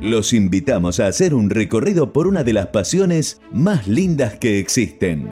Los 0.00 0.32
invitamos 0.32 0.98
a 0.98 1.08
hacer 1.08 1.34
un 1.34 1.50
recorrido 1.50 2.10
por 2.14 2.26
una 2.26 2.42
de 2.42 2.54
las 2.54 2.68
pasiones 2.68 3.42
más 3.52 3.86
lindas 3.86 4.38
que 4.38 4.58
existen. 4.58 5.28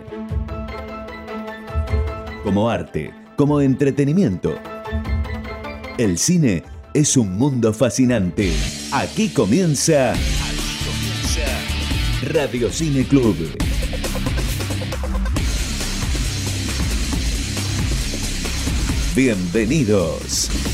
Como 2.45 2.69
arte, 2.69 3.15
como 3.37 3.63
entretenimiento. 3.63 4.55
El 5.97 6.19
cine 6.19 6.65
es 6.93 7.17
un 7.17 7.39
mundo 7.39 7.73
fascinante. 7.73 8.53
Aquí 8.93 9.31
comienza 9.31 10.13
Radio 12.31 12.71
Cine 12.71 13.05
Club. 13.05 13.37
Bienvenidos. 19.17 20.68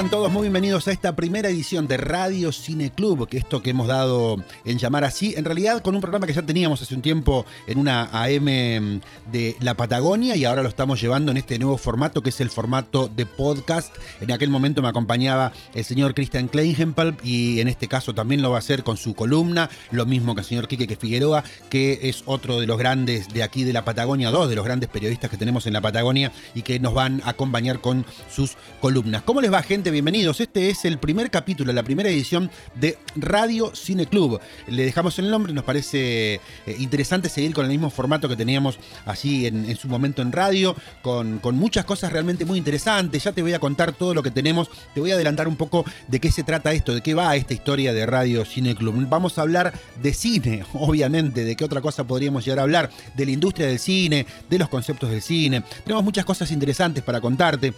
Sean 0.00 0.08
todos 0.08 0.32
muy 0.32 0.44
bienvenidos 0.44 0.88
a 0.88 0.92
esta 0.92 1.14
primera 1.14 1.50
edición 1.50 1.86
de 1.86 1.98
Radio 1.98 2.52
Cine 2.52 2.90
Club, 2.90 3.28
que 3.28 3.36
esto 3.36 3.62
que 3.62 3.68
hemos 3.68 3.86
dado 3.86 4.42
en 4.64 4.78
llamar 4.78 5.04
así, 5.04 5.34
en 5.36 5.44
realidad 5.44 5.82
con 5.82 5.94
un 5.94 6.00
programa 6.00 6.26
que 6.26 6.32
ya 6.32 6.40
teníamos 6.40 6.80
hace 6.80 6.94
un 6.94 7.02
tiempo 7.02 7.44
en 7.66 7.76
una 7.76 8.08
AM 8.10 9.02
de 9.30 9.56
la 9.60 9.74
Patagonia 9.74 10.36
y 10.36 10.46
ahora 10.46 10.62
lo 10.62 10.70
estamos 10.70 11.02
llevando 11.02 11.32
en 11.32 11.36
este 11.36 11.58
nuevo 11.58 11.76
formato 11.76 12.22
que 12.22 12.30
es 12.30 12.40
el 12.40 12.48
formato 12.48 13.10
de 13.14 13.26
podcast. 13.26 13.94
En 14.22 14.32
aquel 14.32 14.48
momento 14.48 14.80
me 14.80 14.88
acompañaba 14.88 15.52
el 15.74 15.84
señor 15.84 16.14
Christian 16.14 16.48
Kleinhempel 16.48 17.16
y 17.22 17.60
en 17.60 17.68
este 17.68 17.86
caso 17.86 18.14
también 18.14 18.40
lo 18.40 18.48
va 18.48 18.56
a 18.56 18.60
hacer 18.60 18.82
con 18.82 18.96
su 18.96 19.14
columna, 19.14 19.68
lo 19.90 20.06
mismo 20.06 20.34
que 20.34 20.40
el 20.40 20.46
señor 20.46 20.66
Quique 20.66 20.96
Figueroa, 20.96 21.44
que 21.68 21.98
es 22.04 22.22
otro 22.24 22.58
de 22.58 22.66
los 22.66 22.78
grandes 22.78 23.28
de 23.28 23.42
aquí 23.42 23.64
de 23.64 23.74
la 23.74 23.84
Patagonia, 23.84 24.30
dos 24.30 24.48
de 24.48 24.56
los 24.56 24.64
grandes 24.64 24.88
periodistas 24.88 25.28
que 25.28 25.36
tenemos 25.36 25.66
en 25.66 25.74
la 25.74 25.82
Patagonia 25.82 26.32
y 26.54 26.62
que 26.62 26.80
nos 26.80 26.94
van 26.94 27.20
a 27.26 27.30
acompañar 27.30 27.82
con 27.82 28.06
sus 28.34 28.56
columnas. 28.80 29.24
¿Cómo 29.24 29.42
les 29.42 29.52
va? 29.52 29.60
gente? 29.62 29.89
Bienvenidos. 29.90 30.40
Este 30.40 30.70
es 30.70 30.84
el 30.84 30.98
primer 30.98 31.30
capítulo, 31.30 31.72
la 31.72 31.82
primera 31.82 32.08
edición 32.08 32.50
de 32.76 32.96
Radio 33.16 33.74
Cine 33.74 34.06
Club. 34.06 34.40
Le 34.68 34.84
dejamos 34.84 35.18
el 35.18 35.30
nombre, 35.30 35.52
nos 35.52 35.64
parece 35.64 36.34
eh, 36.34 36.40
interesante 36.78 37.28
seguir 37.28 37.52
con 37.52 37.64
el 37.64 37.70
mismo 37.70 37.90
formato 37.90 38.28
que 38.28 38.36
teníamos 38.36 38.78
allí 39.04 39.46
en, 39.46 39.76
su 39.76 39.88
momento 39.88 40.22
en 40.22 40.30
radio, 40.30 40.76
con, 41.02 41.40
muchas 41.54 41.84
cosas 41.84 42.12
realmente 42.12 42.44
muy 42.44 42.58
interesantes. 42.58 43.24
Ya 43.24 43.32
te 43.32 43.42
voy 43.42 43.52
a 43.52 43.58
contar 43.58 43.92
todo 43.92 44.14
lo 44.14 44.22
que 44.22 44.30
tenemos, 44.30 44.70
te 44.94 45.00
voy 45.00 45.10
a 45.10 45.14
adelantar 45.14 45.48
un 45.48 45.56
poco 45.56 45.84
de 46.06 46.20
qué 46.20 46.30
se 46.30 46.44
trata 46.44 46.72
esto, 46.72 46.94
de 46.94 47.00
qué 47.00 47.14
va 47.14 47.34
esta 47.34 47.54
historia 47.54 47.92
de 47.92 48.06
Radio 48.06 48.44
Cine 48.44 48.76
Club. 48.76 49.08
Vamos 49.08 49.38
a 49.38 49.42
hablar 49.42 49.72
de 50.00 50.14
cine, 50.14 50.64
obviamente, 50.74 51.44
de 51.44 51.56
qué 51.56 51.64
otra 51.64 51.80
cosa 51.80 52.04
podríamos 52.04 52.44
llegar 52.44 52.60
a 52.60 52.62
hablar, 52.62 52.90
de 53.16 53.26
la 53.26 53.32
industria 53.32 53.66
del 53.66 53.80
cine, 53.80 54.26
de 54.48 54.58
los 54.58 54.68
conceptos 54.68 55.10
del 55.10 55.22
cine. 55.22 55.64
Tenemos 55.84 56.04
muchas 56.04 56.24
cosas 56.24 56.50
interesantes 56.52 57.02
para 57.02 57.20
contarte 57.20 57.74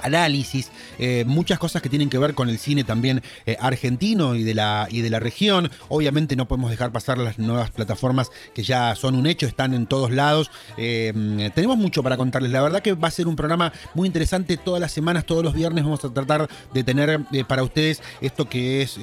análisis, 0.00 0.70
eh, 0.98 1.24
muchas 1.26 1.58
cosas 1.58 1.82
que 1.82 1.88
tienen 1.88 2.08
que 2.08 2.18
ver 2.18 2.34
con 2.34 2.48
el 2.48 2.58
cine 2.58 2.84
también 2.84 3.22
eh, 3.46 3.56
argentino 3.60 4.34
y 4.34 4.42
de, 4.42 4.54
la, 4.54 4.88
y 4.90 5.02
de 5.02 5.10
la 5.10 5.20
región. 5.20 5.70
Obviamente 5.88 6.36
no 6.36 6.48
podemos 6.48 6.70
dejar 6.70 6.92
pasar 6.92 7.18
las 7.18 7.38
nuevas 7.38 7.70
plataformas 7.70 8.30
que 8.54 8.62
ya 8.62 8.94
son 8.94 9.14
un 9.14 9.26
hecho, 9.26 9.46
están 9.46 9.74
en 9.74 9.86
todos 9.86 10.10
lados. 10.10 10.50
Eh, 10.76 11.50
tenemos 11.54 11.76
mucho 11.76 12.02
para 12.02 12.16
contarles. 12.16 12.50
La 12.50 12.62
verdad 12.62 12.82
que 12.82 12.94
va 12.94 13.08
a 13.08 13.10
ser 13.10 13.26
un 13.28 13.36
programa 13.36 13.72
muy 13.94 14.06
interesante 14.06 14.56
todas 14.56 14.80
las 14.80 14.92
semanas, 14.92 15.26
todos 15.26 15.44
los 15.44 15.54
viernes 15.54 15.84
vamos 15.84 16.04
a 16.04 16.12
tratar 16.12 16.48
de 16.72 16.84
tener 16.84 17.20
para 17.46 17.62
ustedes 17.62 18.02
esto 18.20 18.48
que 18.48 18.82
es 18.82 18.98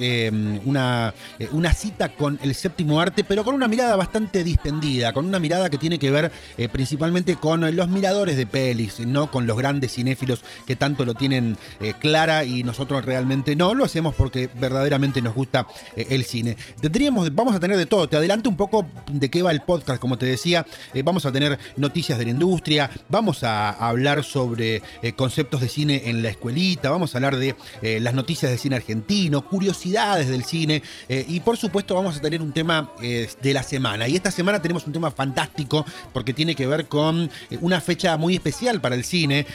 una, 0.64 1.14
una 1.52 1.72
cita 1.72 2.10
con 2.10 2.38
el 2.42 2.54
séptimo 2.54 3.00
arte, 3.00 3.24
pero 3.24 3.44
con 3.44 3.54
una 3.54 3.68
mirada 3.68 3.96
bastante 3.96 4.44
distendida, 4.44 5.12
con 5.12 5.26
una 5.26 5.38
mirada 5.38 5.70
que 5.70 5.78
tiene 5.78 5.98
que 5.98 6.10
ver 6.10 6.32
principalmente 6.72 7.36
con 7.36 7.74
los 7.74 7.88
miradores 7.88 8.36
de 8.36 8.46
pelis, 8.46 9.00
no 9.00 9.30
con 9.30 9.46
los 9.46 9.56
grandes 9.56 9.92
cinéfilos 9.92 10.42
que 10.66 10.76
tanto 10.80 11.04
lo 11.04 11.12
tienen 11.14 11.58
eh, 11.80 11.92
clara 12.00 12.44
y 12.44 12.64
nosotros 12.64 13.04
realmente 13.04 13.54
no. 13.54 13.74
Lo 13.74 13.84
hacemos 13.84 14.14
porque 14.14 14.48
verdaderamente 14.58 15.20
nos 15.20 15.34
gusta 15.34 15.66
eh, 15.94 16.06
el 16.08 16.24
cine. 16.24 16.56
Tendríamos, 16.80 17.32
vamos 17.34 17.54
a 17.54 17.60
tener 17.60 17.76
de 17.76 17.84
todo. 17.84 18.08
Te 18.08 18.16
adelanto 18.16 18.48
un 18.48 18.56
poco 18.56 18.86
de 19.12 19.30
qué 19.30 19.42
va 19.42 19.50
el 19.50 19.60
podcast, 19.60 20.00
como 20.00 20.16
te 20.16 20.24
decía. 20.24 20.66
Eh, 20.94 21.02
vamos 21.02 21.26
a 21.26 21.32
tener 21.32 21.58
noticias 21.76 22.18
de 22.18 22.24
la 22.24 22.30
industria, 22.30 22.90
vamos 23.08 23.44
a, 23.44 23.70
hablar 23.70 24.24
sobre 24.24 24.82
conceptos 25.16 25.60
de 25.60 25.68
cine 25.68 26.02
en 26.06 26.22
la 26.22 26.30
escuelita, 26.30 26.90
vamos 26.90 27.14
a 27.14 27.18
hablar 27.18 27.36
de 27.36 27.54
las 28.00 28.14
noticias 28.14 28.50
de 28.50 28.56
cine 28.56 28.76
argentino, 28.76 29.44
curiosidades 29.46 30.28
del 30.28 30.44
cine 30.44 30.82
y 31.08 31.40
por 31.40 31.58
supuesto 31.58 31.94
vamos 31.94 32.16
a 32.16 32.20
tener 32.20 32.40
un 32.40 32.52
tema 32.52 32.90
de 32.98 33.54
la 33.54 33.62
semana. 33.62 34.08
Y 34.08 34.16
esta 34.16 34.30
semana 34.30 34.62
tenemos 34.62 34.86
un 34.86 34.92
tema 34.92 35.10
fantástico 35.10 35.84
porque 36.12 36.32
tiene 36.32 36.54
que 36.54 36.66
ver 36.66 36.86
con 36.86 37.30
una 37.60 37.80
fecha 37.80 38.16
muy 38.16 38.34
especial 38.34 38.80
para 38.80 38.94
el 38.94 39.04
cine, 39.04 39.46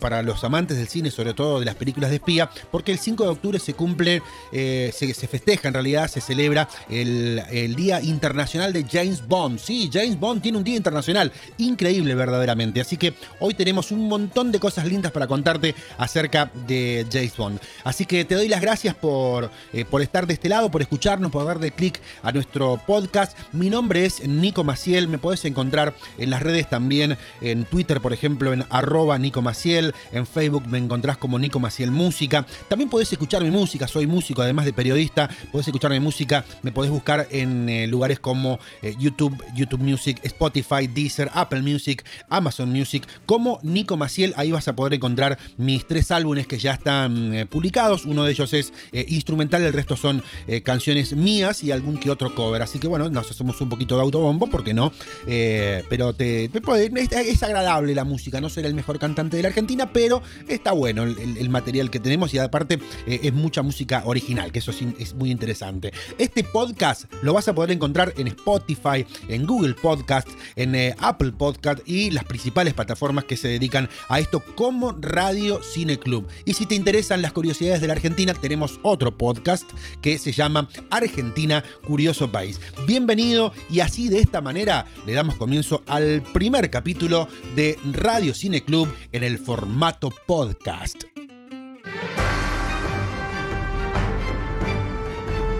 para 0.00 0.22
los 0.22 0.42
amantes 0.42 0.55
del 0.64 0.88
cine, 0.88 1.10
sobre 1.10 1.34
todo 1.34 1.60
de 1.60 1.66
las 1.66 1.74
películas 1.74 2.08
de 2.08 2.16
espía, 2.16 2.48
porque 2.70 2.90
el 2.90 2.98
5 2.98 3.24
de 3.24 3.28
octubre 3.28 3.58
se 3.58 3.74
cumple, 3.74 4.22
eh, 4.52 4.90
se, 4.94 5.12
festeja 5.28 5.68
en 5.68 5.74
realidad, 5.74 6.08
se 6.08 6.22
celebra 6.22 6.66
el, 6.88 7.74
Día 7.76 8.00
Internacional 8.00 8.72
de 8.72 8.86
James 8.90 9.26
Bond. 9.26 9.58
Sí, 9.58 9.90
James 9.92 10.18
Bond 10.18 10.40
tiene 10.40 10.56
un 10.56 10.64
Día 10.64 10.76
Internacional, 10.76 11.30
increíble 11.58 12.14
verdaderamente. 12.14 12.80
Así 12.80 12.96
que 12.96 13.12
hoy 13.38 13.52
tenemos 13.52 13.90
un 13.90 14.08
montón 14.08 14.50
de 14.50 14.58
cosas 14.58 14.86
lindas 14.86 15.12
para 15.12 15.26
contarte 15.26 15.74
acerca 15.98 16.50
de 16.66 17.06
James 17.12 17.36
Bond. 17.36 17.60
Así 17.84 18.06
que 18.06 18.24
te 18.24 18.34
doy 18.34 18.48
las 18.48 18.62
gracias 18.62 18.94
por, 18.94 19.50
eh, 19.74 19.84
por 19.84 20.00
estar 20.00 20.26
de 20.26 20.34
este 20.34 20.48
lado, 20.48 20.70
por 20.70 20.80
escucharnos, 20.80 21.30
por 21.30 21.44
darle 21.44 21.70
clic 21.70 22.00
a 22.22 22.32
nuestro 22.32 22.80
podcast. 22.86 23.36
Mi 23.52 23.68
nombre 23.68 24.06
es 24.06 24.26
Nico 24.26 24.64
Maciel, 24.64 25.08
me 25.08 25.18
podés 25.18 25.44
encontrar 25.44 25.94
en 26.16 26.30
las 26.30 26.42
redes 26.42 26.70
también, 26.70 27.18
en 27.42 27.64
Twitter, 27.66 28.00
por 28.00 28.14
ejemplo, 28.14 28.54
en 28.54 28.64
arroba 28.70 29.18
Nico 29.18 29.42
Maciel, 29.42 29.94
en 30.12 30.26
Facebook 30.26 30.45
me 30.50 30.78
encontrás 30.78 31.16
como 31.16 31.38
Nico 31.38 31.60
Maciel 31.60 31.90
Música. 31.90 32.46
También 32.68 32.90
podés 32.90 33.12
escuchar 33.12 33.42
mi 33.42 33.50
música, 33.50 33.88
soy 33.88 34.06
músico, 34.06 34.42
además 34.42 34.64
de 34.64 34.72
periodista. 34.72 35.28
Podés 35.52 35.68
escuchar 35.68 35.90
mi 35.90 36.00
música, 36.00 36.44
me 36.62 36.72
podés 36.72 36.90
buscar 36.90 37.26
en 37.30 37.68
eh, 37.68 37.86
lugares 37.86 38.20
como 38.20 38.58
eh, 38.82 38.94
YouTube, 38.98 39.42
YouTube 39.54 39.80
Music, 39.80 40.20
Spotify, 40.22 40.86
Deezer, 40.86 41.30
Apple 41.34 41.62
Music, 41.62 42.04
Amazon 42.28 42.70
Music, 42.70 43.06
como 43.26 43.58
Nico 43.62 43.96
Maciel. 43.96 44.34
Ahí 44.36 44.52
vas 44.52 44.68
a 44.68 44.76
poder 44.76 44.94
encontrar 44.94 45.38
mis 45.56 45.86
tres 45.86 46.10
álbumes 46.10 46.46
que 46.46 46.58
ya 46.58 46.72
están 46.72 47.34
eh, 47.34 47.46
publicados. 47.46 48.04
Uno 48.04 48.24
de 48.24 48.32
ellos 48.32 48.52
es 48.52 48.72
instrumental, 48.92 49.62
el 49.62 49.72
resto 49.72 49.96
son 49.96 50.22
canciones 50.62 51.14
mías 51.14 51.62
y 51.62 51.70
algún 51.70 51.98
que 51.98 52.10
otro 52.10 52.34
cover. 52.34 52.62
Así 52.62 52.78
que 52.78 52.88
bueno, 52.88 53.08
nos 53.10 53.30
hacemos 53.30 53.60
un 53.60 53.68
poquito 53.68 53.96
de 53.96 54.02
autobombo, 54.02 54.46
porque 54.46 54.74
no? 54.74 54.92
pero 55.26 56.12
te, 56.14 56.50
es, 56.94 57.42
agradable 57.42 57.94
la 57.94 58.04
música. 58.04 58.40
No 58.40 58.48
ser 58.48 58.66
el 58.66 58.74
mejor 58.74 58.98
cantante 58.98 59.36
de 59.36 59.42
la 59.42 59.48
Argentina, 59.48 59.90
pero 59.92 60.22
está 60.48 60.72
bueno 60.72 61.04
el, 61.04 61.48
material 61.48 61.90
que 61.90 62.00
tenemos 62.00 62.34
y 62.34 62.38
aparte 62.38 62.78
eh, 63.06 63.20
es 63.22 63.32
mucha 63.32 63.62
música 63.62 64.02
original, 64.04 64.52
que 64.52 64.58
eso 64.58 64.72
es, 64.72 65.14
muy 65.14 65.30
interesante. 65.30 65.92
Este 66.18 66.44
podcast 66.44 67.04
lo 67.22 67.32
vas 67.32 67.48
a 67.48 67.54
poder 67.54 67.70
encontrar 67.70 68.12
en 68.16 68.26
Spotify, 68.28 69.06
en 69.28 69.46
Google 69.46 69.74
Podcast, 69.74 70.28
en 70.56 70.74
eh, 70.74 70.94
Apple 70.98 71.32
Podcast 71.32 71.80
y 71.86 72.10
las 72.10 72.24
principales 72.24 72.74
plataformas 72.74 73.24
que 73.24 73.36
se 73.36 73.48
dedican 73.48 73.88
a 74.08 74.18
esto 74.20 74.42
como 74.54 74.92
Radio 74.92 75.62
Cine 75.62 75.98
Club. 75.98 76.26
Y 76.44 76.54
si 76.54 76.66
te 76.66 76.74
interesan 76.74 77.22
las 77.22 77.32
curiosidades 77.32 77.80
de 77.80 77.86
la 77.86 77.94
Argentina, 77.94 78.34
tenemos 78.34 78.80
otro 78.82 79.16
podcast 79.16 79.70
que 80.02 80.18
se 80.18 80.32
llama 80.32 80.68
Argentina 80.90 81.64
Curioso 81.86 82.30
País. 82.30 82.60
Bienvenido 82.86 83.52
y 83.70 83.80
así 83.80 84.08
de 84.08 84.20
esta 84.20 84.40
manera 84.40 84.86
le 85.06 85.12
damos 85.12 85.36
comienzo 85.36 85.82
al 85.86 86.22
primer 86.32 86.70
capítulo 86.70 87.28
de 87.54 87.78
Radio 87.92 88.34
Cine 88.34 88.62
Club 88.62 88.92
en 89.12 89.22
el 89.22 89.38
formato 89.38 90.10
podcast. 90.26 91.04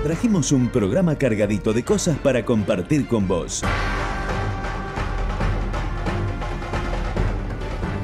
Trajimos 0.02 0.52
un 0.52 0.68
programa 0.68 1.16
cargadito 1.16 1.72
de 1.72 1.84
cosas 1.84 2.18
para 2.18 2.44
compartir 2.44 3.06
con 3.06 3.26
vos. 3.26 3.62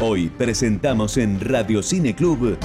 Hoy 0.01 0.29
presentamos 0.29 1.17
en 1.17 1.41
Radio 1.41 1.83
Cine 1.83 2.15
Club 2.15 2.59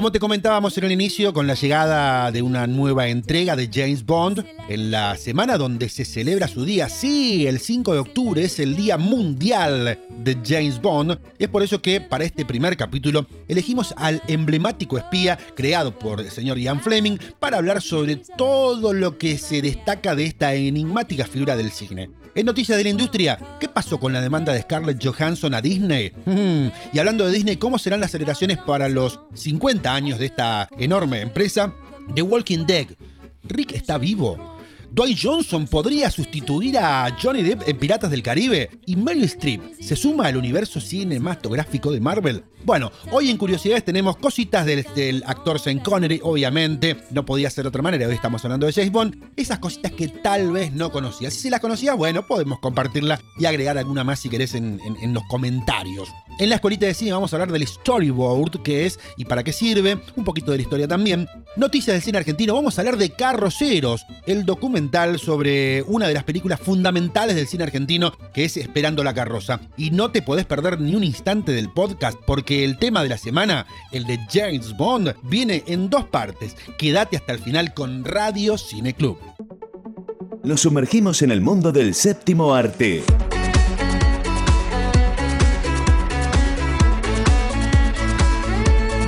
Como 0.00 0.12
te 0.12 0.18
comentábamos 0.18 0.78
en 0.78 0.84
el 0.84 0.92
inicio, 0.92 1.34
con 1.34 1.46
la 1.46 1.52
llegada 1.52 2.32
de 2.32 2.40
una 2.40 2.66
nueva 2.66 3.08
entrega 3.08 3.54
de 3.54 3.68
James 3.70 4.06
Bond, 4.06 4.46
en 4.66 4.90
la 4.90 5.14
semana 5.18 5.58
donde 5.58 5.90
se 5.90 6.06
celebra 6.06 6.48
su 6.48 6.64
día, 6.64 6.88
sí, 6.88 7.46
el 7.46 7.60
5 7.60 7.92
de 7.92 7.98
octubre 7.98 8.42
es 8.42 8.58
el 8.60 8.76
Día 8.76 8.96
Mundial 8.96 9.98
de 10.08 10.38
James 10.42 10.80
Bond, 10.80 11.18
es 11.38 11.48
por 11.48 11.62
eso 11.62 11.82
que 11.82 12.00
para 12.00 12.24
este 12.24 12.46
primer 12.46 12.78
capítulo 12.78 13.26
elegimos 13.46 13.92
al 13.98 14.22
emblemático 14.26 14.96
espía 14.96 15.38
creado 15.54 15.98
por 15.98 16.20
el 16.20 16.30
señor 16.30 16.58
Ian 16.58 16.80
Fleming 16.80 17.18
para 17.38 17.58
hablar 17.58 17.82
sobre 17.82 18.16
todo 18.16 18.94
lo 18.94 19.18
que 19.18 19.36
se 19.36 19.60
destaca 19.60 20.14
de 20.14 20.24
esta 20.24 20.54
enigmática 20.54 21.26
figura 21.26 21.56
del 21.56 21.72
cine. 21.72 22.08
En 22.34 22.46
noticias 22.46 22.78
de 22.78 22.84
la 22.84 22.90
industria, 22.90 23.38
¿qué 23.58 23.68
pasó 23.68 23.98
con 23.98 24.12
la 24.12 24.20
demanda 24.20 24.52
de 24.52 24.62
Scarlett 24.62 25.04
Johansson 25.04 25.52
a 25.52 25.60
Disney? 25.60 26.12
Mm, 26.26 26.68
y 26.92 26.98
hablando 26.98 27.26
de 27.26 27.32
Disney, 27.32 27.56
¿cómo 27.56 27.78
serán 27.78 28.00
las 28.00 28.12
celebraciones 28.12 28.58
para 28.58 28.88
los 28.88 29.20
50 29.34 29.60
40 29.60 29.94
años 29.94 30.18
de 30.18 30.26
esta 30.26 30.68
enorme 30.78 31.20
empresa, 31.20 31.72
The 32.14 32.22
Walking 32.22 32.66
Dead. 32.66 32.86
¿Rick 33.44 33.72
está 33.72 33.98
vivo? 33.98 34.59
Dwight 34.92 35.18
Johnson 35.22 35.68
podría 35.68 36.10
sustituir 36.10 36.76
a 36.76 37.16
Johnny 37.22 37.42
Depp 37.42 37.68
en 37.68 37.78
Piratas 37.78 38.10
del 38.10 38.24
Caribe 38.24 38.70
y 38.86 38.96
Meryl 38.96 39.22
Streep 39.22 39.62
se 39.80 39.94
suma 39.94 40.26
al 40.26 40.36
universo 40.36 40.80
cinematográfico 40.80 41.92
de 41.92 42.00
Marvel. 42.00 42.42
Bueno, 42.64 42.90
hoy 43.12 43.30
en 43.30 43.38
Curiosidades 43.38 43.84
tenemos 43.84 44.16
cositas 44.16 44.66
del, 44.66 45.22
actor 45.26 45.60
Sean 45.60 45.78
Connery, 45.78 46.20
obviamente, 46.22 46.96
no 47.12 47.24
podía 47.24 47.48
ser 47.48 47.64
de 47.64 47.68
otra 47.68 47.82
manera, 47.82 48.06
hoy 48.06 48.14
estamos 48.14 48.44
hablando 48.44 48.66
de 48.66 48.72
James 48.72 48.92
Bond, 48.92 49.30
esas 49.36 49.60
cositas 49.60 49.92
que 49.92 50.08
tal 50.08 50.50
vez 50.50 50.72
no 50.72 50.90
conocías. 50.90 51.32
Si 51.34 51.48
las 51.48 51.60
conocías, 51.60 51.96
bueno, 51.96 52.26
podemos 52.26 52.58
compartirla 52.58 53.20
y 53.38 53.46
agregar 53.46 53.78
alguna 53.78 54.04
más 54.04 54.18
si 54.18 54.28
querés 54.28 54.54
en, 54.54 54.80
en 54.84 55.14
los 55.14 55.22
comentarios. 55.24 56.08
En 56.38 56.48
la 56.48 56.56
escuelita 56.56 56.86
de 56.86 56.94
cine 56.94 57.12
vamos 57.12 57.32
a 57.32 57.36
hablar 57.36 57.52
del 57.52 57.66
storyboard, 57.66 58.62
que 58.62 58.86
es 58.86 58.98
y 59.16 59.24
para 59.24 59.42
qué 59.42 59.52
sirve, 59.52 60.00
un 60.16 60.24
poquito 60.24 60.50
de 60.50 60.58
la 60.58 60.62
historia 60.62 60.88
también. 60.88 61.28
Noticias 61.56 61.94
del 61.94 62.02
cine 62.02 62.18
argentino, 62.18 62.54
vamos 62.54 62.78
a 62.78 62.82
hablar 62.82 62.96
de 62.96 63.10
Carroceros, 63.10 64.04
el 64.26 64.44
documental 64.44 64.79
sobre 65.18 65.82
una 65.82 66.08
de 66.08 66.14
las 66.14 66.24
películas 66.24 66.58
fundamentales 66.58 67.36
del 67.36 67.46
cine 67.46 67.64
argentino, 67.64 68.12
que 68.32 68.44
es 68.44 68.56
Esperando 68.56 69.04
la 69.04 69.12
carroza. 69.12 69.60
Y 69.76 69.90
no 69.90 70.10
te 70.10 70.22
podés 70.22 70.46
perder 70.46 70.80
ni 70.80 70.94
un 70.94 71.04
instante 71.04 71.52
del 71.52 71.70
podcast, 71.70 72.18
porque 72.26 72.64
el 72.64 72.78
tema 72.78 73.02
de 73.02 73.10
la 73.10 73.18
semana, 73.18 73.66
el 73.92 74.04
de 74.06 74.18
James 74.32 74.76
Bond, 74.76 75.14
viene 75.24 75.62
en 75.66 75.90
dos 75.90 76.04
partes. 76.04 76.56
Quédate 76.78 77.16
hasta 77.16 77.32
el 77.32 77.40
final 77.40 77.74
con 77.74 78.04
Radio 78.04 78.56
Cine 78.56 78.94
Club. 78.94 79.18
Nos 80.42 80.62
sumergimos 80.62 81.20
en 81.22 81.30
el 81.30 81.40
mundo 81.40 81.72
del 81.72 81.94
séptimo 81.94 82.54
arte. 82.54 83.02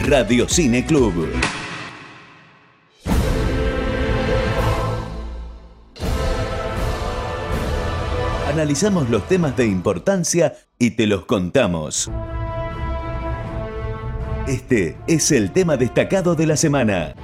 Radio 0.05 0.49
Cine 0.49 0.85
Club. 0.85 1.15
Analizamos 8.53 9.09
los 9.09 9.27
temas 9.29 9.57
de 9.57 9.65
importancia 9.65 10.53
y 10.79 10.91
te 10.91 11.07
los 11.07 11.25
contamos. 11.25 12.11
Este 14.47 14.99
es 15.07 15.33
el 15.33 15.53
tema 15.53 15.79
destacado 15.79 16.35
de 16.35 16.47
la 16.47 16.59
semana. 16.59 17.15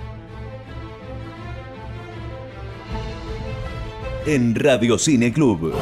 En 4.24 4.54
Radio 4.54 4.98
Cine 4.98 5.30
Club. 5.30 5.74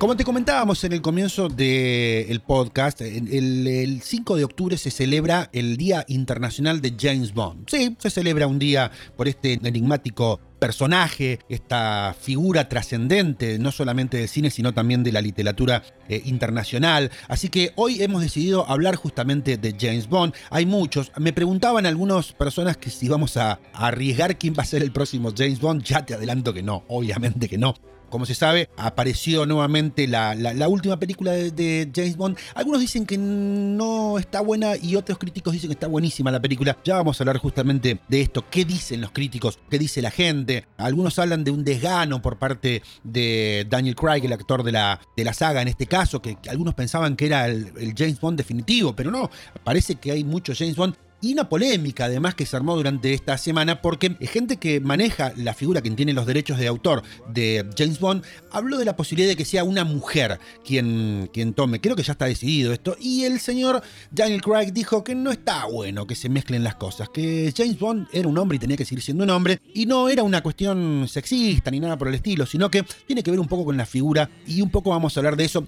Como 0.00 0.16
te 0.16 0.24
comentábamos 0.24 0.82
en 0.84 0.94
el 0.94 1.02
comienzo 1.02 1.50
del 1.50 2.40
podcast, 2.40 3.02
el, 3.02 4.00
5 4.02 4.36
de 4.36 4.44
octubre 4.44 4.78
se 4.78 4.90
celebra 4.90 5.50
el 5.52 5.76
Día 5.76 6.06
Internacional 6.08 6.80
de 6.80 6.96
James 6.98 7.34
Bond. 7.34 7.68
Sí, 7.68 7.98
se 7.98 8.08
celebra 8.08 8.46
un 8.46 8.58
día 8.58 8.90
por 9.14 9.28
este 9.28 9.60
enigmático 9.62 10.40
personaje, 10.58 11.40
esta 11.50 12.16
figura 12.18 12.66
trascendente, 12.70 13.58
no 13.58 13.72
solamente 13.72 14.16
del 14.16 14.28
cine, 14.30 14.48
sino 14.48 14.72
también 14.72 15.02
de 15.02 15.12
la 15.12 15.20
literatura 15.20 15.82
eh, 16.08 16.22
internacional. 16.24 17.10
Así 17.28 17.50
que 17.50 17.74
hoy 17.76 18.02
hemos 18.02 18.22
decidido 18.22 18.66
hablar 18.70 18.96
justamente 18.96 19.58
de 19.58 19.76
James 19.78 20.08
Bond. 20.08 20.32
Hay 20.48 20.64
muchos. 20.64 21.12
Me 21.18 21.34
preguntaban 21.34 21.84
algunas 21.84 22.32
personas 22.32 22.78
que 22.78 22.88
si 22.88 23.06
vamos 23.06 23.36
a 23.36 23.60
arriesgar 23.74 24.38
quién 24.38 24.54
va 24.58 24.62
a 24.62 24.66
ser 24.66 24.82
el 24.82 24.92
próximo 24.92 25.30
James 25.36 25.60
Bond. 25.60 25.82
Ya 25.82 26.06
te 26.06 26.14
adelanto 26.14 26.54
que 26.54 26.62
no, 26.62 26.84
obviamente 26.88 27.50
que 27.50 27.58
no. 27.58 27.74
Como 28.10 28.26
se 28.26 28.34
sabe, 28.34 28.68
apareció 28.76 29.46
nuevamente 29.46 30.06
la, 30.06 30.34
última 30.68 30.98
película 30.98 31.32
de, 31.32 31.90
James 31.94 32.16
Bond. 32.16 32.36
Algunos 32.54 32.80
dicen 32.80 33.06
que 33.06 33.16
no 33.16 34.18
está 34.18 34.40
buena 34.40 34.76
y 34.76 34.96
otros 34.96 35.18
críticos 35.18 35.52
dicen 35.52 35.68
que 35.68 35.74
está 35.74 35.86
buenísima 35.86 36.30
la 36.30 36.40
película. 36.40 36.76
Ya 36.84 36.96
vamos 36.96 37.20
a 37.20 37.22
hablar 37.22 37.38
justamente 37.38 38.00
de 38.08 38.20
esto. 38.20 38.44
¿Qué 38.50 38.64
dicen 38.64 39.00
los 39.00 39.12
críticos? 39.12 39.58
¿Qué 39.70 39.78
dice 39.78 40.02
la 40.02 40.10
gente? 40.10 40.66
Algunos 40.76 41.18
hablan 41.18 41.44
de 41.44 41.50
un 41.50 41.64
desgano 41.64 42.20
por 42.20 42.38
parte 42.38 42.82
de 43.04 43.66
Daniel 43.68 43.94
Craig, 43.94 44.24
el 44.24 44.32
actor 44.32 44.62
de 44.62 44.72
la, 44.72 45.00
de 45.16 45.24
la 45.24 45.32
saga 45.32 45.62
en 45.62 45.68
este 45.68 45.86
caso, 45.86 46.20
que, 46.20 46.36
algunos 46.48 46.74
pensaban 46.74 47.16
que 47.16 47.26
era 47.26 47.46
el, 47.46 47.72
el 47.78 47.94
James 47.96 48.20
Bond 48.20 48.36
definitivo, 48.36 48.94
pero 48.94 49.10
no. 49.10 49.30
Parece 49.64 49.94
que 49.94 50.10
hay 50.10 50.24
mucho 50.24 50.52
James 50.56 50.76
Bond 50.76 50.96
y 51.20 51.32
una 51.32 51.48
polémica 51.48 52.06
además 52.06 52.34
que 52.34 52.46
se 52.46 52.56
armó 52.56 52.76
durante 52.76 53.12
esta 53.12 53.36
semana 53.38 53.82
porque 53.82 54.16
gente 54.20 54.56
que 54.56 54.80
maneja 54.80 55.32
la 55.36 55.54
figura, 55.54 55.82
quien 55.82 55.96
tiene 55.96 56.12
los 56.12 56.26
derechos 56.26 56.58
de 56.58 56.66
autor 56.66 57.02
de 57.28 57.68
James 57.76 58.00
Bond, 58.00 58.24
habló 58.50 58.78
de 58.78 58.84
la 58.84 58.96
posibilidad 58.96 59.28
de 59.28 59.36
que 59.36 59.44
sea 59.44 59.64
una 59.64 59.84
mujer 59.84 60.38
quien, 60.64 61.30
quien 61.32 61.54
tome. 61.54 61.80
Creo 61.80 61.96
que 61.96 62.02
ya 62.02 62.12
está 62.12 62.26
decidido 62.26 62.72
esto. 62.72 62.96
Y 63.00 63.24
el 63.24 63.40
señor 63.40 63.82
Daniel 64.10 64.42
Craig 64.42 64.72
dijo 64.72 65.04
que 65.04 65.14
no 65.14 65.30
está 65.30 65.66
bueno 65.66 66.06
que 66.06 66.14
se 66.14 66.28
mezclen 66.28 66.64
las 66.64 66.76
cosas, 66.76 67.08
que 67.08 67.52
James 67.56 67.78
Bond 67.78 68.08
era 68.12 68.28
un 68.28 68.38
hombre 68.38 68.56
y 68.56 68.58
tenía 68.58 68.76
que 68.76 68.84
seguir 68.84 69.02
siendo 69.02 69.24
un 69.24 69.30
hombre. 69.30 69.60
Y 69.74 69.86
no 69.86 70.08
era 70.08 70.22
una 70.22 70.42
cuestión 70.42 71.06
sexista 71.08 71.70
ni 71.70 71.80
nada 71.80 71.98
por 71.98 72.08
el 72.08 72.14
estilo, 72.14 72.46
sino 72.46 72.70
que 72.70 72.84
tiene 73.06 73.22
que 73.22 73.30
ver 73.30 73.40
un 73.40 73.48
poco 73.48 73.64
con 73.64 73.76
la 73.76 73.86
figura 73.86 74.30
y 74.46 74.62
un 74.62 74.70
poco 74.70 74.90
vamos 74.90 75.16
a 75.16 75.20
hablar 75.20 75.36
de 75.36 75.44
eso 75.44 75.66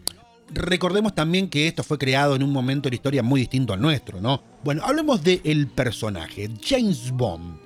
recordemos 0.50 1.14
también 1.14 1.48
que 1.48 1.66
esto 1.66 1.82
fue 1.82 1.98
creado 1.98 2.36
en 2.36 2.42
un 2.42 2.52
momento 2.52 2.86
de 2.86 2.90
la 2.90 2.96
historia 2.96 3.22
muy 3.22 3.40
distinto 3.40 3.72
al 3.72 3.80
nuestro, 3.80 4.20
¿no? 4.20 4.42
Bueno, 4.64 4.82
hablemos 4.84 5.22
del 5.22 5.68
personaje, 5.68 6.50
James 6.62 7.10
Bond. 7.12 7.58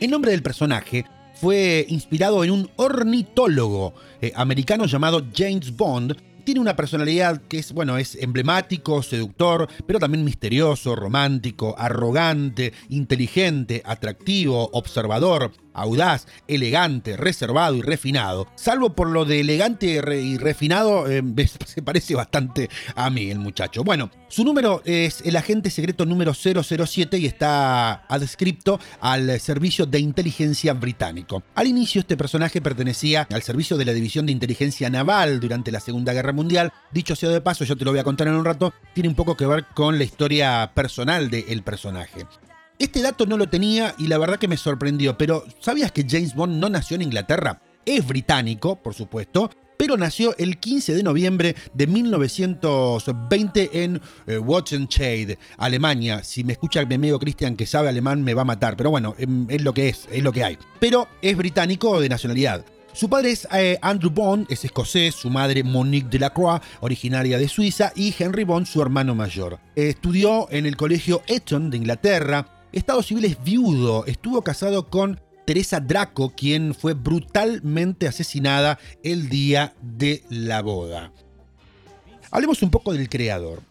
El 0.00 0.10
nombre 0.10 0.30
del 0.30 0.42
personaje 0.42 1.04
fue 1.34 1.86
inspirado 1.88 2.44
en 2.44 2.50
un 2.50 2.70
ornitólogo 2.76 3.94
eh, 4.20 4.32
americano 4.34 4.86
llamado 4.86 5.24
James 5.34 5.74
Bond. 5.76 6.16
Tiene 6.44 6.60
una 6.60 6.76
personalidad 6.76 7.42
que 7.42 7.58
es, 7.58 7.72
bueno, 7.72 7.98
es 7.98 8.14
emblemático, 8.14 9.02
seductor, 9.02 9.68
pero 9.86 9.98
también 9.98 10.24
misterioso, 10.24 10.94
romántico, 10.94 11.74
arrogante, 11.76 12.72
inteligente, 12.88 13.82
atractivo, 13.84 14.70
observador 14.72 15.52
audaz, 15.76 16.26
elegante, 16.48 17.16
reservado 17.16 17.76
y 17.76 17.82
refinado. 17.82 18.48
Salvo 18.56 18.94
por 18.94 19.08
lo 19.10 19.24
de 19.24 19.40
elegante 19.40 19.86
y 19.86 20.38
refinado, 20.38 21.08
eh, 21.08 21.22
se 21.66 21.82
parece 21.82 22.14
bastante 22.14 22.68
a 22.94 23.10
mí 23.10 23.30
el 23.30 23.38
muchacho. 23.38 23.84
Bueno, 23.84 24.10
su 24.28 24.44
número 24.44 24.82
es 24.84 25.22
el 25.24 25.36
agente 25.36 25.70
secreto 25.70 26.04
número 26.04 26.32
007 26.34 27.18
y 27.18 27.26
está 27.26 28.06
adscripto 28.08 28.80
al 29.00 29.38
servicio 29.40 29.86
de 29.86 30.00
inteligencia 30.00 30.72
británico. 30.74 31.42
Al 31.54 31.66
inicio 31.66 32.00
este 32.00 32.16
personaje 32.16 32.60
pertenecía 32.60 33.26
al 33.30 33.42
servicio 33.42 33.76
de 33.76 33.84
la 33.84 33.92
división 33.92 34.26
de 34.26 34.32
inteligencia 34.32 34.90
naval 34.90 35.40
durante 35.40 35.72
la 35.72 35.80
Segunda 35.80 36.12
Guerra 36.12 36.32
Mundial. 36.32 36.72
Dicho 36.92 37.14
sea 37.14 37.28
de 37.30 37.40
paso, 37.40 37.64
yo 37.64 37.76
te 37.76 37.84
lo 37.84 37.92
voy 37.92 38.00
a 38.00 38.04
contar 38.04 38.28
en 38.28 38.34
un 38.34 38.44
rato, 38.44 38.72
tiene 38.94 39.08
un 39.08 39.14
poco 39.14 39.36
que 39.36 39.46
ver 39.46 39.66
con 39.74 39.98
la 39.98 40.04
historia 40.04 40.72
personal 40.74 41.30
del 41.30 41.62
personaje. 41.62 42.26
Este 42.78 43.00
dato 43.00 43.24
no 43.24 43.38
lo 43.38 43.48
tenía 43.48 43.94
y 43.96 44.06
la 44.06 44.18
verdad 44.18 44.38
que 44.38 44.48
me 44.48 44.58
sorprendió, 44.58 45.16
pero 45.16 45.44
¿sabías 45.60 45.92
que 45.92 46.04
James 46.06 46.34
Bond 46.34 46.58
no 46.58 46.68
nació 46.68 46.96
en 46.96 47.02
Inglaterra? 47.02 47.62
Es 47.86 48.06
británico, 48.06 48.76
por 48.76 48.92
supuesto, 48.92 49.50
pero 49.78 49.96
nació 49.96 50.36
el 50.36 50.58
15 50.58 50.94
de 50.94 51.02
noviembre 51.02 51.56
de 51.72 51.86
1920 51.86 53.82
en 53.82 54.02
eh, 54.26 55.36
Alemania. 55.56 56.22
Si 56.22 56.44
me 56.44 56.52
escucha 56.52 56.84
mi 56.84 56.96
amigo 56.96 57.18
Christian 57.18 57.56
que 57.56 57.64
sabe 57.64 57.88
alemán 57.88 58.22
me 58.22 58.34
va 58.34 58.42
a 58.42 58.46
matar, 58.46 58.76
pero 58.76 58.90
bueno, 58.90 59.14
em, 59.16 59.46
es 59.48 59.62
lo 59.62 59.72
que 59.72 59.88
es, 59.88 60.06
es 60.12 60.22
lo 60.22 60.32
que 60.32 60.44
hay. 60.44 60.58
Pero 60.78 61.08
es 61.22 61.34
británico 61.34 61.98
de 61.98 62.10
nacionalidad. 62.10 62.62
Su 62.92 63.08
padre 63.08 63.30
es 63.30 63.48
eh, 63.54 63.78
Andrew 63.80 64.10
Bond, 64.10 64.46
es 64.50 64.64
escocés, 64.66 65.14
su 65.14 65.30
madre 65.30 65.62
Monique 65.62 66.08
Delacroix, 66.10 66.60
originaria 66.80 67.38
de 67.38 67.48
Suiza, 67.48 67.92
y 67.94 68.14
Henry 68.18 68.44
Bond, 68.44 68.66
su 68.66 68.82
hermano 68.82 69.14
mayor. 69.14 69.58
estudió 69.74 70.48
en 70.50 70.66
el 70.66 70.76
colegio 70.76 71.22
Eton 71.26 71.70
de 71.70 71.76
Inglaterra, 71.76 72.55
Estado 72.76 73.02
civil 73.02 73.24
es 73.24 73.42
viudo, 73.42 74.04
estuvo 74.04 74.42
casado 74.42 74.90
con 74.90 75.18
Teresa 75.46 75.80
Draco, 75.80 76.34
quien 76.36 76.74
fue 76.74 76.92
brutalmente 76.92 78.06
asesinada 78.06 78.78
el 79.02 79.30
día 79.30 79.74
de 79.80 80.22
la 80.28 80.60
boda. 80.60 81.10
Hablemos 82.30 82.62
un 82.62 82.70
poco 82.70 82.92
del 82.92 83.08
creador. 83.08 83.62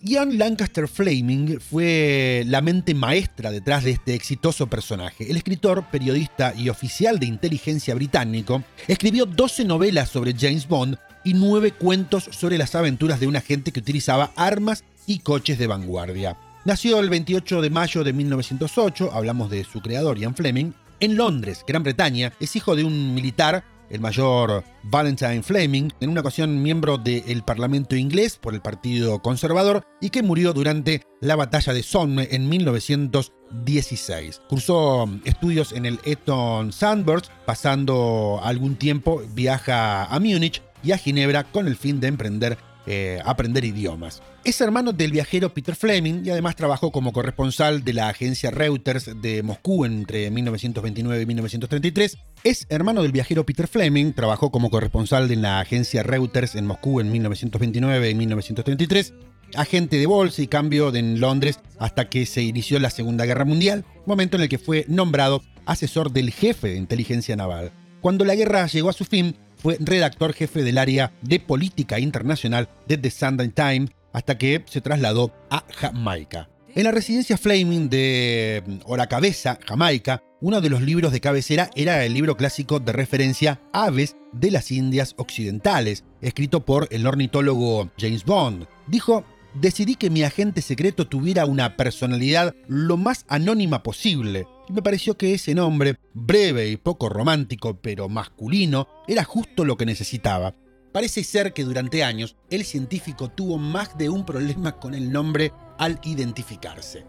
Ian 0.00 0.38
Lancaster 0.38 0.88
Fleming 0.88 1.58
fue 1.60 2.44
la 2.46 2.62
mente 2.62 2.94
maestra 2.94 3.50
detrás 3.50 3.84
de 3.84 3.90
este 3.90 4.14
exitoso 4.14 4.66
personaje. 4.66 5.30
El 5.30 5.36
escritor, 5.36 5.84
periodista 5.90 6.54
y 6.56 6.70
oficial 6.70 7.18
de 7.18 7.26
inteligencia 7.26 7.94
británico 7.94 8.64
escribió 8.88 9.26
12 9.26 9.66
novelas 9.66 10.08
sobre 10.08 10.32
James 10.32 10.66
Bond 10.66 10.96
y 11.22 11.34
9 11.34 11.72
cuentos 11.72 12.30
sobre 12.30 12.56
las 12.56 12.74
aventuras 12.74 13.20
de 13.20 13.26
un 13.26 13.36
agente 13.36 13.72
que 13.72 13.80
utilizaba 13.80 14.32
armas 14.36 14.84
y 15.06 15.18
coches 15.18 15.58
de 15.58 15.66
vanguardia. 15.66 16.38
Nació 16.64 16.98
el 17.00 17.10
28 17.10 17.60
de 17.60 17.68
mayo 17.68 18.04
de 18.04 18.14
1908, 18.14 19.10
hablamos 19.12 19.50
de 19.50 19.64
su 19.64 19.82
creador 19.82 20.18
Ian 20.18 20.34
Fleming, 20.34 20.72
en 20.98 21.14
Londres, 21.14 21.62
Gran 21.68 21.82
Bretaña, 21.82 22.32
es 22.40 22.56
hijo 22.56 22.74
de 22.74 22.84
un 22.84 23.14
militar 23.14 23.62
el 23.90 24.00
mayor 24.00 24.64
Valentine 24.84 25.42
Fleming, 25.42 25.90
en 26.00 26.08
una 26.08 26.22
ocasión 26.22 26.62
miembro 26.62 26.96
del 26.96 27.42
Parlamento 27.42 27.96
inglés 27.96 28.38
por 28.38 28.54
el 28.54 28.62
Partido 28.62 29.20
Conservador 29.20 29.84
y 30.00 30.08
que 30.08 30.22
murió 30.22 30.54
durante 30.54 31.02
la 31.20 31.36
batalla 31.36 31.74
de 31.74 31.82
Somme 31.82 32.28
en 32.30 32.48
1916. 32.48 34.40
Cursó 34.48 35.06
estudios 35.26 35.72
en 35.72 35.84
el 35.84 36.00
Eton 36.04 36.72
Sandburst, 36.72 37.30
pasando 37.44 38.40
algún 38.42 38.76
tiempo 38.76 39.22
viaja 39.34 40.04
a 40.04 40.18
Múnich 40.18 40.62
y 40.82 40.92
a 40.92 40.98
Ginebra 40.98 41.44
con 41.44 41.66
el 41.66 41.76
fin 41.76 42.00
de 42.00 42.08
emprender 42.08 42.56
eh, 42.86 43.20
aprender 43.24 43.64
idiomas. 43.64 44.22
Es 44.44 44.60
hermano 44.60 44.92
del 44.92 45.12
viajero 45.12 45.54
Peter 45.54 45.74
Fleming 45.74 46.22
y 46.24 46.30
además 46.30 46.56
trabajó 46.56 46.92
como 46.92 47.12
corresponsal 47.12 47.82
de 47.82 47.94
la 47.94 48.08
agencia 48.08 48.50
Reuters 48.50 49.10
de 49.22 49.42
Moscú 49.42 49.84
entre 49.84 50.30
1929 50.30 51.22
y 51.22 51.26
1933. 51.26 52.18
Es 52.42 52.66
hermano 52.68 53.02
del 53.02 53.12
viajero 53.12 53.46
Peter 53.46 53.68
Fleming, 53.68 54.12
trabajó 54.12 54.50
como 54.50 54.70
corresponsal 54.70 55.28
de 55.28 55.36
la 55.36 55.60
agencia 55.60 56.02
Reuters 56.02 56.54
en 56.54 56.66
Moscú 56.66 57.00
en 57.00 57.10
1929 57.10 58.10
y 58.10 58.14
1933 58.14 59.14
agente 59.56 59.98
de 59.98 60.06
bolsa 60.06 60.42
y 60.42 60.48
cambio 60.48 60.94
en 60.94 61.20
Londres 61.20 61.60
hasta 61.78 62.08
que 62.08 62.26
se 62.26 62.42
inició 62.42 62.78
la 62.78 62.90
Segunda 62.90 63.24
Guerra 63.24 63.44
Mundial, 63.44 63.84
momento 64.06 64.36
en 64.36 64.42
el 64.42 64.48
que 64.48 64.58
fue 64.58 64.84
nombrado 64.88 65.42
asesor 65.66 66.12
del 66.12 66.30
jefe 66.30 66.68
de 66.68 66.76
inteligencia 66.76 67.36
naval. 67.36 67.72
Cuando 68.00 68.24
la 68.24 68.34
guerra 68.34 68.66
llegó 68.66 68.90
a 68.90 68.94
su 68.94 69.04
fin, 69.04 69.36
fue 69.64 69.78
redactor 69.80 70.34
jefe 70.34 70.62
del 70.62 70.76
área 70.76 71.10
de 71.22 71.40
política 71.40 71.98
internacional 71.98 72.68
de 72.86 72.98
The 72.98 73.10
Sunday 73.10 73.48
Times 73.48 73.92
hasta 74.12 74.36
que 74.36 74.62
se 74.68 74.82
trasladó 74.82 75.32
a 75.48 75.64
Jamaica. 75.74 76.50
En 76.74 76.84
la 76.84 76.90
residencia 76.90 77.38
Flaming 77.38 77.88
de 77.88 78.62
Oracabeza, 78.84 79.58
Jamaica, 79.66 80.22
uno 80.42 80.60
de 80.60 80.68
los 80.68 80.82
libros 80.82 81.12
de 81.12 81.22
cabecera 81.22 81.70
era 81.74 82.04
el 82.04 82.12
libro 82.12 82.36
clásico 82.36 82.78
de 82.78 82.92
referencia 82.92 83.58
Aves 83.72 84.16
de 84.32 84.50
las 84.50 84.70
Indias 84.70 85.14
Occidentales, 85.16 86.04
escrito 86.20 86.66
por 86.66 86.86
el 86.90 87.06
ornitólogo 87.06 87.90
James 87.98 88.26
Bond. 88.26 88.66
Dijo, 88.86 89.24
decidí 89.54 89.94
que 89.94 90.10
mi 90.10 90.24
agente 90.24 90.60
secreto 90.60 91.06
tuviera 91.06 91.46
una 91.46 91.74
personalidad 91.78 92.54
lo 92.68 92.98
más 92.98 93.24
anónima 93.28 93.82
posible, 93.82 94.46
me 94.68 94.82
pareció 94.82 95.16
que 95.16 95.34
ese 95.34 95.54
nombre, 95.54 95.98
breve 96.12 96.68
y 96.68 96.76
poco 96.76 97.08
romántico, 97.08 97.80
pero 97.80 98.08
masculino, 98.08 98.88
era 99.06 99.24
justo 99.24 99.64
lo 99.64 99.76
que 99.76 99.86
necesitaba. 99.86 100.54
Parece 100.92 101.24
ser 101.24 101.52
que 101.52 101.64
durante 101.64 102.04
años 102.04 102.36
el 102.50 102.64
científico 102.64 103.28
tuvo 103.28 103.58
más 103.58 103.98
de 103.98 104.08
un 104.08 104.24
problema 104.24 104.78
con 104.78 104.94
el 104.94 105.10
nombre 105.10 105.52
al 105.76 105.98
identificarse. 106.04 107.04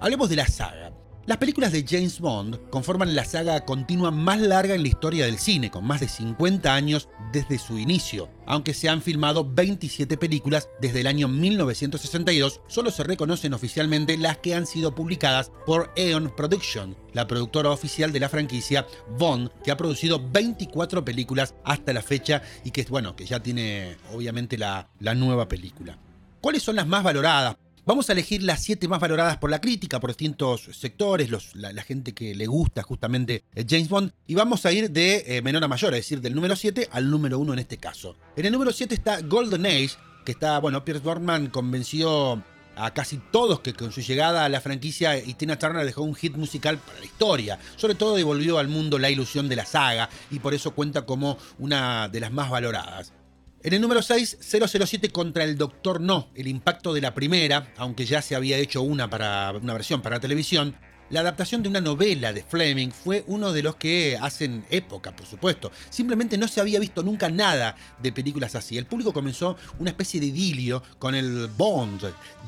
Hablemos 0.00 0.30
de 0.30 0.36
la 0.36 0.46
saga. 0.46 0.95
Las 1.26 1.38
películas 1.38 1.72
de 1.72 1.84
James 1.84 2.20
Bond 2.20 2.70
conforman 2.70 3.16
la 3.16 3.24
saga 3.24 3.64
continua 3.64 4.12
más 4.12 4.40
larga 4.40 4.76
en 4.76 4.82
la 4.82 4.88
historia 4.88 5.26
del 5.26 5.40
cine, 5.40 5.72
con 5.72 5.84
más 5.84 5.98
de 5.98 6.06
50 6.06 6.72
años 6.72 7.08
desde 7.32 7.58
su 7.58 7.80
inicio. 7.80 8.28
Aunque 8.46 8.72
se 8.72 8.88
han 8.88 9.02
filmado 9.02 9.44
27 9.44 10.18
películas 10.18 10.68
desde 10.80 11.00
el 11.00 11.08
año 11.08 11.26
1962, 11.26 12.60
solo 12.68 12.92
se 12.92 13.02
reconocen 13.02 13.54
oficialmente 13.54 14.16
las 14.16 14.38
que 14.38 14.54
han 14.54 14.68
sido 14.68 14.94
publicadas 14.94 15.50
por 15.66 15.92
Eon 15.96 16.32
Production, 16.36 16.96
la 17.12 17.26
productora 17.26 17.70
oficial 17.70 18.12
de 18.12 18.20
la 18.20 18.28
franquicia 18.28 18.86
Bond, 19.18 19.50
que 19.64 19.72
ha 19.72 19.76
producido 19.76 20.24
24 20.30 21.04
películas 21.04 21.56
hasta 21.64 21.92
la 21.92 22.02
fecha 22.02 22.40
y 22.62 22.70
que, 22.70 22.84
bueno, 22.84 23.16
que 23.16 23.26
ya 23.26 23.42
tiene 23.42 23.96
obviamente 24.14 24.56
la, 24.56 24.90
la 25.00 25.16
nueva 25.16 25.48
película. 25.48 25.98
¿Cuáles 26.40 26.62
son 26.62 26.76
las 26.76 26.86
más 26.86 27.02
valoradas? 27.02 27.56
Vamos 27.86 28.10
a 28.10 28.14
elegir 28.14 28.42
las 28.42 28.64
siete 28.64 28.88
más 28.88 28.98
valoradas 28.98 29.36
por 29.36 29.48
la 29.48 29.60
crítica, 29.60 30.00
por 30.00 30.10
distintos 30.10 30.62
sectores, 30.72 31.30
la, 31.54 31.82
gente 31.84 32.14
que 32.14 32.34
le 32.34 32.48
gusta 32.48 32.82
justamente 32.82 33.44
eh, 33.54 33.64
James 33.66 33.88
Bond, 33.88 34.10
y 34.26 34.34
vamos 34.34 34.66
a 34.66 34.72
ir 34.72 34.90
de 34.90 35.22
eh, 35.24 35.40
menor 35.40 35.62
a 35.62 35.68
mayor, 35.68 35.94
es 35.94 36.00
decir, 36.00 36.20
del 36.20 36.34
número 36.34 36.56
7 36.56 36.88
al 36.90 37.08
número 37.08 37.38
1 37.38 37.52
en 37.52 37.58
este 37.60 37.76
caso. 37.76 38.16
En 38.34 38.44
el 38.44 38.52
número 38.52 38.72
7 38.72 38.92
está 38.92 39.20
Golden 39.20 39.66
Age, 39.66 39.90
que 40.24 40.32
está, 40.32 40.58
bueno, 40.58 40.84
Pierce 40.84 41.04
Brosnan 41.04 41.46
convenció 41.46 42.42
a 42.74 42.90
casi 42.90 43.18
todos 43.30 43.60
que 43.60 43.72
con 43.72 43.92
su 43.92 44.00
llegada 44.00 44.44
a 44.44 44.48
la 44.48 44.60
franquicia 44.60 45.16
y 45.18 45.34
Tina 45.34 45.56
Turner 45.56 45.86
dejó 45.86 46.02
un 46.02 46.16
hit 46.16 46.34
musical 46.34 46.78
para 46.78 46.98
la 46.98 47.04
historia. 47.04 47.60
Sobre 47.76 47.94
todo 47.94 48.16
devolvió 48.16 48.58
al 48.58 48.66
mundo 48.66 48.98
la 48.98 49.10
ilusión 49.10 49.48
de 49.48 49.54
la 49.54 49.64
saga 49.64 50.10
y 50.32 50.40
por 50.40 50.54
eso 50.54 50.72
cuenta 50.72 51.06
como 51.06 51.38
una 51.60 52.08
de 52.08 52.18
las 52.18 52.32
más 52.32 52.50
valoradas. 52.50 53.12
En 53.66 53.72
el 53.72 53.80
número 53.80 54.00
6, 54.00 54.38
007 54.40 55.10
contra 55.10 55.42
el 55.42 55.58
Doctor 55.58 56.00
No, 56.00 56.28
el 56.36 56.46
impacto 56.46 56.94
de 56.94 57.00
la 57.00 57.14
primera, 57.14 57.74
aunque 57.78 58.06
ya 58.06 58.22
se 58.22 58.36
había 58.36 58.58
hecho 58.58 58.80
una, 58.80 59.10
para, 59.10 59.50
una 59.60 59.72
versión 59.72 60.02
para 60.02 60.20
televisión, 60.20 60.76
la 61.10 61.18
adaptación 61.18 61.64
de 61.64 61.70
una 61.70 61.80
novela 61.80 62.32
de 62.32 62.44
Fleming 62.44 62.90
fue 62.90 63.24
uno 63.26 63.52
de 63.52 63.64
los 63.64 63.74
que 63.74 64.16
hacen 64.22 64.64
época, 64.70 65.16
por 65.16 65.26
supuesto. 65.26 65.72
Simplemente 65.90 66.38
no 66.38 66.46
se 66.46 66.60
había 66.60 66.78
visto 66.78 67.02
nunca 67.02 67.28
nada 67.28 67.74
de 68.00 68.12
películas 68.12 68.54
así. 68.54 68.78
El 68.78 68.86
público 68.86 69.12
comenzó 69.12 69.56
una 69.80 69.90
especie 69.90 70.20
de 70.20 70.26
idilio 70.26 70.84
con 71.00 71.16
el 71.16 71.48
Bond, 71.48 72.02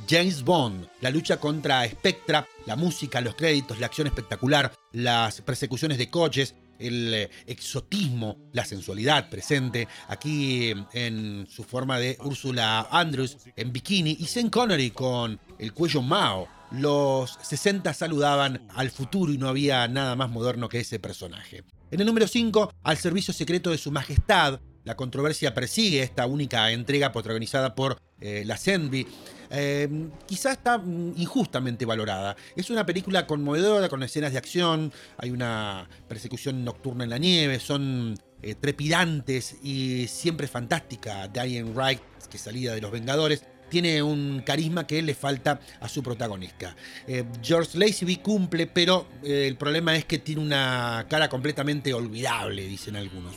James 0.09 0.45
Bond, 0.45 0.87
la 1.01 1.11
lucha 1.11 1.41
contra 1.41 1.85
Spectra, 1.89 2.47
la 2.65 2.77
música, 2.77 3.21
los 3.21 3.35
créditos, 3.35 3.81
la 3.81 3.87
acción 3.87 4.07
espectacular, 4.07 4.73
las 4.93 5.41
persecuciones 5.41 5.99
de 5.99 6.11
coches, 6.11 6.55
el 6.79 7.15
eh, 7.15 7.31
exotismo, 7.47 8.37
la 8.53 8.65
sensualidad 8.65 9.29
presente 9.29 9.89
aquí 10.09 10.73
en 10.93 11.47
su 11.51 11.65
forma 11.65 11.99
de 11.99 12.17
Úrsula 12.21 12.89
Andrews 12.91 13.39
en 13.57 13.73
bikini 13.73 14.17
y 14.21 14.27
Sean 14.27 14.51
Connery 14.51 14.91
con 14.91 15.41
el 15.59 15.73
cuello 15.73 16.03
Mao. 16.03 16.49
Los 16.71 17.39
60 17.43 17.95
saludaban 17.95 18.69
al 18.75 18.91
futuro 18.91 19.33
y 19.33 19.39
no 19.39 19.49
había 19.49 19.89
nada 19.89 20.17
más 20.17 20.31
moderno 20.31 20.69
que 20.69 20.81
ese 20.81 20.99
personaje. 20.99 21.65
En 21.91 22.01
el 22.01 22.07
número 22.07 22.29
5, 22.29 22.75
al 22.83 22.97
servicio 22.99 23.33
secreto 23.33 23.71
de 23.71 23.79
su 23.79 23.91
majestad, 23.91 24.61
la 24.85 24.97
controversia 24.97 25.55
persigue 25.55 26.03
esta 26.03 26.27
única 26.27 26.71
entrega 26.71 27.13
protagonizada 27.13 27.75
por 27.75 27.99
eh, 28.21 28.43
la 28.45 28.57
Senby 28.57 29.07
eh, 29.51 29.89
quizá 30.27 30.53
está 30.53 30.79
mm, 30.79 31.15
injustamente 31.17 31.85
valorada. 31.87 32.37
Es 32.57 32.71
una 32.71 32.85
película 32.85 33.27
conmovedora 33.27 33.89
con 33.89 34.03
escenas 34.03 34.33
de 34.33 34.39
acción, 34.39 34.93
hay 35.17 35.31
una 35.31 35.89
persecución 36.09 36.65
nocturna 36.65 37.05
en 37.05 37.11
la 37.11 37.19
nieve, 37.19 37.61
son 37.61 38.19
eh, 38.43 38.55
trepidantes 38.55 39.57
y 39.63 40.07
siempre 40.09 40.47
fantástica. 40.47 41.29
Diane 41.29 41.71
Wright, 41.71 42.01
que 42.31 42.39
salida 42.39 42.75
de 42.75 42.81
Los 42.81 42.91
Vengadores, 42.91 43.45
tiene 43.69 44.03
un 44.03 44.43
carisma 44.47 44.87
que 44.87 45.03
le 45.03 45.15
falta 45.15 45.61
a 45.81 45.89
su 45.89 46.03
protagonista. 46.03 46.75
Eh, 47.07 47.25
George 47.43 47.79
Lazenby 47.79 48.17
cumple, 48.17 48.67
pero 48.67 49.07
el 49.23 49.57
problema 49.57 49.95
es 49.95 50.07
que 50.07 50.19
tiene 50.19 50.41
una 50.41 51.07
cara 51.09 51.29
completamente 51.29 51.93
olvidable, 51.93 52.67
dicen 52.67 52.97
algunos. 52.97 53.37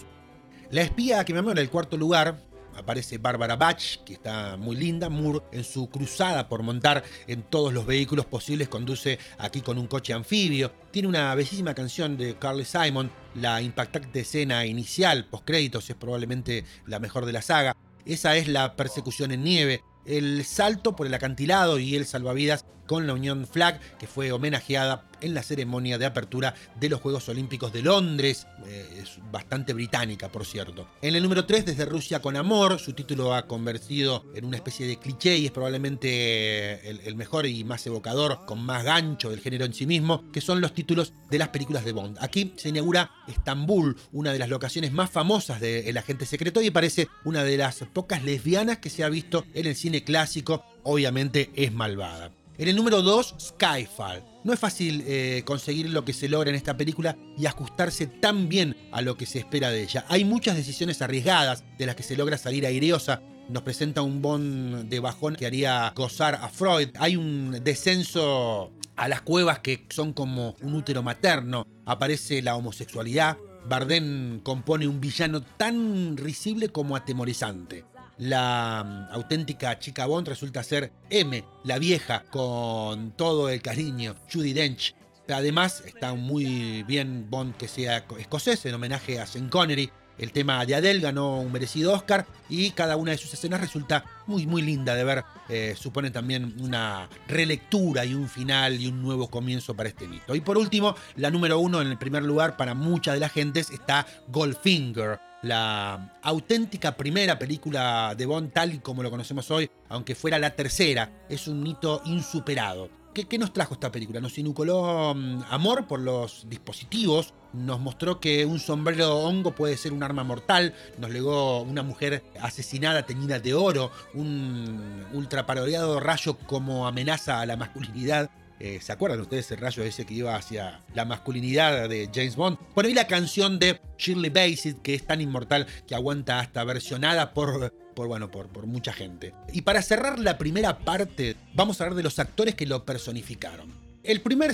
La 0.70 0.84
espía 0.84 1.26
que 1.26 1.34
me 1.34 1.40
amó 1.40 1.52
en 1.52 1.58
el 1.58 1.70
cuarto 1.70 1.98
lugar 1.98 2.51
aparece 2.76 3.18
Barbara 3.18 3.56
Bach, 3.56 4.04
que 4.06 4.14
está 4.14 4.58
muy 4.58 4.76
linda. 4.76 5.10
Moore, 5.10 5.42
en 5.52 5.64
su 5.64 5.90
cruzada 5.90 6.48
por 6.48 6.64
montar 6.64 7.04
en 7.28 7.44
todos 7.44 7.74
los 7.74 7.86
vehículos 7.86 8.26
posibles, 8.26 8.70
conduce 8.70 9.20
aquí 9.38 9.62
con 9.62 9.78
un 9.78 9.88
coche 9.88 10.14
anfibio. 10.14 10.72
Tiene 10.92 11.08
una 11.08 11.34
bellísima 11.36 11.74
canción 11.74 12.18
de 12.18 12.36
Carly 12.38 12.66
Simon. 12.66 13.12
La 13.36 13.62
impactante 13.62 14.22
escena 14.22 14.66
inicial, 14.66 15.26
post 15.26 15.46
créditos, 15.46 15.90
es 15.90 15.96
probablemente 15.96 16.66
la 16.86 17.00
mejor 17.00 17.26
de 17.26 17.34
la 17.34 17.42
saga. 17.42 17.76
Esa 18.06 18.36
es 18.36 18.48
la 18.48 18.76
persecución 18.76 19.32
en 19.32 19.44
nieve 19.44 19.84
el 20.06 20.44
salto 20.46 20.96
por 20.96 21.08
el 21.08 21.14
acantilado 21.14 21.80
y 21.80 21.96
el 21.96 22.06
salvavidas 22.06 22.66
con 22.88 23.08
la 23.08 23.14
Unión 23.14 23.48
Flag, 23.48 23.80
que 23.98 24.08
fue 24.08 24.32
homenajeada 24.32 25.11
en 25.22 25.34
la 25.34 25.44
ceremonia 25.44 25.98
de 25.98 26.06
apertura 26.06 26.54
de 26.80 26.90
los 26.90 27.02
Juegos 27.02 27.30
Olímpicos 27.30 27.72
de 27.72 27.82
Londres, 27.82 28.48
eh, 28.66 29.02
es 29.02 29.20
bastante 29.32 29.74
británica, 29.74 30.30
por 30.30 30.46
cierto. 30.46 30.88
En 31.02 31.16
el 31.16 31.24
número 31.24 31.46
3, 31.46 31.66
Desde 31.66 31.86
Rusia 31.86 32.22
con 32.22 32.36
Amor, 32.36 32.80
su 32.80 32.94
título 32.94 33.34
ha 33.34 33.48
convertido 33.48 34.26
en 34.36 34.46
una 34.46 34.58
especie 34.58 34.88
de 34.88 34.98
cliché 34.98 35.38
y 35.38 35.46
es 35.46 35.52
probablemente 35.52 36.90
el, 36.90 37.00
el 37.02 37.16
mejor 37.16 37.46
y 37.46 37.64
más 37.64 37.86
evocador, 37.86 38.46
con 38.46 38.64
más 38.64 38.84
gancho 38.84 39.30
del 39.30 39.40
género 39.40 39.66
en 39.66 39.74
sí 39.74 39.86
mismo, 39.86 40.32
que 40.32 40.42
son 40.42 40.62
los 40.62 40.74
títulos 40.74 41.14
de 41.30 41.38
las 41.38 41.50
películas 41.50 41.86
de 41.86 41.92
Bond. 41.92 42.18
Aquí 42.20 42.54
se 42.58 42.70
inaugura 42.70 43.12
Estambul, 43.28 43.98
una 44.12 44.34
de 44.34 44.40
las 44.40 44.50
locaciones 44.50 44.92
más 44.92 45.10
famosas 45.10 45.60
del 45.60 45.98
agente 45.98 46.26
secreto 46.26 46.62
y 46.62 46.72
parece 46.72 47.08
una 47.26 47.44
de 47.44 47.58
las 47.58 47.78
pocas 47.94 48.24
lesbianas 48.24 48.80
que 48.80 48.90
se 48.90 49.04
ha 49.04 49.10
visto 49.10 49.46
en 49.54 49.68
el 49.68 49.76
cine 49.76 50.04
clásico, 50.04 50.64
obviamente 50.84 51.52
es 51.56 51.72
malvada. 51.72 52.32
En 52.58 52.68
el 52.68 52.76
número 52.76 53.02
2, 53.02 53.36
Skyfall. 53.40 54.31
No 54.44 54.54
es 54.54 54.60
fácil 54.60 55.04
eh, 55.06 55.44
conseguir 55.46 55.90
lo 55.90 56.04
que 56.04 56.14
se 56.14 56.28
logra 56.28 56.50
en 56.50 56.56
esta 56.56 56.76
película 56.76 57.16
y 57.38 57.46
ajustarse 57.46 58.08
tan 58.08 58.50
bien 58.50 58.76
a 58.92 59.02
lo 59.02 59.16
que 59.16 59.26
se 59.26 59.40
espera 59.40 59.70
de 59.70 59.84
ella. 59.84 60.06
Hay 60.10 60.26
muchas 60.26 60.56
decisiones 60.56 61.02
arriesgadas 61.02 61.64
de 61.78 61.86
las 61.86 61.96
que 61.96 62.04
se 62.04 62.18
logra 62.18 62.38
salir 62.38 62.66
aireosa. 62.66 63.22
Nos 63.50 63.64
presenta 63.64 64.02
un 64.02 64.22
Bond 64.22 64.90
de 64.90 65.00
bajón 65.00 65.36
que 65.36 65.46
haría 65.46 65.94
gozar 65.96 66.36
a 66.36 66.50
Freud. 66.50 66.90
Hay 66.98 67.18
un 67.18 67.60
descenso 67.64 68.72
a 68.96 69.08
las 69.08 69.22
cuevas 69.22 69.60
que 69.60 69.86
son 69.90 70.14
como 70.14 70.56
un 70.62 70.74
útero 70.74 71.04
materno. 71.04 71.68
Aparece 71.86 72.42
la 72.42 72.56
homosexualidad. 72.56 73.38
Bardem 73.68 74.40
compone 74.40 74.88
un 74.88 75.00
villano 75.00 75.42
tan 75.42 76.18
risible 76.18 76.70
como 76.70 76.96
atemorizante 76.96 77.91
la 78.22 78.84
mm, 78.86 79.14
auténtica 79.16 79.80
chica 79.80 80.06
Bond 80.06 80.28
resulta 80.28 80.64
ser 80.64 80.92
M, 81.10 81.44
la 81.64 81.80
vieja, 81.80 82.24
con 82.30 83.12
todo 83.12 83.50
el 83.50 83.62
cariño, 83.62 84.16
Judy 84.32 84.54
Dench. 84.54 84.96
Además, 85.28 85.84
está 85.86 86.14
muy 86.14 86.84
bien 86.84 87.28
Bond 87.30 87.58
que 87.58 87.68
sea 87.68 88.06
escocés, 88.20 88.66
en 88.66 88.76
homenaje 88.76 89.20
a 89.20 89.26
Sean 89.26 89.50
Connery. 89.50 89.90
El 90.20 90.34
tema 90.34 90.64
de 90.66 90.76
Adele 90.76 91.00
ganó 91.00 91.40
un 91.40 91.52
merecido 91.52 91.94
Oscar 91.94 92.28
y 92.48 92.72
cada 92.72 92.96
una 92.96 93.12
de 93.12 93.18
sus 93.18 93.34
escenas 93.34 93.60
resulta 93.60 94.06
muy, 94.28 94.46
muy 94.46 94.62
linda 94.62 94.94
de 94.94 95.04
ver. 95.04 95.24
Eh, 95.50 95.74
supone 95.76 96.12
también 96.12 96.56
una 96.62 97.10
relectura 97.28 98.06
y 98.06 98.14
un 98.14 98.30
final 98.30 98.80
y 98.80 98.88
un 98.88 99.02
nuevo 99.02 99.32
comienzo 99.32 99.74
para 99.74 99.90
este 99.90 100.08
mito. 100.08 100.36
Y 100.36 100.42
por 100.42 100.60
último, 100.60 100.96
la 101.16 101.32
número 101.32 101.58
uno 101.58 101.82
en 101.82 101.88
el 101.88 101.98
primer 101.98 102.22
lugar 102.22 102.56
para 102.56 102.76
muchas 102.76 103.16
de 103.16 103.20
las 103.20 103.32
gentes 103.32 103.72
está 103.72 104.06
Goldfinger 104.28 105.31
la 105.42 106.20
auténtica 106.22 106.96
primera 106.96 107.40
película 107.40 108.14
de 108.16 108.26
Bond 108.26 108.52
tal 108.54 108.74
y 108.74 108.80
como 108.80 109.04
lo 109.04 109.10
conocemos 109.10 109.50
hoy, 109.52 109.70
aunque 109.90 110.16
fuera 110.16 110.40
la 110.40 110.56
tercera, 110.56 111.26
es 111.30 111.48
un 111.48 111.66
hito 111.66 112.02
insuperado. 112.06 112.90
¿Qué, 113.14 113.38
nos 113.38 113.52
trajo 113.52 113.74
esta 113.74 113.92
película? 113.92 114.22
Nos 114.22 114.38
inucoló 114.38 115.14
mm, 115.14 115.44
amor 115.50 115.86
por 115.86 116.00
los 116.00 116.48
dispositivos, 116.48 117.34
nos 117.52 117.82
mostró 117.82 118.22
que 118.22 118.46
un 118.46 118.58
sombrero 118.60 119.18
hongo 119.18 119.54
puede 119.54 119.76
ser 119.76 119.92
un 119.92 120.02
arma 120.02 120.24
mortal, 120.24 120.74
nos 120.98 121.10
legó 121.10 121.62
una 121.62 121.84
mujer 121.84 122.24
asesinada 122.40 123.06
teñida 123.06 123.40
de 123.40 123.54
oro, 123.54 123.92
un 124.14 125.06
ultraparodiado 125.12 126.00
rayo 126.00 126.38
como 126.38 126.88
amenaza 126.88 127.42
a 127.42 127.46
la 127.46 127.58
masculinidad 127.58 128.30
eh, 128.64 128.80
¿Se 128.80 128.92
acuerdan 128.92 129.20
ustedes 129.20 129.46
ese 129.46 129.56
rayo 129.56 129.82
ese 129.82 130.06
que 130.06 130.14
iba 130.14 130.36
hacia 130.36 130.82
la 130.94 131.04
masculinidad 131.04 131.90
de 131.90 132.12
James 132.14 132.36
Bond? 132.36 132.60
Bueno, 132.76 132.92
y 132.92 132.94
la 132.94 133.08
canción 133.08 133.58
de 133.58 133.82
Shirley 134.02 134.30
Bassey, 134.30 134.76
que 134.82 134.96
es 134.96 135.06
tan 135.06 135.22
inmortal 135.22 135.68
que 135.88 135.96
aguanta 135.96 136.40
hasta 136.40 136.64
versionada 136.64 137.34
por, 137.34 137.74
por, 137.94 138.08
bueno, 138.08 138.30
por, 138.32 138.66
mucha 138.66 138.92
gente. 138.92 139.34
Y 139.54 139.62
para 139.62 139.82
cerrar 139.82 140.20
la 140.20 140.38
primera 140.38 140.80
parte, 140.80 141.36
vamos 141.54 141.80
a 141.80 141.84
hablar 141.86 141.96
de 141.96 142.04
los 142.04 142.20
actores 142.20 142.56
que 142.56 142.66
lo 142.66 142.84
personificaron. 142.84 143.72
El 144.04 144.22
primer 144.22 144.52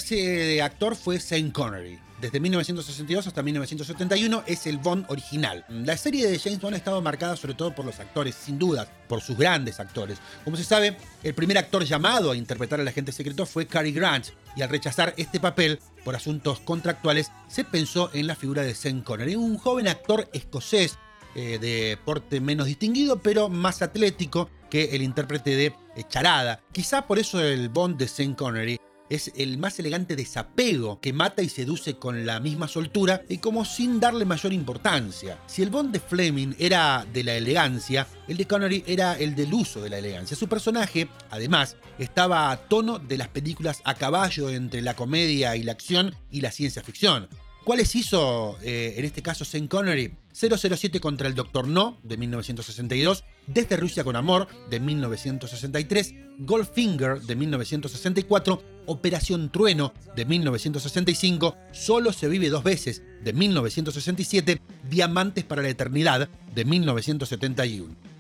actor 0.62 0.96
fue 0.96 1.20
Sean 1.20 1.52
Connery. 1.52 2.00
Desde 2.20 2.40
1962 2.40 3.28
hasta 3.28 3.44
1971 3.44 4.44
es 4.48 4.66
el 4.66 4.80
Bond 4.80 5.06
original. 5.10 5.64
La 5.70 5.96
serie 5.98 6.28
de 6.28 6.40
James 6.40 6.60
Bond 6.60 6.74
ha 6.74 6.78
estado 6.78 7.00
marcada 7.00 7.36
sobre 7.36 7.54
todo 7.54 7.76
por 7.76 7.86
los 7.86 8.00
actores, 8.00 8.34
sin 8.34 8.58
duda, 8.58 8.88
por 9.08 9.22
sus 9.22 9.38
grandes 9.38 9.80
actores. 9.80 10.18
Como 10.44 10.58
se 10.58 10.64
sabe, 10.64 10.98
el 11.22 11.36
primer 11.36 11.60
actor 11.60 11.84
llamado 11.84 12.32
a 12.32 12.36
interpretar 12.36 12.80
al 12.80 12.88
agente 12.88 13.12
secreto 13.12 13.46
fue 13.46 13.68
Cary 13.68 13.92
Grant, 13.92 14.30
y 14.56 14.64
al 14.64 14.70
rechazar 14.70 15.14
este 15.18 15.40
papel 15.40 15.80
por 16.04 16.16
asuntos 16.16 16.60
contractuales, 16.60 17.32
se 17.48 17.64
pensó 17.64 18.10
en 18.14 18.26
la 18.26 18.36
figura 18.36 18.64
de 18.64 18.74
Sean 18.74 19.02
Connery, 19.02 19.36
un 19.36 19.60
joven 19.60 19.88
actor 19.88 20.28
escocés 20.34 20.98
eh, 21.36 21.60
de 21.60 22.00
porte 22.04 22.42
menos 22.42 22.66
distinguido, 22.66 23.22
pero 23.22 23.48
más 23.48 23.84
atlético 23.84 24.50
que 24.72 24.96
el 24.96 25.04
intérprete 25.04 25.56
de 25.56 25.76
Charada. 26.10 26.62
Quizá 26.72 27.06
por 27.06 27.20
eso 27.20 27.40
el 27.40 27.70
Bond 27.70 27.98
de 27.98 28.08
Sean 28.08 28.34
Connery 28.34 28.80
es 29.10 29.32
el 29.36 29.58
más 29.58 29.80
elegante 29.80 30.16
desapego 30.16 31.00
que 31.00 31.14
mata 31.14 31.42
y 31.42 31.50
seduce 31.50 31.96
con 31.96 32.26
la 32.26 32.40
misma 32.40 32.68
soltura 32.68 33.24
y 33.30 33.38
como 33.38 33.66
sin 33.66 34.00
darle 34.00 34.26
mayor 34.26 34.54
importancia. 34.54 35.40
Si 35.48 35.62
el 35.62 35.70
Bond 35.70 35.92
de 35.92 36.00
Fleming 36.00 36.54
era 36.60 37.06
de 37.12 37.24
la 37.24 37.36
elegancia, 37.36 38.08
el 38.28 38.38
de 38.38 38.46
Connery 38.46 38.84
era 38.88 39.14
el 39.14 39.36
del 39.36 39.54
uso 39.54 39.82
de 39.82 39.90
la 39.90 39.98
elegancia. 39.98 40.36
Su 40.36 40.48
personaje, 40.48 41.08
además, 41.30 41.78
estaba 41.98 42.52
a 42.52 42.58
tono 42.58 43.00
de 43.00 43.18
las 43.18 43.30
películas 43.30 43.82
a 43.84 43.96
caballo 43.96 44.50
entre 44.50 44.82
la 44.82 44.96
comedia 44.96 45.56
y 45.56 45.64
la 45.64 45.72
acción 45.72 46.16
y 46.32 46.42
la 46.42 46.52
ciencia 46.52 46.84
ficción. 46.84 47.28
¿Cuáles 47.68 47.98
hizo 47.98 48.58
eh, 48.62 48.94
en 48.96 49.04
este 49.04 49.22
caso 49.22 49.44
Sean 49.44 49.68
Connery? 49.68 50.14
007 50.32 51.02
contra 51.02 51.28
el 51.28 51.36
Doctor 51.36 51.68
No 51.68 51.98
de 52.02 52.16
1962, 52.16 53.26
Desde 53.46 53.76
Rusia 53.76 54.06
con 54.06 54.16
Amor 54.16 54.48
de 54.70 54.80
1963, 54.80 56.14
Goldfinger 56.40 57.20
de 57.24 57.36
1964, 57.36 58.64
Operación 58.86 59.52
Trueno 59.52 59.94
de 60.16 60.24
1965, 60.24 61.58
Solo 61.74 62.14
se 62.14 62.30
vive 62.30 62.50
dos 62.50 62.64
veces 62.64 63.04
de 63.22 63.34
1967, 63.34 64.62
Diamantes 64.90 65.44
para 65.44 65.62
la 65.62 65.68
Eternidad 65.68 66.30
de 66.56 66.64
1971. 66.64 68.17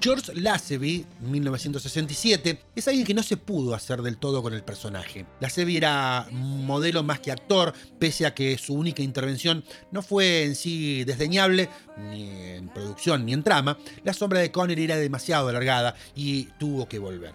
George 0.00 0.34
Lazenby, 0.34 1.04
1967, 1.20 2.58
es 2.74 2.88
alguien 2.88 3.06
que 3.06 3.12
no 3.12 3.22
se 3.22 3.36
pudo 3.36 3.74
hacer 3.74 4.00
del 4.00 4.16
todo 4.16 4.42
con 4.42 4.54
el 4.54 4.62
personaje. 4.62 5.26
Lazenby 5.40 5.76
era 5.76 6.26
modelo 6.30 7.02
más 7.02 7.20
que 7.20 7.30
actor, 7.30 7.74
pese 7.98 8.24
a 8.24 8.34
que 8.34 8.56
su 8.56 8.74
única 8.74 9.02
intervención 9.02 9.62
no 9.92 10.00
fue 10.00 10.44
en 10.44 10.54
sí 10.54 11.04
desdeñable, 11.04 11.68
ni 11.98 12.30
en 12.30 12.68
producción 12.68 13.26
ni 13.26 13.34
en 13.34 13.42
trama, 13.42 13.76
la 14.04 14.14
sombra 14.14 14.40
de 14.40 14.50
Connery 14.50 14.84
era 14.84 14.96
demasiado 14.96 15.48
alargada 15.48 15.94
y 16.14 16.44
tuvo 16.58 16.88
que 16.88 16.98
volver. 16.98 17.34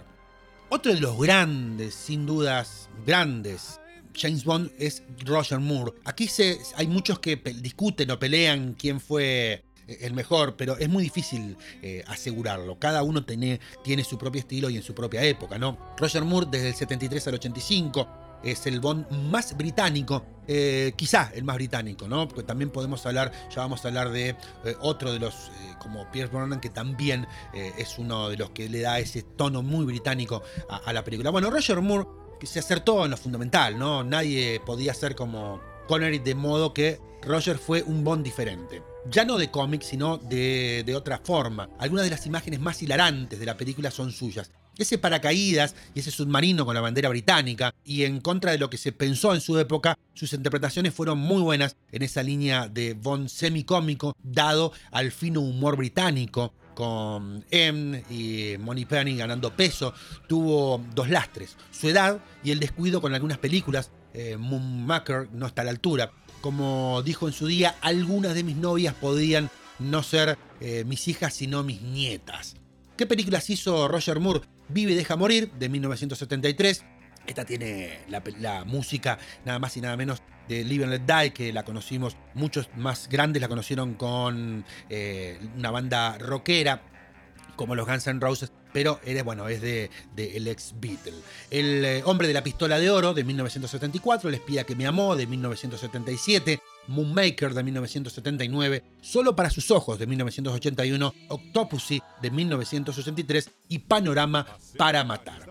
Otro 0.69 0.93
de 0.93 0.99
los 0.99 1.19
grandes, 1.19 1.93
sin 1.93 2.25
dudas, 2.25 2.89
grandes 3.05 3.79
James 4.15 4.43
Bond 4.43 4.71
es 4.77 5.03
Roger 5.25 5.59
Moore. 5.59 5.93
Aquí 6.03 6.27
se, 6.27 6.57
hay 6.75 6.87
muchos 6.87 7.19
que 7.19 7.37
discuten 7.37 8.11
o 8.11 8.19
pelean 8.19 8.73
quién 8.73 8.99
fue 8.99 9.63
el 10.01 10.13
mejor, 10.13 10.55
pero 10.55 10.77
es 10.77 10.89
muy 10.89 11.03
difícil 11.03 11.57
eh, 11.81 12.03
asegurarlo. 12.07 12.79
Cada 12.79 13.03
uno 13.03 13.23
tiene, 13.23 13.59
su 14.03 14.17
propio 14.17 14.39
estilo 14.39 14.69
y 14.69 14.77
en 14.77 14.83
su 14.83 14.93
propia 14.93 15.23
época, 15.23 15.57
¿no? 15.57 15.77
Roger 15.97 16.23
Moore 16.23 16.47
desde 16.49 16.69
el 16.69 16.75
73 16.75 17.27
al 17.27 17.33
85 17.35 18.07
es 18.43 18.65
el 18.67 18.79
Bond 18.79 19.09
más 19.29 19.57
británico, 19.57 20.23
eh, 20.47 20.93
quizá 20.95 21.31
el 21.35 21.43
más 21.43 21.55
británico, 21.55 22.07
¿no? 22.07 22.27
Porque 22.27 22.43
también 22.43 22.69
podemos 22.69 23.05
hablar, 23.05 23.31
ya 23.53 23.61
vamos 23.61 23.83
a 23.83 23.89
hablar 23.89 24.11
de 24.11 24.29
eh, 24.29 24.75
otro 24.79 25.11
de 25.11 25.19
los, 25.19 25.51
como 25.79 26.09
Pierce 26.11 26.33
Brosnan, 26.33 26.61
que 26.61 26.69
también 26.69 27.27
es 27.53 27.97
uno 27.99 28.29
de 28.29 28.37
los 28.37 28.51
que 28.51 28.69
le 28.69 28.81
da 28.81 28.99
ese 28.99 29.23
tono 29.23 29.61
muy 29.61 29.85
británico 29.85 30.41
a, 30.69 30.77
a, 30.77 30.93
la 30.93 31.03
película. 31.03 31.31
Bueno, 31.31 31.49
Roger 31.49 31.81
Moore 31.81 32.07
que 32.39 32.47
se 32.47 32.59
acertó 32.59 33.03
en 33.03 33.11
lo 33.11 33.17
fundamental, 33.17 33.77
¿no? 33.77 34.03
Nadie 34.03 34.61
podía 34.65 34.93
ser 34.93 35.15
como 35.15 35.59
Connery 35.87 36.19
de 36.19 36.35
modo 36.35 36.73
que 36.73 36.99
Roger 37.21 37.57
fue 37.57 37.83
un 37.83 38.03
Bond 38.03 38.23
diferente 38.23 38.81
ya 39.09 39.25
no 39.25 39.37
de 39.37 39.51
cómic, 39.51 39.81
sino 39.81 40.17
de, 40.17 40.83
de, 40.85 40.95
otra 40.95 41.19
forma. 41.19 41.69
Algunas 41.79 42.05
de 42.05 42.11
las 42.11 42.25
imágenes 42.25 42.59
más 42.59 42.81
hilarantes 42.81 43.39
de 43.39 43.45
la 43.45 43.57
película 43.57 43.91
son 43.91 44.11
suyas. 44.11 44.51
Ese 44.77 44.97
paracaídas 44.97 45.75
y 45.93 45.99
ese 45.99 46.11
submarino 46.11 46.65
con 46.65 46.73
la 46.73 46.81
bandera 46.81 47.09
británica, 47.09 47.73
y 47.83 48.03
en 48.03 48.21
contra 48.21 48.51
de 48.51 48.57
lo 48.57 48.69
que 48.69 48.77
se 48.77 48.93
pensó 48.93 49.33
en 49.33 49.41
su 49.41 49.59
época, 49.59 49.97
sus 50.13 50.31
interpretaciones 50.31 50.93
fueron 50.93 51.17
muy 51.17 51.41
buenas 51.41 51.75
en 51.91 52.01
esa 52.01 52.23
línea 52.23 52.69
de 52.69 52.93
Bond 52.93 53.27
semicómico, 53.27 54.15
dado 54.23 54.71
al 54.91 55.11
fino 55.11 55.41
humor 55.41 55.75
británico, 55.75 56.53
con 56.79 57.43
M 57.51 58.05
y 58.09 58.55
Money 58.57 58.85
Penny 58.85 59.17
ganando 59.17 59.53
peso, 59.53 59.93
tuvo 60.27 60.81
dos 60.95 61.09
lastres, 61.09 61.57
su 61.71 61.89
edad 61.89 62.21
y 62.41 62.51
el 62.51 62.59
descuido 62.61 63.01
con 63.01 63.13
algunas 63.13 63.37
películas. 63.37 63.91
Eh, 64.13 64.37
Moonmaker 64.37 65.27
no 65.33 65.45
está 65.45 65.63
a 65.63 65.65
la 65.65 65.71
altura. 65.71 66.13
Como 66.41 67.01
dijo 67.03 67.27
en 67.27 67.33
su 67.33 67.47
día, 67.47 67.75
algunas 67.81 68.33
de 68.33 68.43
mis 68.43 68.55
novias 68.55 68.93
podían 68.93 69.49
no 69.79 70.03
ser 70.03 70.37
eh, 70.61 70.83
mis 70.85 71.07
hijas, 71.07 71.33
sino 71.33 71.63
mis 71.63 71.81
nietas. 71.81 72.55
¿Qué 72.97 73.05
películas 73.05 73.49
hizo 73.49 73.87
Roger 73.87 74.19
Moore? 74.19 74.41
Vive 74.67 74.91
y 74.91 74.95
deja 74.95 75.15
morir, 75.15 75.51
de 75.53 75.69
1973. 75.69 76.85
Esta 77.25 77.45
tiene 77.45 77.99
la, 78.07 78.65
música 78.65 79.19
nada 79.45 79.59
más 79.59 79.77
y 79.77 79.81
nada 79.81 79.95
menos 79.95 80.21
de 80.47 80.63
Live 80.63 80.83
and 80.83 80.93
Let 80.93 81.21
Die, 81.21 81.33
que 81.33 81.53
la 81.53 81.63
conocimos, 81.63 82.17
muchos 82.33 82.69
más 82.75 83.07
grandes 83.09 83.41
la 83.41 83.47
conocieron 83.47 83.93
con 83.93 84.65
eh, 84.89 85.39
una 85.55 85.71
banda 85.71 86.17
rockera 86.17 86.81
como 87.55 87.75
los 87.75 87.85
Guns 87.85 88.07
N' 88.07 88.21
Roses, 88.21 88.53
pero 88.73 88.99
eres, 89.03 89.23
bueno, 89.23 89.47
es 89.47 89.61
de, 89.61 89.89
el 90.17 90.47
ex 90.47 90.73
Beatle. 90.79 91.13
El 91.49 91.85
eh, 91.85 92.01
hombre 92.05 92.27
de 92.27 92.33
la 92.33 92.43
pistola 92.43 92.79
de 92.79 92.89
oro 92.89 93.13
de 93.13 93.23
1974, 93.23 94.29
El 94.29 94.35
espía 94.35 94.63
que 94.63 94.75
me 94.75 94.85
amó 94.87 95.15
de 95.15 95.27
1977, 95.27 96.59
Moonmaker 96.87 97.53
de 97.53 97.63
1979, 97.63 98.83
Solo 99.01 99.35
para 99.35 99.49
sus 99.49 99.71
ojos 99.71 99.97
de 99.99 100.07
1981, 100.07 101.13
Octopussy 101.29 102.01
de 102.21 102.31
1983 102.31 103.49
y 103.69 103.79
Panorama 103.79 104.45
para 104.77 105.03
matar. 105.03 105.49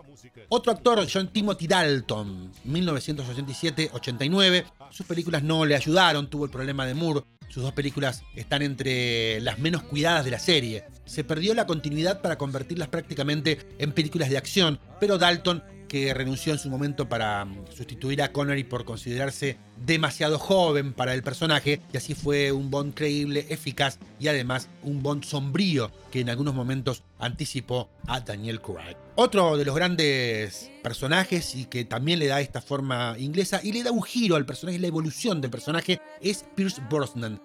Otro 0.51 0.73
actor, 0.73 1.07
John 1.13 1.29
Timothy 1.29 1.67
Dalton, 1.67 2.53
1987-89. 2.67 4.65
Sus 4.91 5.07
películas 5.07 5.43
no 5.43 5.67
le 5.67 5.77
ayudaron, 5.77 6.29
tuvo 6.29 6.47
el 6.47 6.51
problema 6.51 6.87
de 6.87 6.95
Moore. 6.95 7.23
Sus 7.49 7.63
dos 7.63 7.73
películas 7.73 8.25
están 8.35 8.63
entre 8.63 9.41
las 9.41 9.59
menos 9.59 9.83
cuidadas 9.83 10.25
de 10.25 10.31
la 10.31 10.39
serie. 10.39 10.85
Se 11.07 11.25
perdió 11.25 11.55
la 11.55 11.67
continuidad 11.67 12.21
para 12.21 12.37
convertirlas 12.37 12.89
prácticamente 12.89 13.59
en 13.79 13.93
películas 13.93 14.29
de 14.29 14.37
acción, 14.37 14.79
pero 15.01 15.19
Dalton 15.19 15.63
que 15.89 16.15
renunció 16.15 16.53
en 16.53 16.59
su 16.59 16.71
momento 16.71 17.09
para 17.09 17.45
mm, 17.45 17.67
sustituir 17.75 18.23
a 18.23 18.31
Connery 18.33 18.65
por 18.65 18.85
considerarse 18.85 19.57
demasiado 19.85 20.39
joven 20.39 20.93
para 20.93 21.15
el 21.15 21.23
personaje, 21.23 21.81
y 21.93 21.97
así 21.97 22.15
fue 22.15 22.53
un 22.53 22.71
Bond 22.71 22.95
creíble, 22.95 23.47
eficaz 23.49 23.99
y 24.21 24.29
además 24.29 24.69
un 24.83 25.03
Bond 25.03 25.25
sombrío 25.25 25.91
que 26.11 26.21
en 26.21 26.31
algunos 26.31 26.55
momentos 26.55 27.03
anticipó 27.19 27.89
a 28.07 28.21
Daniel 28.21 28.61
Craig. 28.61 28.97
Otro 29.17 29.57
de 29.57 29.65
los 29.65 29.75
grandes 29.75 30.71
personajes 30.83 31.55
y 31.55 31.65
que 31.65 31.85
también 31.85 32.19
le 32.19 32.27
da 32.27 32.41
esta 32.41 32.61
forma 32.61 33.17
inglesa 33.19 33.61
y 33.63 33.73
le 33.73 33.83
da 33.83 33.91
un 33.91 34.03
giro 34.03 34.37
al 34.37 34.47
personaje, 34.47 34.79
la 34.79 34.87
evolución 34.87 35.41
del 35.41 35.51
personaje, 35.51 36.01
es 36.21 36.45
Pierce 36.55 36.81
Brosnan. 36.89 37.41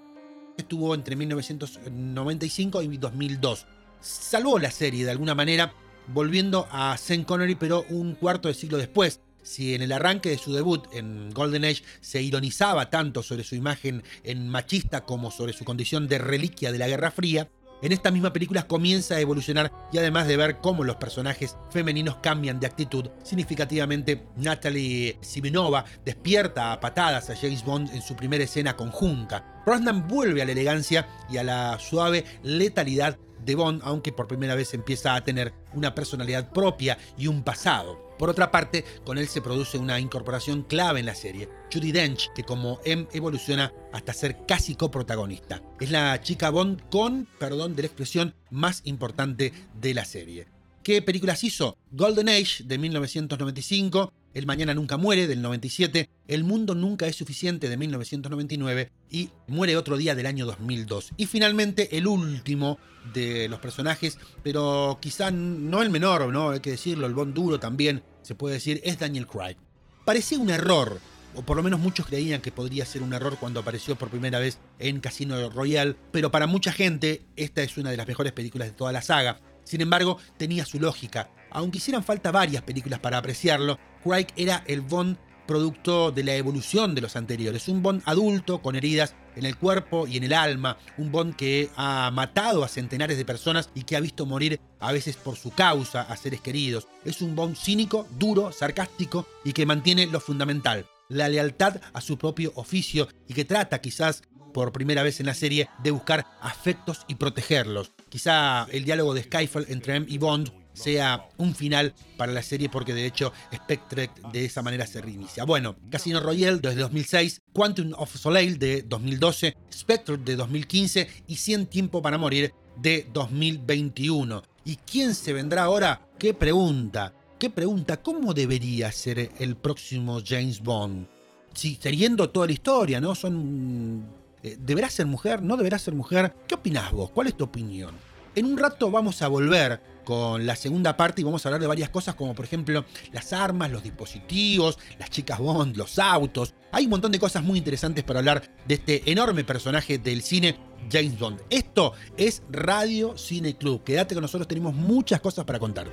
Estuvo 0.57 0.93
entre 0.93 1.15
1995 1.15 2.81
y 2.83 2.97
2002. 2.97 3.65
Salvó 4.01 4.59
la 4.59 4.69
serie 4.69 5.05
de 5.05 5.11
alguna 5.11 5.33
manera 5.33 5.73
volviendo 6.07 6.67
a 6.71 6.97
Sean 6.97 7.23
Connery, 7.23 7.55
pero 7.55 7.85
un 7.89 8.15
cuarto 8.15 8.47
de 8.47 8.53
siglo 8.53 8.77
después. 8.77 9.21
Si 9.41 9.75
en 9.75 9.81
el 9.81 9.91
arranque 9.91 10.29
de 10.29 10.37
su 10.37 10.53
debut 10.53 10.87
en 10.93 11.29
Golden 11.31 11.65
Age 11.65 11.83
se 11.99 12.21
ironizaba 12.21 12.89
tanto 12.89 13.21
sobre 13.23 13.43
su 13.43 13.55
imagen 13.55 14.03
en 14.23 14.47
machista 14.47 15.03
como 15.05 15.31
sobre 15.31 15.53
su 15.53 15.65
condición 15.65 16.07
de 16.07 16.17
reliquia 16.17 16.71
de 16.71 16.77
la 16.77 16.87
Guerra 16.87 17.11
Fría, 17.11 17.49
en 17.83 17.91
esta 17.91 18.11
misma 18.11 18.31
película 18.31 18.65
comienza 18.65 19.15
a 19.15 19.19
evolucionar 19.19 19.69
y 19.91 19.97
además 19.97 20.25
de 20.25 20.37
ver 20.37 20.59
cómo 20.59 20.85
los 20.85 20.95
personajes 20.95 21.57
femeninos 21.69 22.15
cambian 22.23 22.57
de 22.57 22.65
actitud, 22.65 23.09
significativamente 23.23 24.23
Natalie 24.37 25.17
Simenova 25.19 25.83
despierta 26.05 26.71
a 26.71 26.79
patadas 26.79 27.29
a 27.29 27.35
James 27.35 27.65
Bond 27.65 27.89
en 27.93 28.01
su 28.01 28.15
primera 28.15 28.45
escena 28.45 28.77
conjunta. 28.77 29.61
Brosnan 29.65 30.07
vuelve 30.07 30.41
a 30.41 30.45
la 30.45 30.53
elegancia 30.53 31.09
y 31.29 31.35
a 31.35 31.43
la 31.43 31.77
suave 31.77 32.23
letalidad 32.41 33.17
de 33.45 33.55
Bond, 33.55 33.81
aunque 33.83 34.11
por 34.11 34.27
primera 34.27 34.55
vez 34.55 34.73
empieza 34.73 35.15
a 35.15 35.23
tener 35.23 35.53
una 35.73 35.93
personalidad 35.95 36.51
propia 36.51 36.97
y 37.17 37.27
un 37.27 37.43
pasado. 37.43 38.13
Por 38.17 38.29
otra 38.29 38.51
parte, 38.51 38.85
con 39.03 39.17
él 39.17 39.27
se 39.27 39.41
produce 39.41 39.77
una 39.77 39.99
incorporación 39.99 40.63
clave 40.63 40.99
en 40.99 41.07
la 41.07 41.15
serie, 41.15 41.49
Judy 41.73 41.91
Dench, 41.91 42.31
que 42.33 42.43
como 42.43 42.79
M 42.85 43.07
evoluciona 43.11 43.73
hasta 43.91 44.13
ser 44.13 44.45
casi 44.47 44.75
coprotagonista. 44.75 45.61
Es 45.79 45.91
la 45.91 46.21
chica 46.21 46.49
Bond 46.49 46.89
con, 46.89 47.27
perdón 47.39 47.75
de 47.75 47.83
la 47.83 47.87
expresión, 47.87 48.35
más 48.49 48.81
importante 48.85 49.51
de 49.79 49.93
la 49.93 50.05
serie. 50.05 50.47
¿Qué 50.83 51.01
películas 51.01 51.43
hizo? 51.43 51.77
Golden 51.91 52.29
Age 52.29 52.63
de 52.65 52.77
1995, 52.77 54.11
El 54.33 54.47
Mañana 54.47 54.73
Nunca 54.73 54.97
Muere 54.97 55.27
del 55.27 55.43
97, 55.43 56.09
El 56.27 56.43
Mundo 56.43 56.73
Nunca 56.73 57.05
es 57.05 57.15
Suficiente 57.15 57.69
de 57.69 57.77
1999 57.77 58.91
y 59.11 59.29
Muere 59.47 59.77
Otro 59.77 59.95
Día 59.95 60.15
del 60.15 60.25
año 60.25 60.47
2002. 60.47 61.11
Y 61.17 61.27
finalmente 61.27 61.97
el 61.97 62.07
último 62.07 62.79
de 63.13 63.47
los 63.47 63.59
personajes, 63.59 64.17
pero 64.41 64.97
quizá 64.99 65.29
no 65.29 65.83
el 65.83 65.91
menor, 65.91 66.33
¿no? 66.33 66.49
Hay 66.49 66.61
que 66.61 66.71
decirlo, 66.71 67.05
el 67.05 67.13
Bond 67.13 67.35
duro 67.35 67.59
también, 67.59 68.01
se 68.23 68.33
puede 68.33 68.55
decir, 68.55 68.81
es 68.83 68.97
Daniel 68.97 69.27
Craig. 69.27 69.57
Parecía 70.03 70.39
un 70.39 70.49
error, 70.49 70.99
o 71.35 71.43
por 71.43 71.55
lo 71.55 71.61
menos 71.61 71.79
muchos 71.79 72.07
creían 72.07 72.41
que 72.41 72.51
podría 72.51 72.87
ser 72.87 73.03
un 73.03 73.13
error 73.13 73.37
cuando 73.39 73.59
apareció 73.59 73.95
por 73.95 74.09
primera 74.09 74.39
vez 74.39 74.57
en 74.79 74.99
Casino 74.99 75.49
Royale, 75.51 75.95
pero 76.11 76.31
para 76.31 76.47
mucha 76.47 76.71
gente 76.71 77.21
esta 77.35 77.61
es 77.61 77.77
una 77.77 77.91
de 77.91 77.97
las 77.97 78.07
mejores 78.07 78.33
películas 78.33 78.69
de 78.69 78.73
toda 78.73 78.91
la 78.91 79.03
saga. 79.03 79.39
Sin 79.63 79.81
embargo, 79.81 80.17
tenía 80.37 80.65
su 80.65 80.79
lógica. 80.79 81.29
Aunque 81.53 81.77
hicieran 81.77 82.03
falta 82.03 82.31
varias 82.31 82.63
películas 82.63 82.99
para 82.99 83.17
apreciarlo, 83.17 83.79
Craig 84.03 84.27
era 84.35 84.63
el 84.67 84.81
Bond 84.81 85.17
producto 85.45 86.11
de 86.11 86.23
la 86.23 86.35
evolución 86.35 86.95
de 86.95 87.01
los 87.01 87.15
anteriores. 87.15 87.67
Un 87.67 87.83
Bond 87.83 88.01
adulto 88.05 88.61
con 88.61 88.75
heridas 88.75 89.15
en 89.35 89.45
el 89.45 89.57
cuerpo 89.57 90.07
y 90.07 90.17
en 90.17 90.23
el 90.23 90.33
alma. 90.33 90.77
Un 90.97 91.11
Bond 91.11 91.35
que 91.35 91.69
ha 91.75 92.09
matado 92.11 92.63
a 92.63 92.67
centenares 92.67 93.17
de 93.17 93.25
personas 93.25 93.69
y 93.75 93.83
que 93.83 93.95
ha 93.95 93.99
visto 93.99 94.25
morir 94.25 94.59
a 94.79 94.91
veces 94.91 95.15
por 95.15 95.35
su 95.35 95.51
causa 95.51 96.01
a 96.01 96.17
seres 96.17 96.41
queridos. 96.41 96.87
Es 97.05 97.21
un 97.21 97.35
Bond 97.35 97.55
cínico, 97.55 98.07
duro, 98.17 98.51
sarcástico 98.51 99.27
y 99.43 99.53
que 99.53 99.65
mantiene 99.65 100.07
lo 100.07 100.19
fundamental, 100.19 100.87
la 101.09 101.29
lealtad 101.29 101.81
a 101.93 102.01
su 102.01 102.17
propio 102.17 102.51
oficio 102.55 103.07
y 103.27 103.33
que 103.33 103.45
trata 103.45 103.81
quizás 103.81 104.23
por 104.53 104.71
primera 104.71 105.03
vez 105.03 105.19
en 105.19 105.25
la 105.25 105.33
serie 105.33 105.67
de 105.83 105.91
buscar 105.91 106.25
afectos 106.39 107.05
y 107.07 107.15
protegerlos. 107.15 107.91
Quizá 108.09 108.67
el 108.71 108.85
diálogo 108.85 109.13
de 109.13 109.23
Skyfall 109.23 109.65
entre 109.69 109.95
M 109.95 110.05
y 110.07 110.19
Bond 110.19 110.62
sea 110.73 111.29
un 111.37 111.55
final 111.55 111.93
para 112.17 112.31
la 112.31 112.43
serie 112.43 112.69
porque 112.69 112.93
de 112.93 113.05
hecho 113.05 113.31
Spectre 113.53 114.09
de 114.31 114.45
esa 114.45 114.61
manera 114.61 114.85
se 114.87 115.01
reinicia. 115.01 115.43
Bueno, 115.45 115.75
Casino 115.89 116.19
Royale 116.19 116.59
desde 116.59 116.81
2006, 116.81 117.41
Quantum 117.53 117.93
of 117.97 118.15
Soleil 118.15 118.59
de 118.59 118.83
2012, 118.83 119.55
Spectre 119.71 120.17
de 120.17 120.35
2015 120.35 121.07
y 121.27 121.35
100 121.35 121.67
Tiempo 121.67 122.01
para 122.01 122.17
Morir 122.17 122.53
de 122.77 123.07
2021. 123.13 124.43
¿Y 124.65 124.77
quién 124.77 125.13
se 125.13 125.33
vendrá 125.33 125.63
ahora? 125.63 126.07
¿Qué 126.17 126.33
pregunta? 126.33 127.13
¿Qué 127.37 127.49
pregunta? 127.49 128.01
¿Cómo 128.01 128.33
debería 128.33 128.91
ser 128.91 129.31
el 129.39 129.55
próximo 129.55 130.21
James 130.25 130.61
Bond? 130.61 131.07
Si 131.53 131.75
siguiendo 131.75 132.29
toda 132.29 132.47
la 132.47 132.53
historia, 132.53 133.01
¿no? 133.01 133.13
Son 133.13 134.05
eh, 134.43 134.57
¿Deberá 134.59 134.89
ser 134.89 135.05
mujer? 135.05 135.41
¿No 135.41 135.55
deberá 135.55 135.79
ser 135.79 135.93
mujer? 135.93 136.35
¿Qué 136.47 136.55
opinás 136.55 136.91
vos? 136.91 137.09
¿Cuál 137.11 137.27
es 137.27 137.37
tu 137.37 137.45
opinión? 137.45 137.95
En 138.35 138.45
un 138.45 138.57
rato 138.57 138.91
vamos 138.91 139.21
a 139.21 139.29
volver 139.29 139.81
con 140.03 140.45
la 140.45 140.55
segunda 140.55 140.95
parte 140.97 141.21
y 141.21 141.23
vamos 141.23 141.45
a 141.45 141.49
hablar 141.49 141.61
de 141.61 141.67
varias 141.67 141.89
cosas 141.89 142.15
como 142.15 142.35
por 142.35 142.45
ejemplo 142.45 142.85
las 143.11 143.33
armas, 143.33 143.71
los 143.71 143.83
dispositivos, 143.83 144.77
las 144.99 145.09
chicas 145.09 145.39
Bond, 145.39 145.77
los 145.77 145.99
autos. 145.99 146.53
Hay 146.71 146.85
un 146.85 146.91
montón 146.91 147.11
de 147.11 147.19
cosas 147.19 147.43
muy 147.43 147.57
interesantes 147.57 148.03
para 148.03 148.19
hablar 148.19 148.49
de 148.67 148.75
este 148.75 149.11
enorme 149.11 149.43
personaje 149.43 149.97
del 149.97 150.21
cine, 150.21 150.57
James 150.91 151.17
Bond. 151.17 151.41
Esto 151.49 151.93
es 152.17 152.43
Radio 152.49 153.17
Cine 153.17 153.55
Club. 153.55 153.83
Quédate 153.83 154.15
con 154.15 154.21
nosotros, 154.21 154.47
tenemos 154.47 154.73
muchas 154.73 155.21
cosas 155.21 155.45
para 155.45 155.59
contarte. 155.59 155.91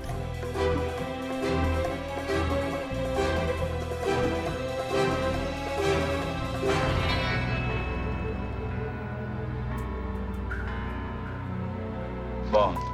Bond. 12.50 12.89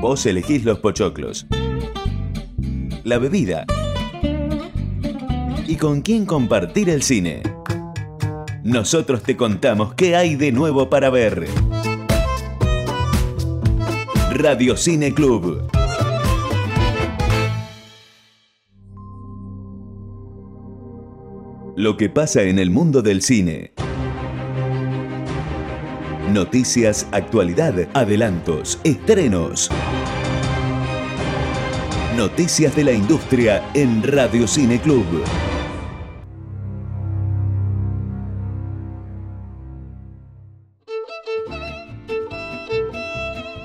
Vos 0.00 0.24
elegís 0.24 0.64
los 0.64 0.78
pochoclos. 0.78 1.46
La 3.04 3.18
bebida. 3.18 3.66
Y 5.66 5.76
con 5.76 6.00
quién 6.00 6.24
compartir 6.24 6.88
el 6.88 7.02
cine. 7.02 7.42
Nosotros 8.64 9.22
te 9.22 9.36
contamos 9.36 9.94
qué 9.94 10.16
hay 10.16 10.36
de 10.36 10.52
nuevo 10.52 10.88
para 10.88 11.10
ver. 11.10 11.48
Radio 14.32 14.76
Cine 14.76 15.12
Club. 15.12 15.70
Lo 21.76 21.96
que 21.98 22.08
pasa 22.08 22.42
en 22.42 22.58
el 22.58 22.70
mundo 22.70 23.02
del 23.02 23.20
cine. 23.20 23.74
Noticias, 26.32 27.06
actualidad, 27.12 27.72
adelantos, 27.94 28.80
estrenos. 28.82 29.70
Noticias 32.16 32.74
de 32.74 32.82
la 32.82 32.90
industria 32.90 33.62
en 33.74 34.02
Radio 34.02 34.48
Cine 34.48 34.80
Club. 34.80 35.06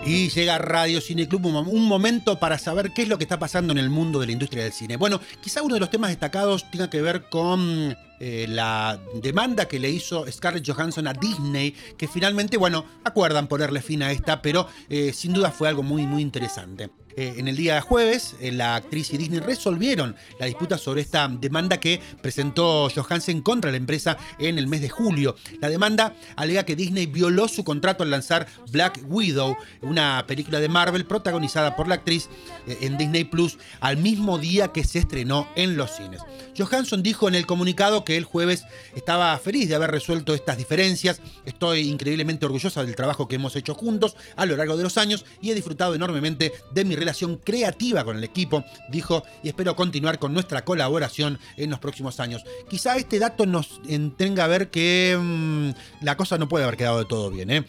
Y 0.05 0.29
llega 0.29 0.59
Radio 0.59 1.01
Cine 1.01 1.27
Club, 1.27 1.47
un 1.47 1.87
momento 1.87 2.37
para 2.37 2.59
saber 2.59 2.91
qué 2.93 3.01
es 3.01 3.07
lo 3.07 3.17
que 3.17 3.23
está 3.23 3.39
pasando 3.39 3.73
en 3.73 3.79
el 3.79 3.89
mundo 3.89 4.19
de 4.19 4.27
la 4.27 4.33
industria 4.33 4.65
del 4.65 4.73
cine. 4.73 4.97
Bueno, 4.97 5.19
quizá 5.41 5.63
uno 5.63 5.73
de 5.73 5.79
los 5.79 5.89
temas 5.89 6.11
destacados 6.11 6.69
tenga 6.69 6.91
que 6.91 7.01
ver 7.01 7.27
con 7.27 7.97
eh, 8.23 8.45
la 8.47 8.99
demanda 9.15 9.67
que 9.67 9.79
le 9.79 9.89
hizo 9.89 10.31
Scarlett 10.31 10.69
Johansson 10.69 11.07
a 11.07 11.13
Disney, 11.13 11.71
que 11.97 12.07
finalmente, 12.07 12.55
bueno, 12.55 12.85
acuerdan 13.03 13.47
ponerle 13.47 13.81
fin 13.81 14.03
a 14.03 14.11
esta, 14.11 14.43
pero 14.43 14.67
eh, 14.89 15.11
sin 15.11 15.33
duda 15.33 15.49
fue 15.49 15.67
algo 15.67 15.81
muy, 15.81 16.05
muy 16.05 16.21
interesante. 16.21 16.91
Eh, 17.15 17.35
en 17.37 17.47
el 17.47 17.55
día 17.55 17.81
jueves, 17.81 18.35
eh, 18.39 18.51
la 18.51 18.75
actriz 18.75 19.13
y 19.13 19.17
Disney 19.17 19.39
resolvieron 19.39 20.15
la 20.39 20.45
disputa 20.45 20.77
sobre 20.77 21.01
esta 21.01 21.27
demanda 21.27 21.79
que 21.79 21.99
presentó 22.21 22.89
Johansen 22.89 23.41
contra 23.41 23.71
la 23.71 23.77
empresa 23.77 24.17
en 24.39 24.57
el 24.57 24.67
mes 24.67 24.81
de 24.81 24.89
julio. 24.89 25.35
La 25.59 25.69
demanda 25.69 26.13
alega 26.35 26.63
que 26.63 26.75
Disney 26.75 27.05
violó 27.05 27.47
su 27.47 27.63
contrato 27.63 28.03
al 28.03 28.11
lanzar 28.11 28.47
Black 28.71 28.99
Widow, 29.07 29.55
una 29.81 30.25
película 30.27 30.59
de 30.59 30.69
Marvel 30.69 31.05
protagonizada 31.05 31.75
por 31.75 31.87
la 31.87 31.95
actriz 31.95 32.29
eh, 32.67 32.77
en 32.81 32.97
Disney 32.97 33.23
Plus 33.23 33.57
al 33.79 33.97
mismo 33.97 34.37
día 34.37 34.69
que 34.69 34.83
se 34.83 34.99
estrenó 34.99 35.47
en 35.55 35.77
los 35.77 35.91
cines. 35.91 36.21
Johansson 36.57 37.03
dijo 37.03 37.27
en 37.27 37.35
el 37.35 37.45
comunicado 37.45 38.05
que 38.05 38.17
el 38.17 38.25
jueves 38.25 38.65
estaba 38.95 39.37
feliz 39.37 39.69
de 39.69 39.75
haber 39.75 39.91
resuelto 39.91 40.33
estas 40.33 40.57
diferencias. 40.57 41.21
Estoy 41.45 41.89
increíblemente 41.89 42.45
orgullosa 42.45 42.83
del 42.83 42.95
trabajo 42.95 43.27
que 43.27 43.35
hemos 43.35 43.55
hecho 43.55 43.73
juntos 43.73 44.15
a 44.35 44.45
lo 44.45 44.55
largo 44.55 44.77
de 44.77 44.83
los 44.83 44.97
años 44.97 45.25
y 45.41 45.51
he 45.51 45.55
disfrutado 45.55 45.95
enormemente 45.95 46.53
de 46.71 46.85
mi 46.85 46.95
relación 47.01 47.37
creativa 47.37 48.03
con 48.03 48.17
el 48.17 48.23
equipo, 48.23 48.63
dijo, 48.89 49.23
y 49.43 49.49
espero 49.49 49.75
continuar 49.75 50.19
con 50.19 50.33
nuestra 50.33 50.63
colaboración 50.63 51.39
en 51.57 51.69
los 51.69 51.79
próximos 51.79 52.19
años. 52.19 52.43
Quizá 52.69 52.95
este 52.95 53.19
dato 53.19 53.45
nos 53.45 53.81
tenga 54.17 54.45
a 54.45 54.47
ver 54.47 54.69
que 54.69 55.17
mmm, 55.19 55.71
la 56.01 56.15
cosa 56.15 56.37
no 56.37 56.47
puede 56.47 56.63
haber 56.63 56.77
quedado 56.77 56.99
de 56.99 57.05
todo 57.05 57.29
bien, 57.29 57.49
¿eh? 57.51 57.65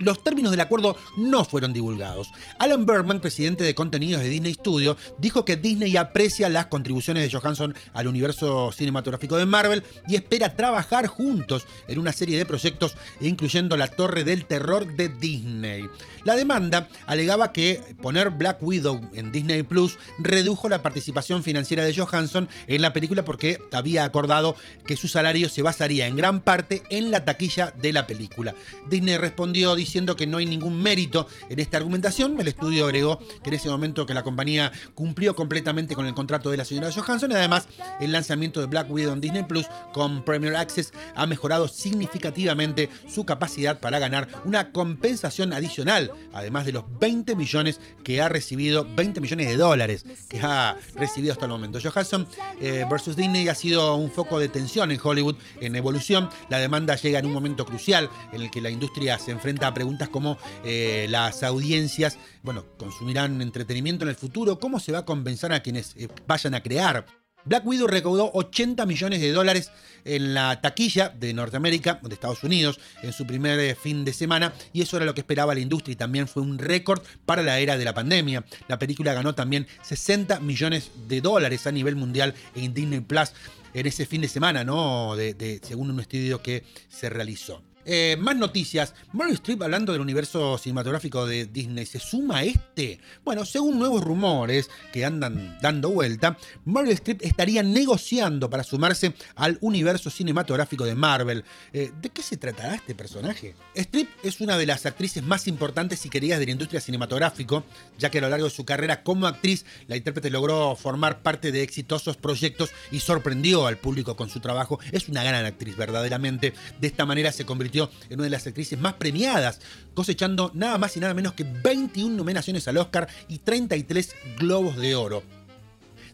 Los 0.00 0.24
términos 0.24 0.50
del 0.50 0.60
acuerdo 0.60 0.96
no 1.16 1.44
fueron 1.44 1.72
divulgados. 1.72 2.32
Alan 2.58 2.86
Bergman, 2.86 3.20
presidente 3.20 3.64
de 3.64 3.74
contenidos 3.74 4.22
de 4.22 4.28
Disney 4.28 4.54
Studio, 4.54 4.96
dijo 5.18 5.44
que 5.44 5.56
Disney 5.56 5.96
aprecia 5.96 6.48
las 6.48 6.66
contribuciones 6.66 7.22
de 7.22 7.38
Johansson 7.38 7.74
al 7.92 8.08
universo 8.08 8.72
cinematográfico 8.72 9.36
de 9.36 9.46
Marvel 9.46 9.84
y 10.08 10.16
espera 10.16 10.56
trabajar 10.56 11.06
juntos 11.06 11.66
en 11.86 11.98
una 11.98 12.12
serie 12.12 12.38
de 12.38 12.46
proyectos, 12.46 12.96
incluyendo 13.20 13.76
La 13.76 13.88
Torre 13.88 14.24
del 14.24 14.46
Terror 14.46 14.96
de 14.96 15.08
Disney. 15.08 15.88
La 16.24 16.34
demanda 16.34 16.88
alegaba 17.06 17.52
que 17.52 17.80
poner 18.00 18.30
Black 18.30 18.62
Widow 18.62 19.00
en 19.14 19.32
Disney 19.32 19.62
Plus 19.62 19.98
redujo 20.18 20.68
la 20.68 20.82
participación 20.82 21.42
financiera 21.42 21.84
de 21.84 21.94
Johansson 21.94 22.48
en 22.66 22.82
la 22.82 22.92
película 22.92 23.24
porque 23.24 23.58
había 23.72 24.04
acordado 24.04 24.56
que 24.86 24.96
su 24.96 25.08
salario 25.08 25.48
se 25.48 25.62
basaría 25.62 26.06
en 26.06 26.16
gran 26.16 26.40
parte 26.40 26.82
en 26.90 27.10
la 27.10 27.24
taquilla 27.24 27.72
de 27.80 27.92
la 27.92 28.06
película. 28.06 28.54
Disney 28.88 29.16
respondió 29.16 29.74
diciendo 29.80 30.16
que 30.16 30.26
no 30.26 30.38
hay 30.38 30.46
ningún 30.46 30.80
mérito 30.80 31.26
en 31.48 31.58
esta 31.58 31.78
argumentación. 31.78 32.40
El 32.40 32.48
estudio 32.48 32.84
agregó 32.84 33.18
que 33.42 33.50
en 33.50 33.54
ese 33.54 33.68
momento 33.68 34.06
que 34.06 34.14
la 34.14 34.22
compañía 34.22 34.72
cumplió 34.94 35.34
completamente 35.34 35.94
con 35.94 36.06
el 36.06 36.14
contrato 36.14 36.50
de 36.50 36.56
la 36.56 36.64
señora 36.64 36.92
Johansson 36.92 37.30
y 37.32 37.34
además 37.34 37.68
el 38.00 38.12
lanzamiento 38.12 38.60
de 38.60 38.66
Black 38.66 38.90
Widow 38.90 39.12
en 39.12 39.20
Disney 39.20 39.42
Plus 39.44 39.66
con 39.92 40.24
Premier 40.24 40.56
Access 40.56 40.92
ha 41.14 41.26
mejorado 41.26 41.68
significativamente 41.68 42.88
su 43.08 43.24
capacidad 43.24 43.80
para 43.80 43.98
ganar 43.98 44.28
una 44.44 44.72
compensación 44.72 45.52
adicional, 45.52 46.12
además 46.32 46.66
de 46.66 46.72
los 46.72 46.84
20 46.98 47.34
millones 47.36 47.80
que 48.04 48.20
ha 48.20 48.28
recibido, 48.28 48.86
20 48.94 49.20
millones 49.20 49.48
de 49.48 49.56
dólares 49.56 50.04
que 50.28 50.40
ha 50.40 50.76
recibido 50.94 51.32
hasta 51.32 51.46
el 51.46 51.50
momento. 51.50 51.78
Johansson 51.82 52.26
eh, 52.60 52.84
versus 52.90 53.16
Disney 53.16 53.48
ha 53.48 53.54
sido 53.54 53.96
un 53.96 54.10
foco 54.10 54.38
de 54.38 54.48
tensión 54.48 54.90
en 54.90 55.00
Hollywood 55.02 55.36
en 55.60 55.76
evolución. 55.76 56.28
La 56.48 56.58
demanda 56.58 56.96
llega 56.96 57.18
en 57.18 57.26
un 57.26 57.32
momento 57.32 57.64
crucial 57.64 58.10
en 58.32 58.42
el 58.42 58.50
que 58.50 58.60
la 58.60 58.70
industria 58.70 59.18
se 59.18 59.30
enfrenta 59.30 59.59
preguntas 59.74 60.08
como 60.08 60.38
eh, 60.64 61.06
las 61.10 61.42
audiencias, 61.42 62.18
bueno, 62.42 62.64
consumirán 62.78 63.40
entretenimiento 63.42 64.04
en 64.04 64.10
el 64.10 64.16
futuro, 64.16 64.58
cómo 64.58 64.80
se 64.80 64.92
va 64.92 65.00
a 65.00 65.04
compensar 65.04 65.52
a 65.52 65.60
quienes 65.60 65.94
eh, 65.96 66.08
vayan 66.26 66.54
a 66.54 66.62
crear 66.62 67.06
Black 67.44 67.66
Widow 67.66 67.86
recaudó 67.86 68.30
80 68.34 68.84
millones 68.86 69.20
de 69.20 69.32
dólares 69.32 69.70
en 70.04 70.34
la 70.34 70.60
taquilla 70.60 71.08
de 71.08 71.32
Norteamérica, 71.32 72.00
de 72.02 72.14
Estados 72.14 72.44
Unidos, 72.44 72.78
en 73.02 73.12
su 73.12 73.26
primer 73.26 73.58
eh, 73.60 73.74
fin 73.74 74.04
de 74.04 74.12
semana, 74.12 74.52
y 74.72 74.82
eso 74.82 74.96
era 74.96 75.06
lo 75.06 75.14
que 75.14 75.20
esperaba 75.20 75.54
la 75.54 75.60
industria 75.60 75.92
y 75.92 75.96
también 75.96 76.28
fue 76.28 76.42
un 76.42 76.58
récord 76.58 77.02
para 77.26 77.42
la 77.42 77.58
era 77.58 77.78
de 77.78 77.84
la 77.84 77.94
pandemia. 77.94 78.44
La 78.68 78.78
película 78.78 79.14
ganó 79.14 79.34
también 79.34 79.66
60 79.82 80.40
millones 80.40 80.90
de 81.08 81.20
dólares 81.20 81.66
a 81.66 81.72
nivel 81.72 81.96
mundial 81.96 82.34
en 82.54 82.74
Disney 82.74 83.00
Plus 83.00 83.32
en 83.72 83.86
ese 83.86 84.04
fin 84.04 84.20
de 84.20 84.28
semana, 84.28 84.64
¿no? 84.64 85.14
según 85.62 85.90
un 85.90 86.00
estudio 86.00 86.42
que 86.42 86.64
se 86.88 87.08
realizó. 87.08 87.62
Eh, 87.84 88.16
más 88.18 88.36
noticias. 88.36 88.94
Meryl 89.12 89.34
Streep 89.34 89.62
hablando 89.62 89.92
del 89.92 90.00
universo 90.00 90.58
cinematográfico 90.58 91.26
de 91.26 91.46
Disney. 91.46 91.86
¿Se 91.86 91.98
suma 91.98 92.38
a 92.38 92.44
este? 92.44 93.00
Bueno, 93.24 93.44
según 93.44 93.78
nuevos 93.78 94.02
rumores 94.02 94.70
que 94.92 95.04
andan 95.04 95.58
dando 95.62 95.90
vuelta, 95.90 96.36
Meryl 96.64 96.92
Streep 96.92 97.22
estaría 97.22 97.62
negociando 97.62 98.50
para 98.50 98.64
sumarse 98.64 99.14
al 99.34 99.58
universo 99.60 100.10
cinematográfico 100.10 100.84
de 100.84 100.94
Marvel. 100.94 101.44
Eh, 101.72 101.90
¿De 102.00 102.10
qué 102.10 102.22
se 102.22 102.36
tratará 102.36 102.74
este 102.74 102.94
personaje? 102.94 103.54
Streep 103.74 104.08
es 104.22 104.40
una 104.40 104.58
de 104.58 104.66
las 104.66 104.84
actrices 104.84 105.22
más 105.22 105.48
importantes 105.48 106.04
y 106.04 106.10
queridas 106.10 106.38
de 106.38 106.46
la 106.46 106.52
industria 106.52 106.80
cinematográfica, 106.80 107.64
ya 107.98 108.10
que 108.10 108.18
a 108.18 108.22
lo 108.22 108.28
largo 108.28 108.44
de 108.44 108.50
su 108.50 108.64
carrera 108.64 109.02
como 109.02 109.26
actriz, 109.26 109.64
la 109.86 109.96
intérprete 109.96 110.30
logró 110.30 110.76
formar 110.76 111.22
parte 111.22 111.52
de 111.52 111.62
exitosos 111.62 112.16
proyectos 112.16 112.70
y 112.90 113.00
sorprendió 113.00 113.66
al 113.66 113.78
público 113.78 114.16
con 114.16 114.28
su 114.28 114.40
trabajo. 114.40 114.78
Es 114.92 115.08
una 115.08 115.22
gran 115.22 115.46
actriz, 115.46 115.76
verdaderamente. 115.76 116.52
De 116.80 116.86
esta 116.86 117.06
manera 117.06 117.32
se 117.32 117.46
convirtió 117.46 117.79
en 118.08 118.16
una 118.16 118.24
de 118.24 118.30
las 118.30 118.46
actrices 118.46 118.78
más 118.78 118.94
premiadas, 118.94 119.60
cosechando 119.94 120.50
nada 120.54 120.76
más 120.76 120.96
y 120.96 121.00
nada 121.00 121.14
menos 121.14 121.34
que 121.34 121.44
21 121.44 122.16
nominaciones 122.16 122.66
al 122.68 122.76
Oscar 122.76 123.08
y 123.28 123.38
33 123.38 124.14
Globos 124.38 124.76
de 124.76 124.96
Oro. 124.96 125.22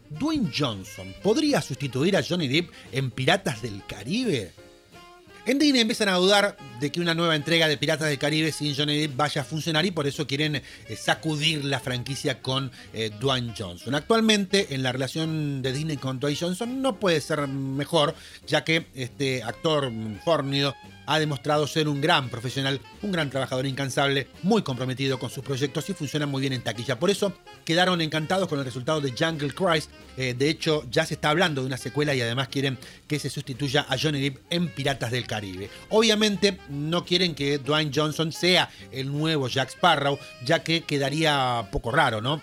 Dwayne 0.09 0.51
Johnson 0.55 1.13
podría 1.21 1.61
sustituir 1.61 2.15
a 2.15 2.23
Johnny 2.23 2.47
Depp 2.47 2.71
en 2.91 3.11
Piratas 3.11 3.61
del 3.61 3.83
Caribe. 3.85 4.53
En 5.45 5.59
Disney 5.59 5.79
empiezan 5.79 6.09
a 6.09 6.15
dudar 6.15 6.57
de 6.81 6.91
que 6.91 6.99
una 6.99 7.13
nueva 7.13 7.33
entrega 7.33 7.69
de 7.69 7.77
Piratas 7.77 8.09
del 8.09 8.17
Caribe 8.17 8.51
sin 8.51 8.75
Johnny 8.75 8.99
Depp 8.99 9.15
vaya 9.15 9.43
a 9.43 9.45
funcionar 9.45 9.85
y 9.85 9.91
por 9.91 10.05
eso 10.05 10.27
quieren 10.27 10.57
eh, 10.57 10.63
sacudir 10.97 11.63
la 11.63 11.79
franquicia 11.79 12.41
con 12.41 12.69
eh, 12.93 13.11
Dwayne 13.17 13.53
Johnson. 13.57 13.95
Actualmente 13.95 14.75
en 14.75 14.83
la 14.83 14.91
relación 14.91 15.61
de 15.61 15.71
Disney 15.71 15.95
con 15.95 16.19
Dwayne 16.19 16.37
Johnson 16.37 16.81
no 16.81 16.99
puede 16.99 17.21
ser 17.21 17.47
mejor, 17.47 18.13
ya 18.45 18.65
que 18.65 18.87
este 18.93 19.41
actor 19.41 19.89
fornido 20.25 20.75
ha 21.07 21.19
demostrado 21.19 21.65
ser 21.65 21.87
un 21.87 22.01
gran 22.01 22.29
profesional, 22.29 22.79
un 23.01 23.11
gran 23.11 23.29
trabajador 23.29 23.65
incansable, 23.65 24.27
muy 24.43 24.61
comprometido 24.61 25.17
con 25.17 25.29
sus 25.29 25.43
proyectos 25.43 25.89
y 25.89 25.93
funciona 25.93 26.27
muy 26.27 26.41
bien 26.41 26.53
en 26.53 26.61
taquilla. 26.61 26.99
Por 26.99 27.09
eso 27.09 27.33
quedaron 27.65 28.01
encantados 28.01 28.47
con 28.47 28.59
el 28.59 28.65
resultado 28.65 29.01
de 29.01 29.13
Jungle 29.17 29.53
Cruise. 29.53 29.89
Eh, 30.17 30.35
de 30.37 30.49
hecho, 30.49 30.85
ya 30.91 31.05
se 31.05 31.15
está 31.15 31.29
hablando 31.29 31.61
de 31.61 31.67
una 31.67 31.77
secuela 31.77 32.13
y 32.13 32.21
además 32.21 32.49
quieren 32.49 32.77
que 33.07 33.19
se 33.19 33.29
sustituya 33.29 33.85
a 33.89 33.97
Johnny 33.97 34.21
Depp 34.21 34.37
en 34.49 34.67
Piratas 34.67 35.11
del 35.11 35.25
Caribe. 35.25 35.69
Obviamente 35.89 36.59
no 36.69 37.05
quieren 37.05 37.33
que 37.33 37.57
Dwayne 37.57 37.91
Johnson 37.93 38.31
sea 38.31 38.69
el 38.91 39.11
nuevo 39.11 39.47
Jack 39.47 39.69
Sparrow, 39.69 40.19
ya 40.45 40.61
que 40.63 40.81
quedaría 40.81 41.69
poco 41.71 41.91
raro, 41.91 42.21
¿no? 42.21 42.41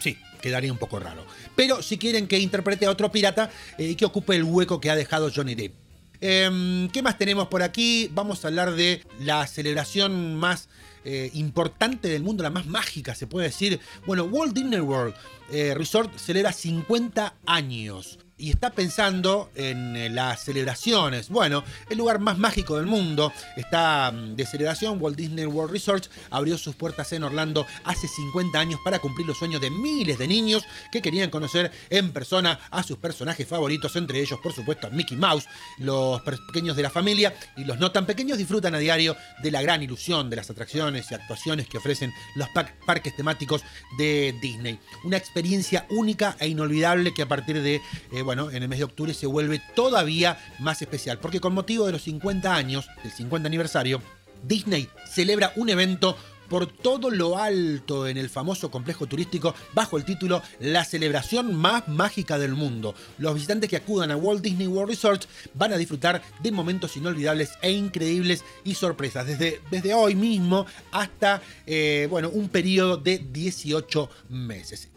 Sí, 0.00 0.18
quedaría 0.42 0.70
un 0.70 0.78
poco 0.78 1.00
raro. 1.00 1.24
Pero 1.56 1.82
si 1.82 1.96
quieren 1.96 2.26
que 2.26 2.38
interprete 2.38 2.84
a 2.84 2.90
otro 2.90 3.10
pirata 3.10 3.50
y 3.78 3.92
eh, 3.92 3.96
que 3.96 4.04
ocupe 4.04 4.36
el 4.36 4.44
hueco 4.44 4.78
que 4.78 4.90
ha 4.90 4.96
dejado 4.96 5.30
Johnny 5.34 5.54
Depp. 5.54 5.83
Em, 6.26 6.88
¿Qué 6.88 7.02
más 7.02 7.18
tenemos 7.18 7.48
por 7.48 7.62
aquí? 7.62 8.08
Vamos 8.14 8.42
a 8.42 8.48
hablar 8.48 8.74
de 8.74 9.02
la 9.20 9.46
celebración 9.46 10.36
más 10.36 10.70
eh, 11.04 11.30
importante 11.34 12.08
del 12.08 12.22
mundo, 12.22 12.42
la 12.42 12.48
más 12.48 12.64
mágica, 12.64 13.14
se 13.14 13.26
puede 13.26 13.48
decir. 13.48 13.78
Bueno, 14.06 14.24
Walt 14.24 14.54
Disney 14.54 14.80
World 14.80 15.14
eh, 15.52 15.74
Resort 15.76 16.16
celebra 16.16 16.50
50 16.54 17.34
años 17.44 18.23
y 18.36 18.50
está 18.50 18.70
pensando 18.70 19.50
en 19.54 19.94
eh, 19.96 20.10
las 20.10 20.44
celebraciones. 20.44 21.28
Bueno, 21.28 21.62
el 21.88 21.98
lugar 21.98 22.18
más 22.18 22.36
mágico 22.36 22.76
del 22.76 22.86
mundo 22.86 23.32
está 23.56 24.10
mm, 24.10 24.34
de 24.34 24.46
celebración. 24.46 24.98
Walt 25.00 25.16
Disney 25.16 25.46
World 25.46 25.72
Resort 25.72 26.06
abrió 26.30 26.58
sus 26.58 26.74
puertas 26.74 27.12
en 27.12 27.22
Orlando 27.22 27.66
hace 27.84 28.08
50 28.08 28.58
años 28.58 28.80
para 28.84 28.98
cumplir 28.98 29.26
los 29.26 29.38
sueños 29.38 29.60
de 29.60 29.70
miles 29.70 30.18
de 30.18 30.26
niños 30.26 30.64
que 30.90 31.00
querían 31.00 31.30
conocer 31.30 31.70
en 31.90 32.12
persona 32.12 32.58
a 32.70 32.82
sus 32.82 32.98
personajes 32.98 33.46
favoritos, 33.46 33.94
entre 33.96 34.20
ellos, 34.20 34.40
por 34.42 34.52
supuesto, 34.52 34.90
Mickey 34.90 35.16
Mouse. 35.16 35.46
Los 35.78 36.20
pequeños 36.22 36.76
de 36.76 36.82
la 36.82 36.90
familia 36.90 37.34
y 37.56 37.64
los 37.64 37.78
no 37.78 37.92
tan 37.92 38.04
pequeños 38.04 38.38
disfrutan 38.38 38.74
a 38.74 38.78
diario 38.78 39.16
de 39.42 39.50
la 39.50 39.62
gran 39.62 39.82
ilusión 39.82 40.28
de 40.28 40.36
las 40.36 40.50
atracciones 40.50 41.10
y 41.10 41.14
actuaciones 41.14 41.68
que 41.68 41.78
ofrecen 41.78 42.12
los 42.34 42.48
parques 42.86 43.14
temáticos 43.14 43.62
de 43.96 44.36
Disney. 44.42 44.80
Una 45.04 45.16
experiencia 45.16 45.86
única 45.90 46.36
e 46.40 46.48
inolvidable 46.48 47.14
que 47.14 47.22
a 47.22 47.28
partir 47.28 47.62
de 47.62 47.80
eh, 48.12 48.23
bueno, 48.24 48.50
en 48.50 48.62
el 48.62 48.68
mes 48.68 48.78
de 48.78 48.84
octubre 48.84 49.14
se 49.14 49.26
vuelve 49.26 49.60
todavía 49.74 50.38
más 50.58 50.82
especial, 50.82 51.18
porque 51.18 51.40
con 51.40 51.54
motivo 51.54 51.86
de 51.86 51.92
los 51.92 52.02
50 52.02 52.54
años, 52.54 52.88
del 53.02 53.12
50 53.12 53.46
aniversario, 53.46 54.02
Disney 54.42 54.88
celebra 55.06 55.52
un 55.56 55.68
evento 55.70 56.16
por 56.48 56.66
todo 56.66 57.10
lo 57.10 57.38
alto 57.38 58.06
en 58.06 58.16
el 58.16 58.28
famoso 58.28 58.70
complejo 58.70 59.06
turístico 59.06 59.54
bajo 59.72 59.96
el 59.96 60.04
título 60.04 60.42
La 60.60 60.84
celebración 60.84 61.54
más 61.54 61.88
mágica 61.88 62.38
del 62.38 62.52
mundo. 62.52 62.94
Los 63.18 63.34
visitantes 63.34 63.70
que 63.70 63.76
acudan 63.76 64.10
a 64.10 64.16
Walt 64.16 64.42
Disney 64.42 64.66
World 64.66 64.90
Resort 64.90 65.24
van 65.54 65.72
a 65.72 65.76
disfrutar 65.76 66.22
de 66.42 66.52
momentos 66.52 66.96
inolvidables 66.96 67.50
e 67.62 67.72
increíbles 67.72 68.44
y 68.64 68.74
sorpresas, 68.74 69.26
desde, 69.26 69.60
desde 69.70 69.94
hoy 69.94 70.14
mismo 70.14 70.66
hasta 70.92 71.42
eh, 71.66 72.06
bueno, 72.10 72.28
un 72.28 72.48
periodo 72.48 72.96
de 72.96 73.18
18 73.18 74.10
meses. 74.28 74.93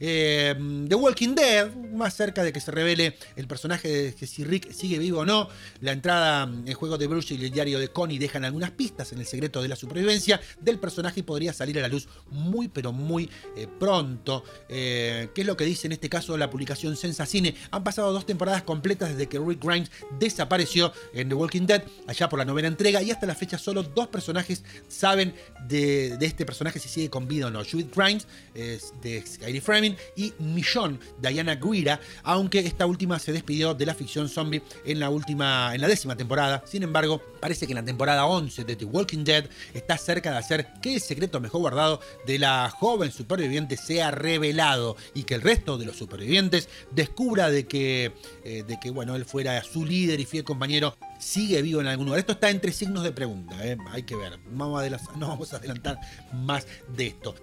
Eh, 0.00 0.54
The 0.88 0.94
Walking 0.94 1.34
Dead, 1.34 1.74
más 1.92 2.14
cerca 2.14 2.42
de 2.42 2.52
que 2.52 2.60
se 2.60 2.70
revele 2.70 3.16
el 3.36 3.46
personaje 3.46 3.88
de 3.88 4.14
que 4.14 4.26
si 4.26 4.44
Rick 4.44 4.72
sigue 4.72 4.98
vivo 4.98 5.20
o 5.20 5.24
no. 5.26 5.48
La 5.80 5.92
entrada 5.92 6.42
en 6.42 6.74
juego 6.74 6.96
de 6.96 7.06
Bruce 7.06 7.34
y 7.34 7.44
el 7.44 7.50
diario 7.50 7.78
de 7.78 7.88
Connie 7.88 8.18
dejan 8.18 8.44
algunas 8.44 8.70
pistas 8.70 9.12
en 9.12 9.18
el 9.18 9.26
secreto 9.26 9.60
de 9.62 9.68
la 9.68 9.76
supervivencia 9.76 10.40
del 10.60 10.78
personaje 10.78 11.20
y 11.20 11.22
podría 11.22 11.52
salir 11.52 11.78
a 11.78 11.82
la 11.82 11.88
luz 11.88 12.08
muy 12.30 12.68
pero 12.68 12.92
muy 12.92 13.28
eh, 13.56 13.68
pronto. 13.78 14.44
Eh, 14.68 15.28
¿Qué 15.34 15.42
es 15.42 15.46
lo 15.46 15.56
que 15.56 15.64
dice 15.64 15.86
en 15.86 15.92
este 15.92 16.08
caso 16.08 16.36
la 16.38 16.48
publicación 16.48 16.96
Sensacine? 16.96 17.54
Han 17.70 17.84
pasado 17.84 18.12
dos 18.12 18.24
temporadas 18.24 18.62
completas 18.62 19.10
desde 19.10 19.28
que 19.28 19.38
Rick 19.38 19.62
Grimes 19.62 19.90
desapareció 20.18 20.92
en 21.12 21.28
The 21.28 21.34
Walking 21.34 21.66
Dead, 21.66 21.82
allá 22.06 22.28
por 22.28 22.38
la 22.38 22.46
novena 22.46 22.68
entrega, 22.68 23.02
y 23.02 23.10
hasta 23.10 23.26
la 23.26 23.34
fecha 23.34 23.58
solo 23.58 23.82
dos 23.82 24.08
personajes 24.08 24.64
saben 24.88 25.34
de, 25.68 26.16
este 26.20 26.46
personaje 26.46 26.78
si 26.78 26.88
sigue 26.88 27.10
con 27.10 27.28
vida 27.28 27.48
o 27.48 27.50
no. 27.50 27.60
Judith 27.64 27.94
Grimes, 27.94 28.26
de 28.54 29.24
Skyrim 29.26 29.62
Framing, 29.62 29.89
y 30.16 30.32
Millón, 30.38 31.00
Diana 31.20 31.56
Guira, 31.56 32.00
aunque 32.22 32.60
esta 32.60 32.86
última 32.86 33.18
se 33.18 33.32
despidió 33.32 33.74
de 33.74 33.86
la 33.86 33.94
ficción 33.94 34.28
zombie 34.28 34.62
en 34.84 35.00
la 35.00 35.10
última, 35.10 35.74
en 35.74 35.80
la 35.80 35.88
décima 35.88 36.16
temporada. 36.16 36.62
Sin 36.66 36.82
embargo, 36.82 37.22
parece 37.40 37.66
que 37.66 37.72
en 37.72 37.78
la 37.78 37.84
temporada 37.84 38.26
11 38.26 38.64
de 38.64 38.76
The 38.76 38.84
Walking 38.84 39.24
Dead 39.24 39.44
está 39.74 39.96
cerca 39.98 40.32
de 40.32 40.38
hacer 40.38 40.68
que 40.82 40.94
el 40.94 41.00
secreto 41.00 41.40
mejor 41.40 41.60
guardado 41.60 42.00
de 42.26 42.38
la 42.38 42.70
joven 42.70 43.12
superviviente 43.12 43.76
sea 43.76 44.10
revelado 44.10 44.96
y 45.14 45.24
que 45.24 45.34
el 45.34 45.42
resto 45.42 45.78
de 45.78 45.86
los 45.86 45.96
supervivientes 45.96 46.68
descubra 46.90 47.50
de 47.50 47.66
que, 47.66 48.12
eh, 48.44 48.64
de 48.66 48.80
que 48.80 48.90
bueno, 48.90 49.16
él 49.16 49.24
fuera 49.24 49.62
su 49.62 49.84
líder 49.84 50.20
y 50.20 50.24
fiel 50.24 50.44
compañero 50.44 50.96
sigue 51.18 51.62
vivo 51.62 51.80
en 51.80 51.86
algún 51.86 52.06
lugar. 52.06 52.20
Esto 52.20 52.32
está 52.32 52.50
entre 52.50 52.72
signos 52.72 53.02
de 53.04 53.12
pregunta, 53.12 53.56
¿eh? 53.66 53.76
hay 53.90 54.02
que 54.02 54.16
ver. 54.16 54.38
No 54.50 54.72
vamos 54.72 55.52
a 55.52 55.56
adelantar 55.56 56.00
más 56.32 56.66
de 56.96 57.08
esto. 57.08 57.34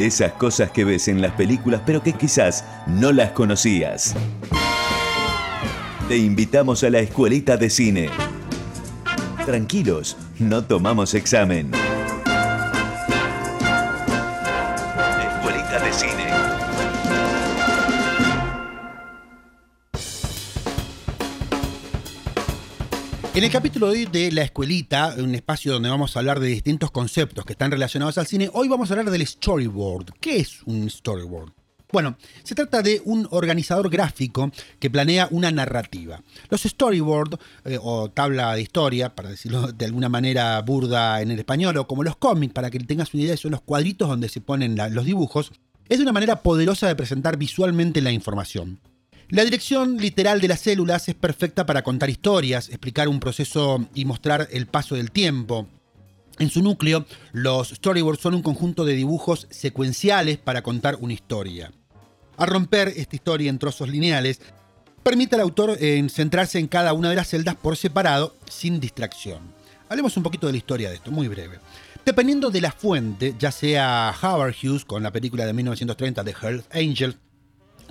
Esas 0.00 0.32
cosas 0.32 0.70
que 0.70 0.84
ves 0.84 1.08
en 1.08 1.20
las 1.20 1.32
películas 1.32 1.82
pero 1.84 2.02
que 2.02 2.14
quizás 2.14 2.64
no 2.86 3.12
las 3.12 3.32
conocías. 3.32 4.14
Te 6.08 6.16
invitamos 6.16 6.82
a 6.84 6.88
la 6.88 7.00
escuelita 7.00 7.58
de 7.58 7.68
cine. 7.68 8.08
Tranquilos, 9.44 10.16
no 10.38 10.64
tomamos 10.64 11.12
examen. 11.12 11.70
En 23.40 23.44
el 23.44 23.52
capítulo 23.52 23.86
de 23.86 23.92
hoy 23.92 24.04
de 24.04 24.30
La 24.32 24.42
Escuelita, 24.42 25.14
un 25.16 25.34
espacio 25.34 25.72
donde 25.72 25.88
vamos 25.88 26.14
a 26.14 26.18
hablar 26.18 26.40
de 26.40 26.48
distintos 26.48 26.90
conceptos 26.90 27.46
que 27.46 27.54
están 27.54 27.70
relacionados 27.70 28.18
al 28.18 28.26
cine, 28.26 28.50
hoy 28.52 28.68
vamos 28.68 28.90
a 28.90 28.92
hablar 28.92 29.10
del 29.10 29.26
storyboard. 29.26 30.12
¿Qué 30.20 30.40
es 30.40 30.62
un 30.66 30.90
storyboard? 30.90 31.50
Bueno, 31.90 32.18
se 32.42 32.54
trata 32.54 32.82
de 32.82 33.00
un 33.02 33.26
organizador 33.30 33.88
gráfico 33.88 34.50
que 34.78 34.90
planea 34.90 35.26
una 35.30 35.50
narrativa. 35.50 36.22
Los 36.50 36.64
storyboard, 36.64 37.38
eh, 37.64 37.78
o 37.80 38.10
tabla 38.10 38.54
de 38.54 38.60
historia, 38.60 39.14
para 39.14 39.30
decirlo 39.30 39.72
de 39.72 39.86
alguna 39.86 40.10
manera 40.10 40.60
burda 40.60 41.22
en 41.22 41.30
el 41.30 41.38
español, 41.38 41.78
o 41.78 41.86
como 41.86 42.04
los 42.04 42.16
cómics, 42.16 42.52
para 42.52 42.70
que 42.70 42.78
tengas 42.80 43.14
una 43.14 43.22
idea, 43.22 43.38
son 43.38 43.52
los 43.52 43.62
cuadritos 43.62 44.06
donde 44.06 44.28
se 44.28 44.42
ponen 44.42 44.76
los 44.90 45.06
dibujos, 45.06 45.50
es 45.88 45.98
una 45.98 46.12
manera 46.12 46.42
poderosa 46.42 46.88
de 46.88 46.94
presentar 46.94 47.38
visualmente 47.38 48.02
la 48.02 48.12
información. 48.12 48.80
La 49.30 49.44
dirección 49.44 49.96
literal 49.98 50.40
de 50.40 50.48
las 50.48 50.58
células 50.58 51.08
es 51.08 51.14
perfecta 51.14 51.64
para 51.64 51.82
contar 51.82 52.10
historias, 52.10 52.68
explicar 52.68 53.08
un 53.08 53.20
proceso 53.20 53.86
y 53.94 54.04
mostrar 54.04 54.48
el 54.50 54.66
paso 54.66 54.96
del 54.96 55.12
tiempo. 55.12 55.68
En 56.40 56.50
su 56.50 56.64
núcleo, 56.64 57.06
los 57.30 57.68
storyboards 57.68 58.20
son 58.20 58.34
un 58.34 58.42
conjunto 58.42 58.84
de 58.84 58.94
dibujos 58.94 59.46
secuenciales 59.50 60.38
para 60.38 60.62
contar 60.62 60.96
una 61.00 61.12
historia. 61.12 61.70
Al 62.38 62.48
romper 62.48 62.88
esta 62.88 63.14
historia 63.14 63.50
en 63.50 63.60
trozos 63.60 63.88
lineales, 63.88 64.40
permite 65.04 65.36
al 65.36 65.42
autor 65.42 65.76
eh, 65.78 66.04
centrarse 66.10 66.58
en 66.58 66.66
cada 66.66 66.92
una 66.92 67.10
de 67.10 67.16
las 67.16 67.28
celdas 67.28 67.54
por 67.54 67.76
separado, 67.76 68.34
sin 68.50 68.80
distracción. 68.80 69.38
Hablemos 69.88 70.16
un 70.16 70.24
poquito 70.24 70.48
de 70.48 70.54
la 70.54 70.58
historia 70.58 70.88
de 70.88 70.96
esto, 70.96 71.12
muy 71.12 71.28
breve. 71.28 71.60
Dependiendo 72.04 72.50
de 72.50 72.62
la 72.62 72.72
fuente, 72.72 73.36
ya 73.38 73.52
sea 73.52 74.12
Howard 74.20 74.56
Hughes 74.60 74.84
con 74.84 75.04
la 75.04 75.12
película 75.12 75.46
de 75.46 75.52
1930 75.52 76.24
de 76.24 76.34
Earth 76.42 76.74
Angel, 76.74 77.16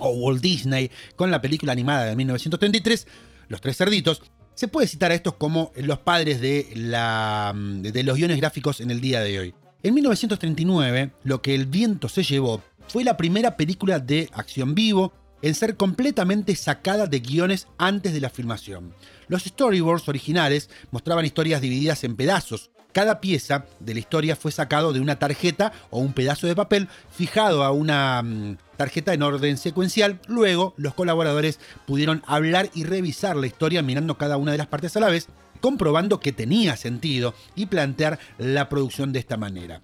o 0.00 0.10
Walt 0.10 0.40
Disney 0.40 0.90
con 1.16 1.30
la 1.30 1.40
película 1.40 1.72
animada 1.72 2.06
de 2.06 2.16
1933, 2.16 3.06
Los 3.48 3.60
Tres 3.60 3.76
Cerditos, 3.76 4.22
se 4.54 4.68
puede 4.68 4.88
citar 4.88 5.10
a 5.10 5.14
estos 5.14 5.34
como 5.34 5.72
los 5.76 5.98
padres 6.00 6.40
de, 6.40 6.68
la, 6.74 7.54
de 7.54 8.02
los 8.02 8.16
guiones 8.16 8.36
gráficos 8.36 8.80
en 8.80 8.90
el 8.90 9.00
día 9.00 9.20
de 9.20 9.38
hoy. 9.38 9.54
En 9.82 9.94
1939, 9.94 11.12
Lo 11.24 11.40
que 11.40 11.54
el 11.54 11.66
viento 11.66 12.08
se 12.08 12.22
llevó 12.22 12.62
fue 12.86 13.04
la 13.04 13.16
primera 13.16 13.56
película 13.56 13.98
de 13.98 14.28
acción 14.32 14.74
vivo 14.74 15.12
en 15.42 15.54
ser 15.54 15.76
completamente 15.76 16.54
sacada 16.56 17.06
de 17.06 17.20
guiones 17.20 17.68
antes 17.78 18.12
de 18.12 18.20
la 18.20 18.30
filmación. 18.30 18.92
Los 19.28 19.44
storyboards 19.44 20.08
originales 20.08 20.68
mostraban 20.90 21.24
historias 21.24 21.60
divididas 21.60 22.04
en 22.04 22.16
pedazos, 22.16 22.70
cada 22.92 23.20
pieza 23.20 23.64
de 23.78 23.94
la 23.94 24.00
historia 24.00 24.36
fue 24.36 24.52
sacado 24.52 24.92
de 24.92 25.00
una 25.00 25.18
tarjeta 25.18 25.72
o 25.90 26.00
un 26.00 26.12
pedazo 26.12 26.46
de 26.46 26.56
papel 26.56 26.88
fijado 27.10 27.64
a 27.64 27.70
una 27.70 28.22
mm, 28.22 28.56
tarjeta 28.76 29.14
en 29.14 29.22
orden 29.22 29.56
secuencial. 29.58 30.20
Luego, 30.26 30.74
los 30.76 30.94
colaboradores 30.94 31.60
pudieron 31.86 32.22
hablar 32.26 32.70
y 32.74 32.84
revisar 32.84 33.36
la 33.36 33.46
historia 33.46 33.82
mirando 33.82 34.18
cada 34.18 34.36
una 34.36 34.52
de 34.52 34.58
las 34.58 34.66
partes 34.66 34.96
a 34.96 35.00
la 35.00 35.08
vez, 35.08 35.28
comprobando 35.60 36.20
que 36.20 36.32
tenía 36.32 36.76
sentido 36.76 37.34
y 37.54 37.66
plantear 37.66 38.18
la 38.38 38.68
producción 38.68 39.12
de 39.12 39.18
esta 39.20 39.36
manera 39.36 39.82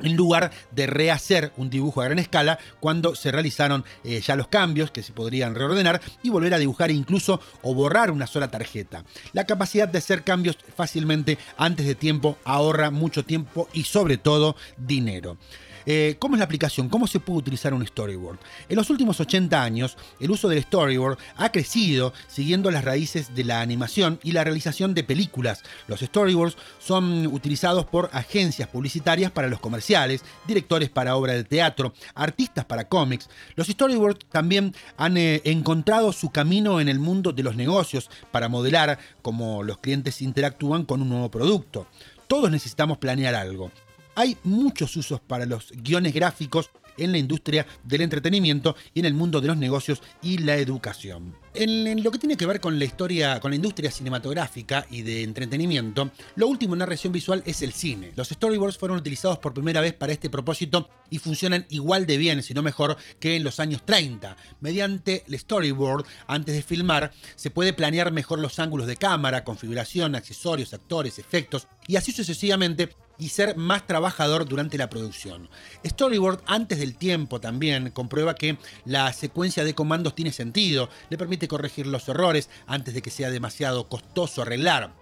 en 0.00 0.16
lugar 0.16 0.50
de 0.72 0.86
rehacer 0.86 1.52
un 1.56 1.70
dibujo 1.70 2.00
a 2.00 2.04
gran 2.04 2.18
escala 2.18 2.58
cuando 2.80 3.14
se 3.14 3.32
realizaron 3.32 3.84
eh, 4.04 4.20
ya 4.20 4.36
los 4.36 4.48
cambios 4.48 4.90
que 4.90 5.02
se 5.02 5.12
podrían 5.12 5.54
reordenar 5.54 6.00
y 6.22 6.30
volver 6.30 6.54
a 6.54 6.58
dibujar 6.58 6.90
incluso 6.90 7.40
o 7.62 7.74
borrar 7.74 8.10
una 8.10 8.26
sola 8.26 8.50
tarjeta. 8.50 9.04
La 9.32 9.44
capacidad 9.44 9.88
de 9.88 9.98
hacer 9.98 10.22
cambios 10.22 10.58
fácilmente 10.76 11.38
antes 11.56 11.86
de 11.86 11.94
tiempo 11.94 12.38
ahorra 12.44 12.90
mucho 12.90 13.24
tiempo 13.24 13.68
y 13.72 13.84
sobre 13.84 14.18
todo 14.18 14.56
dinero. 14.76 15.36
Eh, 15.86 16.16
¿Cómo 16.18 16.34
es 16.34 16.40
la 16.40 16.44
aplicación? 16.44 16.88
¿Cómo 16.88 17.06
se 17.06 17.20
puede 17.20 17.38
utilizar 17.38 17.72
un 17.72 17.86
storyboard? 17.86 18.38
En 18.68 18.76
los 18.76 18.90
últimos 18.90 19.20
80 19.20 19.62
años, 19.62 19.96
el 20.18 20.32
uso 20.32 20.48
del 20.48 20.62
storyboard 20.62 21.16
ha 21.36 21.52
crecido 21.52 22.12
siguiendo 22.26 22.72
las 22.72 22.84
raíces 22.84 23.34
de 23.36 23.44
la 23.44 23.60
animación 23.60 24.18
y 24.24 24.32
la 24.32 24.42
realización 24.42 24.94
de 24.94 25.04
películas. 25.04 25.62
Los 25.86 26.00
storyboards 26.00 26.56
son 26.80 27.28
utilizados 27.28 27.86
por 27.86 28.10
agencias 28.12 28.68
publicitarias 28.68 29.30
para 29.30 29.48
los 29.48 29.60
comerciales, 29.60 30.24
directores 30.46 30.90
para 30.90 31.14
obras 31.14 31.36
de 31.36 31.44
teatro, 31.44 31.94
artistas 32.14 32.64
para 32.64 32.88
cómics. 32.88 33.28
Los 33.54 33.68
storyboards 33.68 34.26
también 34.30 34.74
han 34.96 35.16
eh, 35.16 35.40
encontrado 35.44 36.12
su 36.12 36.30
camino 36.30 36.80
en 36.80 36.88
el 36.88 36.98
mundo 36.98 37.32
de 37.32 37.44
los 37.44 37.54
negocios 37.54 38.10
para 38.32 38.48
modelar 38.48 38.98
cómo 39.22 39.62
los 39.62 39.78
clientes 39.78 40.20
interactúan 40.20 40.84
con 40.84 41.00
un 41.00 41.08
nuevo 41.08 41.30
producto. 41.30 41.86
Todos 42.26 42.50
necesitamos 42.50 42.98
planear 42.98 43.36
algo. 43.36 43.70
Hay 44.18 44.38
muchos 44.44 44.96
usos 44.96 45.20
para 45.20 45.44
los 45.44 45.70
guiones 45.72 46.14
gráficos 46.14 46.70
en 46.96 47.12
la 47.12 47.18
industria 47.18 47.66
del 47.84 48.00
entretenimiento 48.00 48.74
y 48.94 49.00
en 49.00 49.04
el 49.04 49.12
mundo 49.12 49.42
de 49.42 49.48
los 49.48 49.58
negocios 49.58 50.00
y 50.22 50.38
la 50.38 50.56
educación. 50.56 51.36
En, 51.52 52.02
lo 52.02 52.10
que 52.10 52.18
tiene 52.18 52.36
que 52.36 52.46
ver 52.46 52.58
con 52.58 52.78
la 52.78 52.86
historia, 52.86 53.40
con 53.40 53.50
la 53.50 53.56
industria 53.56 53.90
cinematográfica 53.90 54.86
y 54.90 55.02
de 55.02 55.22
entretenimiento, 55.22 56.10
lo 56.36 56.48
último 56.48 56.74
en 56.74 56.78
narración 56.78 57.12
visual 57.12 57.42
es 57.44 57.60
el 57.60 57.72
cine. 57.72 58.12
Los 58.16 58.28
storyboards 58.28 58.78
fueron 58.78 58.96
utilizados 58.96 59.38
por 59.38 59.52
primera 59.52 59.82
vez 59.82 59.92
para 59.92 60.14
este 60.14 60.30
propósito 60.30 60.88
y 61.10 61.18
funcionan 61.18 61.66
igual 61.68 62.06
de 62.06 62.16
bien, 62.16 62.42
si 62.42 62.54
no 62.54 62.62
mejor, 62.62 62.96
que 63.20 63.36
en 63.36 63.44
los 63.44 63.60
años 63.60 63.84
30. 63.84 64.34
Mediante 64.60 65.24
el 65.28 65.38
storyboard, 65.38 66.06
antes 66.26 66.54
de 66.54 66.62
filmar, 66.62 67.12
se 67.36 67.50
puede 67.50 67.74
planear 67.74 68.12
mejor 68.12 68.38
los 68.38 68.58
ángulos 68.58 68.86
de 68.86 68.96
cámara, 68.96 69.44
configuración, 69.44 70.14
accesorios, 70.14 70.72
actores, 70.72 71.18
efectos 71.18 71.68
y 71.86 71.96
así 71.96 72.12
sucesivamente 72.12 72.90
y 73.18 73.28
ser 73.28 73.56
más 73.56 73.86
trabajador 73.86 74.46
durante 74.46 74.78
la 74.78 74.90
producción. 74.90 75.48
Storyboard 75.84 76.42
antes 76.46 76.78
del 76.78 76.96
tiempo 76.96 77.40
también 77.40 77.90
comprueba 77.90 78.34
que 78.34 78.58
la 78.84 79.12
secuencia 79.12 79.64
de 79.64 79.74
comandos 79.74 80.14
tiene 80.14 80.32
sentido, 80.32 80.88
le 81.10 81.18
permite 81.18 81.48
corregir 81.48 81.86
los 81.86 82.08
errores 82.08 82.48
antes 82.66 82.94
de 82.94 83.02
que 83.02 83.10
sea 83.10 83.30
demasiado 83.30 83.88
costoso 83.88 84.42
arreglar. 84.42 84.92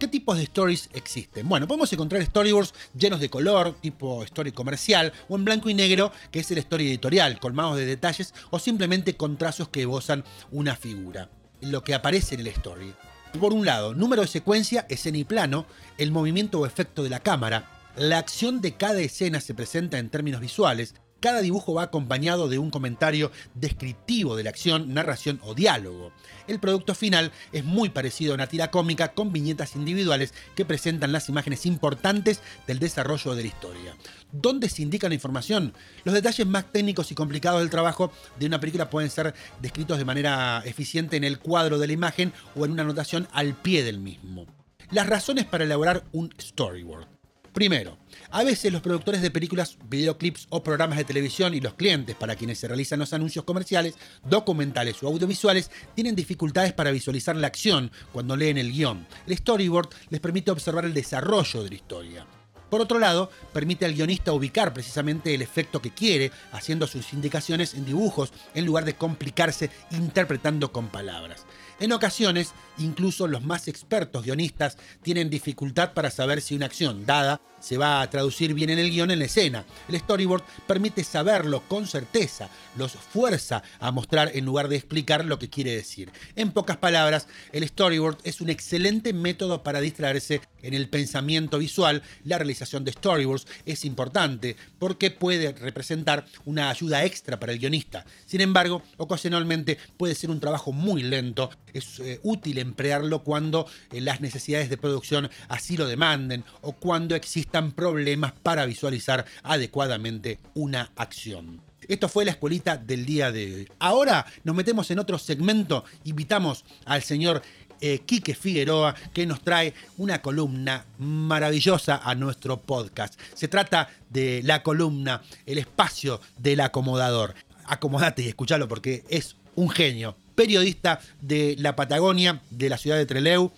¿Qué 0.00 0.08
tipos 0.08 0.38
de 0.38 0.44
stories 0.44 0.88
existen? 0.94 1.46
Bueno, 1.46 1.68
podemos 1.68 1.92
encontrar 1.92 2.24
storyboards 2.24 2.72
llenos 2.96 3.20
de 3.20 3.28
color, 3.28 3.76
tipo 3.82 4.22
story 4.24 4.50
comercial, 4.50 5.12
o 5.28 5.36
en 5.36 5.44
blanco 5.44 5.68
y 5.68 5.74
negro, 5.74 6.10
que 6.30 6.40
es 6.40 6.50
el 6.50 6.56
story 6.56 6.88
editorial, 6.88 7.38
colmados 7.38 7.76
de 7.76 7.84
detalles 7.84 8.32
o 8.48 8.58
simplemente 8.58 9.18
con 9.18 9.36
trazos 9.36 9.68
que 9.68 9.82
esbozan 9.82 10.24
una 10.50 10.74
figura. 10.74 11.28
Lo 11.60 11.84
que 11.84 11.92
aparece 11.92 12.34
en 12.36 12.40
el 12.40 12.46
story. 12.46 12.94
Por 13.38 13.52
un 13.52 13.64
lado, 13.64 13.94
número 13.94 14.22
de 14.22 14.28
secuencia, 14.28 14.86
escena 14.88 15.18
y 15.18 15.24
plano, 15.24 15.66
el 15.98 16.10
movimiento 16.10 16.58
o 16.58 16.66
efecto 16.66 17.02
de 17.04 17.10
la 17.10 17.20
cámara, 17.20 17.70
la 17.96 18.18
acción 18.18 18.60
de 18.60 18.74
cada 18.74 19.00
escena 19.00 19.40
se 19.40 19.54
presenta 19.54 19.98
en 19.98 20.10
términos 20.10 20.40
visuales, 20.40 20.94
cada 21.20 21.40
dibujo 21.40 21.74
va 21.74 21.84
acompañado 21.84 22.48
de 22.48 22.58
un 22.58 22.70
comentario 22.70 23.30
descriptivo 23.54 24.36
de 24.36 24.44
la 24.44 24.50
acción, 24.50 24.92
narración 24.92 25.40
o 25.44 25.54
diálogo. 25.54 26.12
El 26.48 26.58
producto 26.58 26.94
final 26.94 27.30
es 27.52 27.64
muy 27.64 27.90
parecido 27.90 28.32
a 28.32 28.34
una 28.34 28.46
tira 28.46 28.70
cómica 28.70 29.12
con 29.12 29.32
viñetas 29.32 29.76
individuales 29.76 30.34
que 30.56 30.64
presentan 30.64 31.12
las 31.12 31.28
imágenes 31.28 31.66
importantes 31.66 32.40
del 32.66 32.78
desarrollo 32.78 33.34
de 33.34 33.42
la 33.42 33.48
historia. 33.48 33.96
¿Dónde 34.32 34.68
se 34.68 34.82
indica 34.82 35.08
la 35.08 35.14
información? 35.14 35.74
Los 36.04 36.14
detalles 36.14 36.46
más 36.46 36.72
técnicos 36.72 37.10
y 37.10 37.14
complicados 37.14 37.60
del 37.60 37.70
trabajo 37.70 38.10
de 38.38 38.46
una 38.46 38.60
película 38.60 38.90
pueden 38.90 39.10
ser 39.10 39.34
descritos 39.60 39.98
de 39.98 40.04
manera 40.04 40.62
eficiente 40.64 41.16
en 41.16 41.24
el 41.24 41.38
cuadro 41.38 41.78
de 41.78 41.86
la 41.86 41.92
imagen 41.92 42.32
o 42.56 42.64
en 42.64 42.72
una 42.72 42.82
anotación 42.82 43.28
al 43.32 43.54
pie 43.54 43.84
del 43.84 43.98
mismo. 43.98 44.46
Las 44.90 45.06
razones 45.06 45.44
para 45.44 45.64
elaborar 45.64 46.04
un 46.12 46.34
storyboard. 46.40 47.19
Primero, 47.52 47.98
a 48.30 48.44
veces 48.44 48.72
los 48.72 48.80
productores 48.80 49.22
de 49.22 49.30
películas, 49.30 49.76
videoclips 49.88 50.46
o 50.50 50.62
programas 50.62 50.98
de 50.98 51.04
televisión 51.04 51.52
y 51.52 51.60
los 51.60 51.74
clientes 51.74 52.14
para 52.14 52.36
quienes 52.36 52.58
se 52.58 52.68
realizan 52.68 53.00
los 53.00 53.12
anuncios 53.12 53.44
comerciales, 53.44 53.96
documentales 54.24 55.02
o 55.02 55.08
audiovisuales 55.08 55.70
tienen 55.94 56.14
dificultades 56.14 56.72
para 56.72 56.92
visualizar 56.92 57.34
la 57.34 57.48
acción 57.48 57.90
cuando 58.12 58.36
leen 58.36 58.56
el 58.56 58.72
guion. 58.72 59.06
El 59.26 59.36
storyboard 59.36 59.88
les 60.10 60.20
permite 60.20 60.52
observar 60.52 60.84
el 60.84 60.94
desarrollo 60.94 61.64
de 61.64 61.68
la 61.70 61.74
historia. 61.74 62.26
Por 62.70 62.80
otro 62.80 63.00
lado, 63.00 63.32
permite 63.52 63.84
al 63.84 63.94
guionista 63.94 64.32
ubicar 64.32 64.72
precisamente 64.72 65.34
el 65.34 65.42
efecto 65.42 65.82
que 65.82 65.90
quiere, 65.90 66.30
haciendo 66.52 66.86
sus 66.86 67.12
indicaciones 67.12 67.74
en 67.74 67.84
dibujos 67.84 68.32
en 68.54 68.64
lugar 68.64 68.84
de 68.84 68.94
complicarse 68.94 69.70
interpretando 69.90 70.70
con 70.70 70.86
palabras. 70.86 71.46
En 71.80 71.92
ocasiones, 71.92 72.52
incluso 72.76 73.26
los 73.26 73.42
más 73.42 73.66
expertos 73.66 74.24
guionistas 74.24 74.76
tienen 75.02 75.30
dificultad 75.30 75.94
para 75.94 76.10
saber 76.10 76.42
si 76.42 76.54
una 76.54 76.66
acción 76.66 77.06
dada 77.06 77.40
se 77.60 77.76
va 77.76 78.00
a 78.00 78.10
traducir 78.10 78.54
bien 78.54 78.70
en 78.70 78.78
el 78.78 78.90
guion 78.90 79.10
en 79.10 79.18
la 79.18 79.26
escena. 79.26 79.64
El 79.88 79.98
storyboard 79.98 80.42
permite 80.66 81.04
saberlo 81.04 81.62
con 81.68 81.86
certeza, 81.86 82.48
los 82.76 82.92
fuerza 82.92 83.62
a 83.78 83.90
mostrar 83.90 84.30
en 84.34 84.44
lugar 84.44 84.68
de 84.68 84.76
explicar 84.76 85.24
lo 85.24 85.38
que 85.38 85.50
quiere 85.50 85.74
decir. 85.74 86.10
En 86.36 86.52
pocas 86.52 86.78
palabras, 86.78 87.28
el 87.52 87.66
storyboard 87.66 88.18
es 88.24 88.40
un 88.40 88.50
excelente 88.50 89.12
método 89.12 89.62
para 89.62 89.80
distraerse 89.80 90.40
en 90.62 90.74
el 90.74 90.88
pensamiento 90.88 91.58
visual. 91.58 92.02
La 92.24 92.38
realización 92.38 92.84
de 92.84 92.92
storyboards 92.92 93.46
es 93.66 93.84
importante 93.84 94.56
porque 94.78 95.10
puede 95.10 95.52
representar 95.52 96.26
una 96.44 96.70
ayuda 96.70 97.04
extra 97.04 97.38
para 97.38 97.52
el 97.52 97.58
guionista. 97.58 98.04
Sin 98.26 98.40
embargo, 98.40 98.82
ocasionalmente 98.96 99.78
puede 99.96 100.14
ser 100.14 100.30
un 100.30 100.40
trabajo 100.40 100.72
muy 100.72 101.02
lento. 101.02 101.50
Es 101.72 102.00
eh, 102.00 102.20
útil 102.22 102.58
emplearlo 102.58 103.22
cuando 103.22 103.66
eh, 103.92 104.00
las 104.00 104.20
necesidades 104.20 104.70
de 104.70 104.76
producción 104.76 105.30
así 105.48 105.76
lo 105.76 105.86
demanden 105.86 106.44
o 106.62 106.72
cuando 106.72 107.14
existe 107.14 107.49
están 107.50 107.72
problemas 107.72 108.30
para 108.30 108.64
visualizar 108.64 109.26
adecuadamente 109.42 110.38
una 110.54 110.92
acción. 110.94 111.60
Esto 111.88 112.08
fue 112.08 112.24
la 112.24 112.30
escuelita 112.30 112.76
del 112.76 113.04
día 113.04 113.32
de 113.32 113.54
hoy. 113.54 113.68
Ahora 113.80 114.24
nos 114.44 114.54
metemos 114.54 114.88
en 114.92 115.00
otro 115.00 115.18
segmento. 115.18 115.84
Invitamos 116.04 116.64
al 116.84 117.02
señor 117.02 117.42
eh, 117.80 118.02
Quique 118.06 118.36
Figueroa, 118.36 118.94
que 119.12 119.26
nos 119.26 119.40
trae 119.40 119.74
una 119.98 120.22
columna 120.22 120.84
maravillosa 120.98 122.00
a 122.04 122.14
nuestro 122.14 122.60
podcast. 122.60 123.18
Se 123.34 123.48
trata 123.48 123.88
de 124.10 124.42
la 124.44 124.62
columna, 124.62 125.20
el 125.44 125.58
espacio 125.58 126.20
del 126.38 126.60
acomodador. 126.60 127.34
Acomodate 127.64 128.22
y 128.22 128.28
escúchalo 128.28 128.68
porque 128.68 129.02
es 129.08 129.34
un 129.56 129.70
genio. 129.70 130.14
Periodista 130.36 131.00
de 131.20 131.56
la 131.58 131.74
Patagonia, 131.74 132.42
de 132.50 132.68
la 132.68 132.78
ciudad 132.78 132.96
de 132.96 133.06
Treleu, 133.06 133.50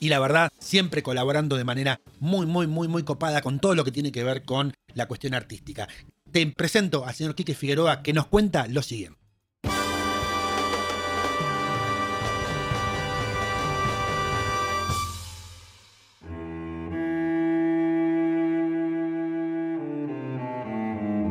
y 0.00 0.08
la 0.08 0.18
verdad, 0.18 0.50
siempre 0.58 1.02
colaborando 1.02 1.56
de 1.56 1.64
manera 1.64 2.00
muy, 2.20 2.46
muy, 2.46 2.66
muy, 2.66 2.88
muy 2.88 3.02
copada 3.02 3.40
con 3.42 3.60
todo 3.60 3.74
lo 3.74 3.84
que 3.84 3.92
tiene 3.92 4.12
que 4.12 4.24
ver 4.24 4.44
con 4.44 4.74
la 4.94 5.06
cuestión 5.06 5.34
artística. 5.34 5.88
Te 6.30 6.46
presento 6.48 7.06
al 7.06 7.14
señor 7.14 7.34
Quique 7.34 7.54
Figueroa 7.54 8.02
que 8.02 8.12
nos 8.12 8.26
cuenta 8.26 8.66
lo 8.68 8.82
siguiente. 8.82 9.18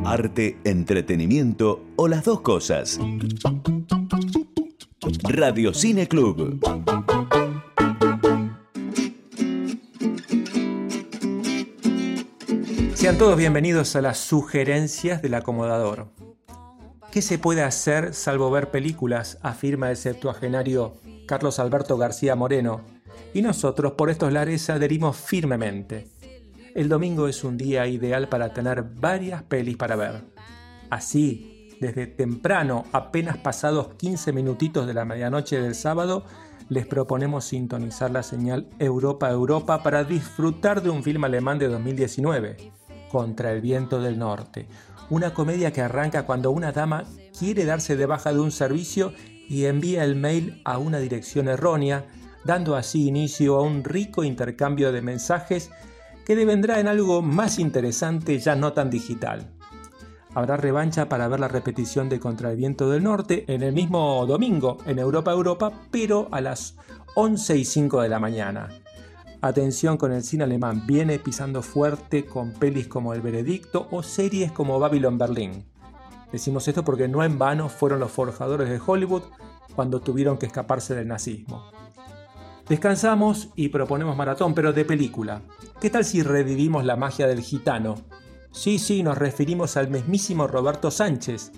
Arte, 0.04 0.56
entretenimiento 0.64 1.84
o 1.96 2.06
las 2.06 2.24
dos 2.24 2.40
cosas. 2.40 2.98
Radio 5.24 5.74
Cine 5.74 6.06
Club. 6.06 6.60
Sean 13.06 13.18
todos 13.18 13.36
bienvenidos 13.36 13.94
a 13.94 14.02
las 14.02 14.18
sugerencias 14.18 15.22
del 15.22 15.34
acomodador. 15.34 16.08
¿Qué 17.12 17.22
se 17.22 17.38
puede 17.38 17.62
hacer 17.62 18.14
salvo 18.14 18.50
ver 18.50 18.72
películas? 18.72 19.38
afirma 19.42 19.90
el 19.92 19.96
septuagenario 19.96 20.96
Carlos 21.24 21.60
Alberto 21.60 21.98
García 21.98 22.34
Moreno, 22.34 22.80
y 23.32 23.42
nosotros 23.42 23.92
por 23.92 24.10
estos 24.10 24.32
lares 24.32 24.68
adherimos 24.70 25.16
firmemente. 25.16 26.08
El 26.74 26.88
domingo 26.88 27.28
es 27.28 27.44
un 27.44 27.56
día 27.56 27.86
ideal 27.86 28.28
para 28.28 28.52
tener 28.52 28.82
varias 28.82 29.44
pelis 29.44 29.76
para 29.76 29.94
ver. 29.94 30.24
Así, 30.90 31.76
desde 31.80 32.08
temprano, 32.08 32.86
apenas 32.90 33.36
pasados 33.36 33.94
15 33.98 34.32
minutitos 34.32 34.84
de 34.84 34.94
la 34.94 35.04
medianoche 35.04 35.60
del 35.60 35.76
sábado, 35.76 36.24
les 36.68 36.88
proponemos 36.88 37.44
sintonizar 37.44 38.10
la 38.10 38.24
señal 38.24 38.68
Europa 38.80 39.30
Europa 39.30 39.84
para 39.84 40.02
disfrutar 40.02 40.82
de 40.82 40.90
un 40.90 41.04
film 41.04 41.22
alemán 41.22 41.60
de 41.60 41.68
2019 41.68 42.74
contra 43.16 43.50
el 43.50 43.62
viento 43.62 43.98
del 43.98 44.18
norte. 44.18 44.68
Una 45.08 45.32
comedia 45.32 45.72
que 45.72 45.80
arranca 45.80 46.26
cuando 46.26 46.50
una 46.50 46.72
dama 46.72 47.04
quiere 47.38 47.64
darse 47.64 47.96
de 47.96 48.04
baja 48.04 48.30
de 48.30 48.40
un 48.40 48.50
servicio 48.52 49.14
y 49.48 49.64
envía 49.64 50.04
el 50.04 50.16
mail 50.16 50.60
a 50.66 50.76
una 50.76 50.98
dirección 50.98 51.48
errónea, 51.48 52.04
dando 52.44 52.76
así 52.76 53.08
inicio 53.08 53.56
a 53.56 53.62
un 53.62 53.84
rico 53.84 54.22
intercambio 54.22 54.92
de 54.92 55.00
mensajes 55.00 55.70
que 56.26 56.36
devendrá 56.36 56.78
en 56.78 56.88
algo 56.88 57.22
más 57.22 57.58
interesante 57.58 58.38
ya 58.38 58.54
no 58.54 58.74
tan 58.74 58.90
digital. 58.90 59.50
Habrá 60.34 60.58
revancha 60.58 61.08
para 61.08 61.26
ver 61.26 61.40
la 61.40 61.48
repetición 61.48 62.10
de 62.10 62.20
Contra 62.20 62.50
el 62.50 62.58
Viento 62.58 62.90
del 62.90 63.02
Norte 63.02 63.46
en 63.48 63.62
el 63.62 63.72
mismo 63.72 64.26
domingo 64.26 64.76
en 64.84 64.98
Europa 64.98 65.32
Europa, 65.32 65.72
pero 65.90 66.28
a 66.32 66.42
las 66.42 66.76
11 67.14 67.56
y 67.56 67.64
5 67.64 68.02
de 68.02 68.10
la 68.10 68.18
mañana. 68.18 68.68
Atención 69.46 69.96
con 69.96 70.10
el 70.12 70.24
cine 70.24 70.42
alemán, 70.42 70.82
viene 70.88 71.20
pisando 71.20 71.62
fuerte 71.62 72.26
con 72.26 72.50
pelis 72.50 72.88
como 72.88 73.14
El 73.14 73.20
Veredicto 73.20 73.86
o 73.92 74.02
series 74.02 74.50
como 74.50 74.80
Babylon 74.80 75.18
Berlin. 75.18 75.64
Decimos 76.32 76.66
esto 76.66 76.84
porque 76.84 77.06
no 77.06 77.22
en 77.22 77.38
vano 77.38 77.68
fueron 77.68 78.00
los 78.00 78.10
forjadores 78.10 78.68
de 78.68 78.80
Hollywood 78.84 79.22
cuando 79.76 80.00
tuvieron 80.00 80.36
que 80.36 80.46
escaparse 80.46 80.96
del 80.96 81.06
nazismo. 81.06 81.70
Descansamos 82.68 83.50
y 83.54 83.68
proponemos 83.68 84.16
maratón, 84.16 84.52
pero 84.52 84.72
de 84.72 84.84
película. 84.84 85.42
¿Qué 85.80 85.90
tal 85.90 86.04
si 86.04 86.24
revivimos 86.24 86.84
la 86.84 86.96
magia 86.96 87.28
del 87.28 87.40
gitano? 87.40 87.94
Sí, 88.50 88.80
sí, 88.80 89.04
nos 89.04 89.16
referimos 89.16 89.76
al 89.76 89.90
mismísimo 89.90 90.48
Roberto 90.48 90.90
Sánchez, 90.90 91.52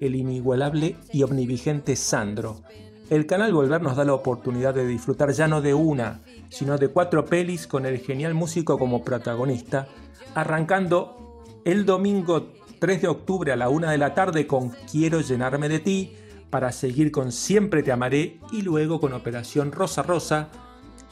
el 0.00 0.16
inigualable 0.16 0.96
y 1.12 1.22
omnivigente 1.22 1.94
Sandro, 1.94 2.64
el 3.10 3.24
canal 3.24 3.54
Volver 3.54 3.80
nos 3.80 3.96
da 3.96 4.04
la 4.04 4.12
oportunidad 4.12 4.74
de 4.74 4.86
disfrutar 4.86 5.32
ya 5.32 5.48
no 5.48 5.62
de 5.62 5.72
una, 5.72 6.20
sino 6.48 6.78
de 6.78 6.88
cuatro 6.88 7.24
pelis 7.24 7.66
con 7.66 7.86
el 7.86 7.98
genial 7.98 8.34
músico 8.34 8.78
como 8.78 9.04
protagonista, 9.04 9.88
arrancando 10.34 11.44
el 11.64 11.84
domingo 11.84 12.52
3 12.78 13.02
de 13.02 13.08
octubre 13.08 13.52
a 13.52 13.56
la 13.56 13.68
una 13.68 13.90
de 13.90 13.98
la 13.98 14.14
tarde 14.14 14.46
con 14.46 14.70
Quiero 14.90 15.20
llenarme 15.20 15.68
de 15.68 15.80
ti, 15.80 16.16
para 16.50 16.72
seguir 16.72 17.10
con 17.10 17.32
Siempre 17.32 17.82
te 17.82 17.92
amaré 17.92 18.40
y 18.52 18.62
luego 18.62 19.00
con 19.00 19.12
Operación 19.12 19.72
Rosa 19.72 20.02
Rosa, 20.02 20.48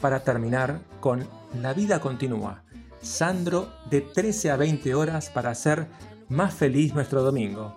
para 0.01 0.20
terminar 0.20 0.80
con 1.01 1.26
La 1.61 1.74
vida 1.74 2.01
continúa. 2.01 2.62
Sandro 3.01 3.68
de 3.91 4.01
13 4.01 4.51
a 4.51 4.57
20 4.57 4.95
horas 4.95 5.30
para 5.30 5.51
hacer 5.51 5.87
más 6.28 6.55
feliz 6.55 6.95
nuestro 6.95 7.22
domingo. 7.22 7.76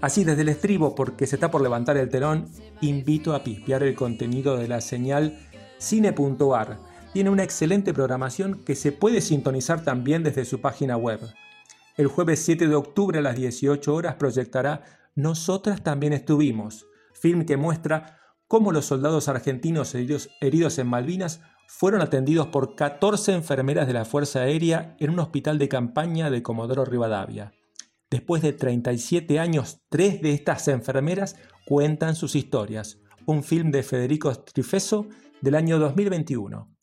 Así 0.00 0.22
desde 0.24 0.42
el 0.42 0.50
estribo, 0.50 0.94
porque 0.94 1.26
se 1.26 1.36
está 1.36 1.50
por 1.50 1.62
levantar 1.62 1.96
el 1.96 2.10
telón, 2.10 2.48
invito 2.82 3.34
a 3.34 3.42
pispear 3.42 3.82
el 3.82 3.94
contenido 3.94 4.56
de 4.56 4.68
la 4.68 4.80
señal 4.80 5.38
cine.ar. 5.84 6.78
Tiene 7.12 7.30
una 7.30 7.44
excelente 7.44 7.92
programación 7.92 8.64
que 8.64 8.74
se 8.74 8.90
puede 8.90 9.20
sintonizar 9.20 9.84
también 9.84 10.22
desde 10.22 10.44
su 10.44 10.60
página 10.60 10.96
web. 10.96 11.20
El 11.96 12.08
jueves 12.08 12.42
7 12.44 12.66
de 12.66 12.74
octubre 12.74 13.18
a 13.18 13.22
las 13.22 13.36
18 13.36 13.94
horas 13.94 14.14
proyectará 14.16 14.82
Nosotras 15.14 15.84
también 15.84 16.12
estuvimos, 16.12 16.86
film 17.12 17.44
que 17.44 17.56
muestra 17.56 18.18
cómo 18.48 18.72
los 18.72 18.86
soldados 18.86 19.28
argentinos 19.28 19.94
heridos, 19.94 20.78
en 20.78 20.86
Malvinas 20.88 21.40
fueron 21.68 22.00
atendidos 22.00 22.48
por 22.48 22.74
14 22.74 23.32
enfermeras 23.32 23.86
de 23.86 23.92
la 23.92 24.04
Fuerza 24.04 24.40
Aérea 24.40 24.96
en 24.98 25.10
un 25.10 25.20
hospital 25.20 25.58
de 25.58 25.68
campaña 25.68 26.30
de 26.30 26.42
Comodoro 26.42 26.84
Rivadavia. 26.84 27.52
Después 28.10 28.42
de 28.42 28.52
37 28.52 29.38
años, 29.38 29.80
tres 29.88 30.20
de 30.22 30.32
estas 30.32 30.66
enfermeras 30.68 31.36
cuentan 31.66 32.16
sus 32.16 32.34
historias. 32.34 32.98
Un 33.26 33.42
film 33.42 33.70
de 33.70 33.82
Federico 33.82 34.32
Strifeso 34.32 35.08
del 35.44 35.56
año 35.56 35.78
2021. 35.78 36.74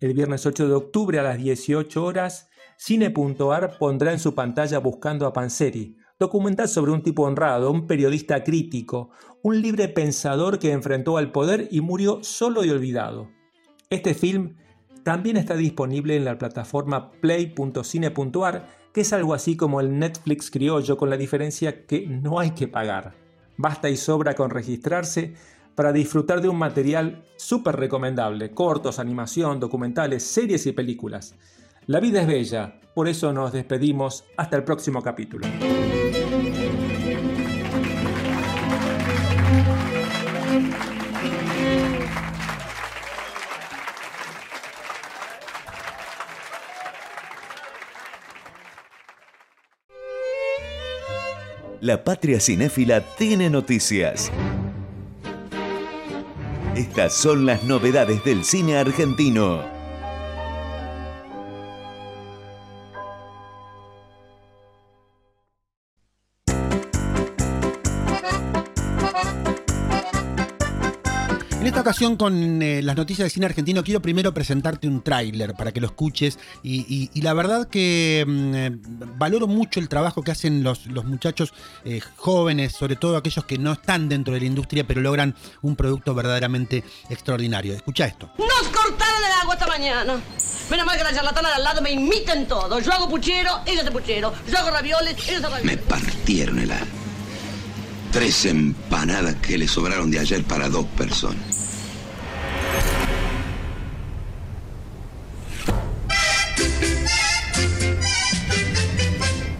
El 0.00 0.12
viernes 0.12 0.44
8 0.44 0.66
de 0.66 0.74
octubre 0.74 1.20
a 1.20 1.22
las 1.22 1.38
18 1.38 2.04
horas, 2.04 2.48
Cine.ar 2.76 3.78
pondrá 3.78 4.12
en 4.12 4.18
su 4.18 4.34
pantalla 4.34 4.80
Buscando 4.80 5.24
a 5.24 5.32
Panseri, 5.32 5.96
documental 6.18 6.68
sobre 6.68 6.90
un 6.90 7.04
tipo 7.04 7.22
honrado, 7.22 7.70
un 7.70 7.86
periodista 7.86 8.42
crítico, 8.42 9.10
un 9.44 9.62
libre 9.62 9.86
pensador 9.86 10.58
que 10.58 10.72
enfrentó 10.72 11.16
al 11.16 11.30
poder 11.30 11.68
y 11.70 11.80
murió 11.80 12.18
solo 12.24 12.64
y 12.64 12.70
olvidado. 12.70 13.28
Este 13.88 14.14
film 14.14 14.56
también 15.04 15.36
está 15.36 15.54
disponible 15.54 16.16
en 16.16 16.24
la 16.24 16.38
plataforma 16.38 17.12
play.cine.ar 17.12 18.66
que 18.92 19.02
es 19.02 19.12
algo 19.12 19.32
así 19.32 19.56
como 19.56 19.80
el 19.80 19.96
Netflix 19.96 20.50
criollo 20.50 20.96
con 20.96 21.08
la 21.08 21.16
diferencia 21.16 21.86
que 21.86 22.08
no 22.08 22.40
hay 22.40 22.50
que 22.50 22.66
pagar. 22.66 23.14
Basta 23.56 23.88
y 23.88 23.96
sobra 23.96 24.34
con 24.34 24.50
registrarse 24.50 25.34
para 25.78 25.92
disfrutar 25.92 26.40
de 26.40 26.48
un 26.48 26.58
material 26.58 27.22
súper 27.36 27.76
recomendable, 27.76 28.50
cortos, 28.50 28.98
animación, 28.98 29.60
documentales, 29.60 30.24
series 30.24 30.66
y 30.66 30.72
películas. 30.72 31.36
La 31.86 32.00
vida 32.00 32.20
es 32.20 32.26
bella, 32.26 32.80
por 32.96 33.06
eso 33.06 33.32
nos 33.32 33.52
despedimos 33.52 34.24
hasta 34.36 34.56
el 34.56 34.64
próximo 34.64 35.00
capítulo. 35.00 35.46
La 51.80 52.02
patria 52.02 52.40
cinéfila 52.40 53.00
tiene 53.16 53.48
noticias. 53.48 54.32
Estas 56.78 57.12
son 57.12 57.44
las 57.44 57.64
novedades 57.64 58.22
del 58.22 58.44
cine 58.44 58.76
argentino. 58.76 59.77
Con 72.16 72.62
eh, 72.62 72.82
las 72.82 72.96
noticias 72.96 73.24
del 73.24 73.30
cine 73.30 73.46
argentino 73.46 73.82
quiero 73.82 74.00
primero 74.00 74.32
presentarte 74.32 74.88
un 74.88 75.02
tráiler 75.02 75.54
para 75.54 75.72
que 75.72 75.80
lo 75.80 75.86
escuches 75.86 76.38
y, 76.62 77.10
la 77.20 77.34
verdad 77.34 77.68
que 77.68 78.24
mm, 78.26 78.54
eh, 78.54 78.70
valoro 79.16 79.46
mucho 79.46 79.80
el 79.80 79.88
trabajo 79.88 80.22
que 80.22 80.30
hacen 80.30 80.62
los, 80.62 80.86
los 80.86 81.04
muchachos 81.04 81.52
eh, 81.84 82.00
jóvenes, 82.16 82.72
sobre 82.72 82.96
todo 82.96 83.16
aquellos 83.16 83.44
que 83.44 83.58
no 83.58 83.72
están 83.72 84.08
dentro 84.08 84.34
de 84.34 84.40
la 84.40 84.46
industria 84.46 84.86
pero 84.86 85.00
logran 85.00 85.34
un 85.62 85.76
producto 85.76 86.14
verdaderamente 86.14 86.84
extraordinario. 87.10 87.74
Escucha 87.74 88.06
esto. 88.06 88.30
Nos 88.38 88.68
cortaron 88.68 89.24
el 89.24 89.32
agua 89.42 89.54
esta 89.54 89.66
mañana. 89.66 90.20
Menos 90.70 90.86
mal 90.86 90.98
que 90.98 91.04
la 91.04 91.14
charlatana 91.14 91.48
de 91.48 91.54
al 91.54 91.64
lado 91.64 91.82
me 91.82 91.90
imiten 91.90 92.46
todo. 92.46 92.80
Yo 92.80 92.92
hago 92.92 93.08
puchero, 93.08 93.60
ellos 93.66 93.80
hacen 93.80 93.92
puchero. 93.92 94.32
Yo 94.50 94.58
hago 94.58 94.70
ravioles, 94.70 95.16
ellos 95.28 95.44
hacen 95.44 95.50
ravioles. 95.50 95.64
Me 95.64 95.76
partieron 95.76 96.58
el 96.58 96.72
alma. 96.72 96.86
Tres 98.12 98.46
empanadas 98.46 99.34
que 99.36 99.58
le 99.58 99.68
sobraron 99.68 100.10
de 100.10 100.18
ayer 100.18 100.42
para 100.44 100.68
dos 100.68 100.86
personas. 100.96 101.77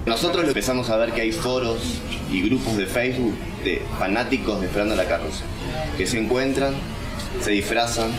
Nosotros 0.09 0.49
empezamos 0.49 0.89
a 0.91 0.97
ver 0.97 1.13
que 1.13 1.21
hay 1.21 1.33
foros 1.33 2.01
y 2.33 2.43
grupos 2.43 2.77
de 2.77 2.87
Facebook 2.87 3.35
de 3.63 3.83
fanáticos 3.99 4.61
de 4.61 4.67
Esperando 4.67 4.97
la 4.97 5.05
Carroza, 5.05 5.45
que 5.97 6.07
se 6.07 6.19
encuentran, 6.19 6.75
se 7.43 7.51
disfrazan, 7.51 8.11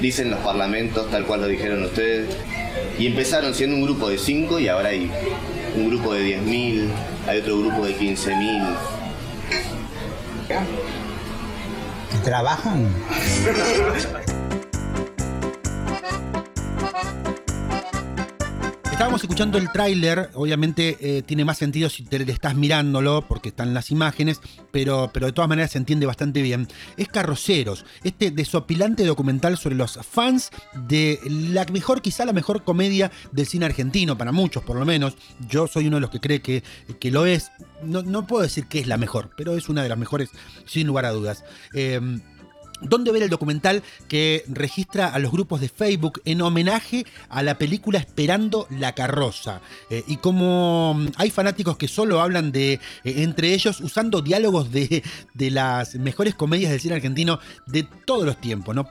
dicen 0.00 0.30
los 0.30 0.40
parlamentos 0.40 1.10
tal 1.10 1.24
cual 1.24 1.40
lo 1.40 1.46
dijeron 1.48 1.82
ustedes, 1.84 2.36
y 2.98 3.06
empezaron 3.06 3.54
siendo 3.54 3.76
un 3.76 3.82
grupo 3.82 4.10
de 4.10 4.18
5 4.18 4.60
y 4.60 4.68
ahora 4.68 4.90
hay 4.90 5.10
un 5.74 5.88
grupo 5.88 6.12
de 6.12 6.38
10.000, 6.38 6.88
hay 7.26 7.38
otro 7.38 7.58
grupo 7.58 7.86
de 7.86 7.96
15.000. 7.96 8.76
¿Trabajan? 12.22 12.88
Estábamos 19.02 19.24
escuchando 19.24 19.58
el 19.58 19.72
tráiler, 19.72 20.30
obviamente 20.34 20.96
eh, 21.00 21.22
tiene 21.22 21.44
más 21.44 21.58
sentido 21.58 21.90
si 21.90 22.04
te 22.04 22.22
estás 22.30 22.54
mirándolo 22.54 23.26
porque 23.26 23.48
están 23.48 23.74
las 23.74 23.90
imágenes, 23.90 24.40
pero, 24.70 25.10
pero 25.12 25.26
de 25.26 25.32
todas 25.32 25.48
maneras 25.48 25.72
se 25.72 25.78
entiende 25.78 26.06
bastante 26.06 26.40
bien. 26.40 26.68
Es 26.96 27.08
Carroceros, 27.08 27.84
este 28.04 28.30
desopilante 28.30 29.04
documental 29.04 29.58
sobre 29.58 29.74
los 29.74 29.98
fans 30.08 30.50
de 30.86 31.18
la 31.26 31.64
mejor, 31.64 32.00
quizá 32.00 32.24
la 32.24 32.32
mejor 32.32 32.62
comedia 32.62 33.10
del 33.32 33.46
cine 33.46 33.66
argentino, 33.66 34.16
para 34.16 34.30
muchos 34.30 34.62
por 34.62 34.76
lo 34.76 34.84
menos. 34.84 35.16
Yo 35.48 35.66
soy 35.66 35.88
uno 35.88 35.96
de 35.96 36.02
los 36.02 36.10
que 36.10 36.20
cree 36.20 36.40
que, 36.40 36.62
que 37.00 37.10
lo 37.10 37.26
es. 37.26 37.50
No, 37.82 38.02
no 38.04 38.28
puedo 38.28 38.44
decir 38.44 38.68
que 38.68 38.78
es 38.78 38.86
la 38.86 38.98
mejor, 38.98 39.30
pero 39.36 39.56
es 39.56 39.68
una 39.68 39.82
de 39.82 39.88
las 39.88 39.98
mejores 39.98 40.30
sin 40.64 40.86
lugar 40.86 41.06
a 41.06 41.10
dudas. 41.10 41.42
Eh, 41.74 42.00
¿Dónde 42.82 43.12
ver 43.12 43.22
el 43.22 43.30
documental 43.30 43.82
que 44.08 44.44
registra 44.48 45.08
a 45.08 45.18
los 45.18 45.30
grupos 45.30 45.60
de 45.60 45.68
Facebook 45.68 46.20
en 46.24 46.42
homenaje 46.42 47.06
a 47.28 47.42
la 47.42 47.56
película 47.56 47.98
Esperando 47.98 48.66
la 48.70 48.94
carroza? 48.94 49.60
Eh, 49.88 50.02
y 50.06 50.16
como 50.16 50.94
mm, 50.94 51.06
hay 51.16 51.30
fanáticos 51.30 51.76
que 51.76 51.88
solo 51.88 52.20
hablan 52.20 52.52
de, 52.52 52.74
eh, 52.74 52.80
entre 53.04 53.54
ellos, 53.54 53.80
usando 53.80 54.20
diálogos 54.20 54.72
de, 54.72 55.02
de, 55.34 55.50
las 55.50 55.94
mejores 55.94 56.34
comedias 56.34 56.70
del 56.72 56.80
cine 56.80 56.94
argentino 56.94 57.38
de 57.66 57.84
todos 58.04 58.24
los 58.24 58.40
tiempos, 58.40 58.74
¿no? 58.74 58.88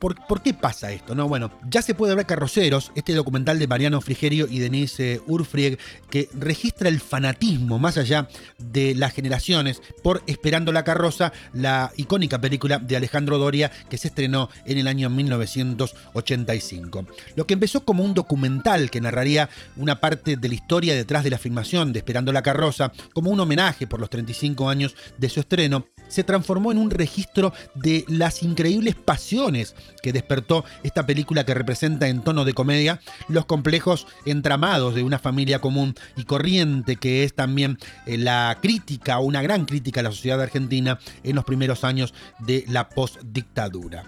¿Por, 0.00 0.16
¿Por, 0.26 0.42
qué 0.42 0.52
pasa 0.52 0.90
esto? 0.90 1.14
No, 1.14 1.28
bueno, 1.28 1.52
ya 1.68 1.80
se 1.80 1.94
puede 1.94 2.14
ver 2.16 2.26
Carroceros, 2.26 2.90
este 2.96 3.14
documental 3.14 3.58
de 3.58 3.68
Mariano 3.68 4.00
Frigerio 4.00 4.48
y 4.50 4.58
Denise 4.58 5.20
Urfrieg, 5.26 5.78
que 6.10 6.28
registra 6.34 6.88
el 6.88 7.00
fanatismo 7.00 7.78
más 7.78 7.96
allá 7.98 8.28
de 8.58 8.94
las 8.96 9.12
generaciones 9.12 9.80
por 10.02 10.22
Esperando 10.26 10.72
la 10.72 10.82
carroza, 10.82 11.32
la 11.52 11.92
icónica 11.96 12.40
película 12.40 12.78
de 12.78 12.96
Alejandro 12.96 13.11
Alejandro 13.12 13.36
Doria, 13.36 13.70
que 13.90 13.98
se 13.98 14.08
estrenó 14.08 14.48
en 14.64 14.78
el 14.78 14.88
año 14.88 15.10
1985. 15.10 17.06
Lo 17.36 17.46
que 17.46 17.52
empezó 17.52 17.84
como 17.84 18.02
un 18.04 18.14
documental 18.14 18.90
que 18.90 19.02
narraría 19.02 19.50
una 19.76 20.00
parte 20.00 20.38
de 20.38 20.48
la 20.48 20.54
historia 20.54 20.94
detrás 20.94 21.22
de 21.22 21.28
la 21.28 21.36
filmación 21.36 21.92
de 21.92 21.98
Esperando 21.98 22.32
la 22.32 22.40
carroza, 22.42 22.90
como 23.12 23.30
un 23.30 23.38
homenaje 23.38 23.86
por 23.86 24.00
los 24.00 24.08
35 24.08 24.66
años 24.70 24.96
de 25.18 25.28
su 25.28 25.40
estreno, 25.40 25.88
se 26.12 26.24
transformó 26.24 26.70
en 26.72 26.78
un 26.78 26.90
registro 26.90 27.52
de 27.74 28.04
las 28.06 28.42
increíbles 28.42 28.94
pasiones 28.94 29.74
que 30.02 30.12
despertó 30.12 30.64
esta 30.82 31.06
película 31.06 31.44
que 31.44 31.54
representa 31.54 32.08
en 32.08 32.22
tono 32.22 32.44
de 32.44 32.52
comedia 32.52 33.00
los 33.28 33.46
complejos 33.46 34.06
entramados 34.26 34.94
de 34.94 35.02
una 35.02 35.18
familia 35.18 35.60
común 35.60 35.94
y 36.16 36.24
corriente 36.24 36.96
que 36.96 37.24
es 37.24 37.34
también 37.34 37.78
eh, 38.06 38.18
la 38.18 38.58
crítica 38.60 39.18
o 39.18 39.24
una 39.24 39.42
gran 39.42 39.64
crítica 39.64 40.00
a 40.00 40.04
la 40.04 40.10
sociedad 40.10 40.40
argentina 40.40 40.98
en 41.24 41.34
los 41.34 41.44
primeros 41.44 41.82
años 41.82 42.12
de 42.40 42.64
la 42.68 42.90
post-dictadura. 42.90 44.04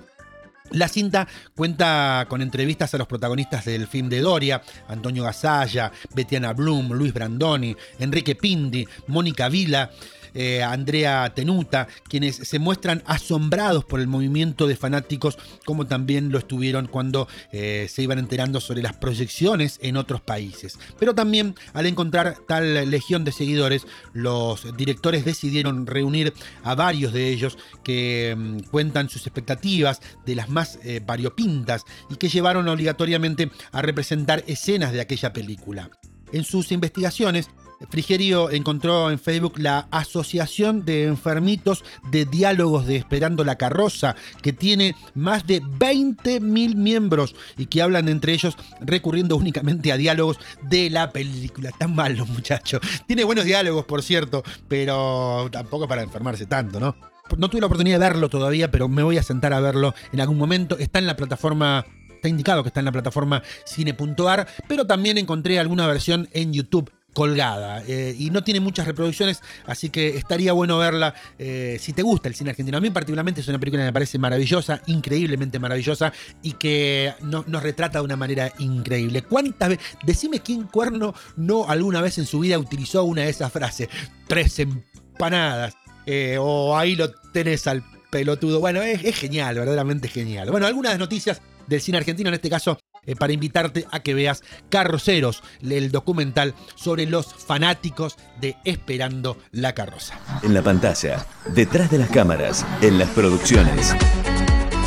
La 0.70 0.88
cinta 0.88 1.28
cuenta 1.54 2.26
con 2.28 2.40
entrevistas 2.40 2.94
a 2.94 2.98
los 2.98 3.06
protagonistas 3.06 3.66
del 3.66 3.86
film 3.86 4.08
de 4.08 4.20
Doria, 4.20 4.62
Antonio 4.88 5.22
Gasalla, 5.22 5.92
Betiana 6.14 6.52
Blum, 6.54 6.92
Luis 6.92 7.12
Brandoni, 7.12 7.76
Enrique 7.98 8.34
Pindi, 8.34 8.86
Mónica 9.06 9.48
Vila, 9.48 9.90
eh, 10.34 10.62
Andrea 10.62 11.32
Tenuta, 11.34 11.88
quienes 12.08 12.36
se 12.36 12.58
muestran 12.58 13.02
asombrados 13.06 13.84
por 13.84 14.00
el 14.00 14.06
movimiento 14.06 14.66
de 14.66 14.76
fanáticos, 14.76 15.38
como 15.64 15.86
también 15.86 16.30
lo 16.30 16.38
estuvieron 16.38 16.86
cuando 16.86 17.28
eh, 17.52 17.86
se 17.90 18.02
iban 18.02 18.18
enterando 18.18 18.60
sobre 18.60 18.82
las 18.82 18.94
proyecciones 18.94 19.78
en 19.82 19.96
otros 19.96 20.20
países. 20.20 20.78
Pero 20.98 21.14
también 21.14 21.54
al 21.72 21.86
encontrar 21.86 22.38
tal 22.46 22.90
legión 22.90 23.24
de 23.24 23.32
seguidores, 23.32 23.86
los 24.12 24.76
directores 24.76 25.24
decidieron 25.24 25.86
reunir 25.86 26.34
a 26.62 26.74
varios 26.74 27.12
de 27.12 27.28
ellos 27.28 27.58
que 27.82 28.34
mm, 28.36 28.58
cuentan 28.70 29.08
sus 29.08 29.26
expectativas 29.26 30.00
de 30.26 30.34
las 30.34 30.48
más 30.48 30.78
eh, 30.82 31.00
variopintas 31.04 31.84
y 32.10 32.16
que 32.16 32.28
llevaron 32.28 32.68
obligatoriamente 32.68 33.50
a 33.72 33.82
representar 33.82 34.44
escenas 34.46 34.92
de 34.92 35.00
aquella 35.00 35.32
película. 35.32 35.90
En 36.32 36.44
sus 36.44 36.72
investigaciones, 36.72 37.48
Frigerio 37.90 38.50
encontró 38.50 39.10
en 39.10 39.18
Facebook 39.18 39.58
la 39.58 39.86
Asociación 39.90 40.84
de 40.84 41.04
Enfermitos 41.04 41.84
de 42.10 42.24
Diálogos 42.24 42.86
de 42.86 42.96
Esperando 42.96 43.44
la 43.44 43.56
Carroza, 43.56 44.16
que 44.42 44.52
tiene 44.52 44.94
más 45.14 45.46
de 45.46 45.62
20.000 45.62 46.74
miembros 46.74 47.34
y 47.56 47.66
que 47.66 47.82
hablan 47.82 48.08
entre 48.08 48.32
ellos 48.32 48.56
recurriendo 48.80 49.36
únicamente 49.36 49.92
a 49.92 49.96
diálogos 49.96 50.38
de 50.62 50.90
la 50.90 51.10
película. 51.10 51.70
Tan 51.78 51.94
mal 51.94 52.16
los 52.16 52.28
muchachos. 52.34 52.80
Tiene 53.06 53.24
buenos 53.24 53.44
diálogos, 53.44 53.84
por 53.84 54.02
cierto, 54.02 54.42
pero 54.68 55.48
tampoco 55.50 55.88
para 55.88 56.02
enfermarse 56.02 56.46
tanto, 56.46 56.80
¿no? 56.80 56.96
No 57.38 57.48
tuve 57.48 57.60
la 57.62 57.66
oportunidad 57.66 57.98
de 57.98 58.06
verlo 58.06 58.28
todavía, 58.28 58.70
pero 58.70 58.88
me 58.88 59.02
voy 59.02 59.16
a 59.16 59.22
sentar 59.22 59.54
a 59.54 59.60
verlo 59.60 59.94
en 60.12 60.20
algún 60.20 60.36
momento. 60.36 60.78
Está 60.78 60.98
en 60.98 61.06
la 61.06 61.16
plataforma 61.16 61.86
está 62.14 62.30
indicado 62.30 62.62
que 62.62 62.68
está 62.68 62.80
en 62.80 62.86
la 62.86 62.92
plataforma 62.92 63.42
cine.ar, 63.66 64.48
pero 64.66 64.86
también 64.86 65.18
encontré 65.18 65.58
alguna 65.58 65.86
versión 65.86 66.26
en 66.32 66.54
YouTube 66.54 66.90
colgada 67.14 67.82
eh, 67.86 68.14
y 68.18 68.30
no 68.30 68.44
tiene 68.44 68.60
muchas 68.60 68.86
reproducciones, 68.86 69.40
así 69.66 69.88
que 69.88 70.16
estaría 70.18 70.52
bueno 70.52 70.76
verla 70.78 71.14
eh, 71.38 71.78
si 71.80 71.92
te 71.92 72.02
gusta 72.02 72.28
el 72.28 72.34
cine 72.34 72.50
argentino. 72.50 72.76
A 72.76 72.80
mí 72.80 72.90
particularmente 72.90 73.40
es 73.40 73.48
una 73.48 73.58
película 73.58 73.82
que 73.82 73.86
me 73.86 73.92
parece 73.92 74.18
maravillosa, 74.18 74.82
increíblemente 74.86 75.58
maravillosa 75.58 76.12
y 76.42 76.52
que 76.52 77.14
no, 77.22 77.44
nos 77.46 77.62
retrata 77.62 78.00
de 78.00 78.04
una 78.04 78.16
manera 78.16 78.52
increíble. 78.58 79.22
¿Cuántas 79.22 79.70
veces? 79.70 79.84
Decime 80.04 80.40
quién 80.40 80.64
cuerno 80.64 81.14
no 81.36 81.66
alguna 81.68 82.02
vez 82.02 82.18
en 82.18 82.26
su 82.26 82.40
vida 82.40 82.58
utilizó 82.58 83.04
una 83.04 83.22
de 83.22 83.30
esas 83.30 83.52
frases, 83.52 83.88
tres 84.26 84.58
empanadas, 84.58 85.74
eh, 86.06 86.36
o 86.38 86.76
ahí 86.76 86.96
lo 86.96 87.10
tenés 87.32 87.66
al 87.66 87.84
pelotudo. 88.10 88.60
Bueno, 88.60 88.82
es, 88.82 89.04
es 89.04 89.16
genial, 89.16 89.54
verdaderamente 89.54 90.08
genial. 90.08 90.50
Bueno, 90.50 90.66
algunas 90.66 90.98
noticias 90.98 91.40
del 91.66 91.80
cine 91.80 91.98
argentino, 91.98 92.28
en 92.28 92.34
este 92.34 92.50
caso 92.50 92.78
eh, 93.06 93.16
para 93.16 93.32
invitarte 93.32 93.86
a 93.90 94.00
que 94.00 94.14
veas 94.14 94.42
Carroceros, 94.68 95.42
el 95.62 95.90
documental 95.90 96.54
sobre 96.74 97.06
los 97.06 97.26
fanáticos 97.26 98.16
de 98.40 98.56
Esperando 98.64 99.38
la 99.52 99.74
Carroza. 99.74 100.18
En 100.42 100.54
la 100.54 100.62
pantalla, 100.62 101.26
detrás 101.54 101.90
de 101.90 101.98
las 101.98 102.10
cámaras, 102.10 102.64
en 102.80 102.98
las 102.98 103.08
producciones. 103.10 103.94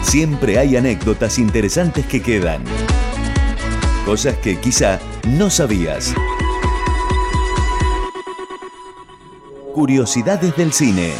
Siempre 0.04 0.58
hay 0.58 0.78
anécdotas 0.78 1.38
interesantes 1.38 2.06
que 2.06 2.22
quedan. 2.22 2.64
Cosas 4.06 4.38
que 4.38 4.60
quizá 4.60 5.00
no 5.28 5.50
sabías. 5.50 6.14
Curiosidades 9.74 10.56
del 10.56 10.72
cine. 10.72 11.14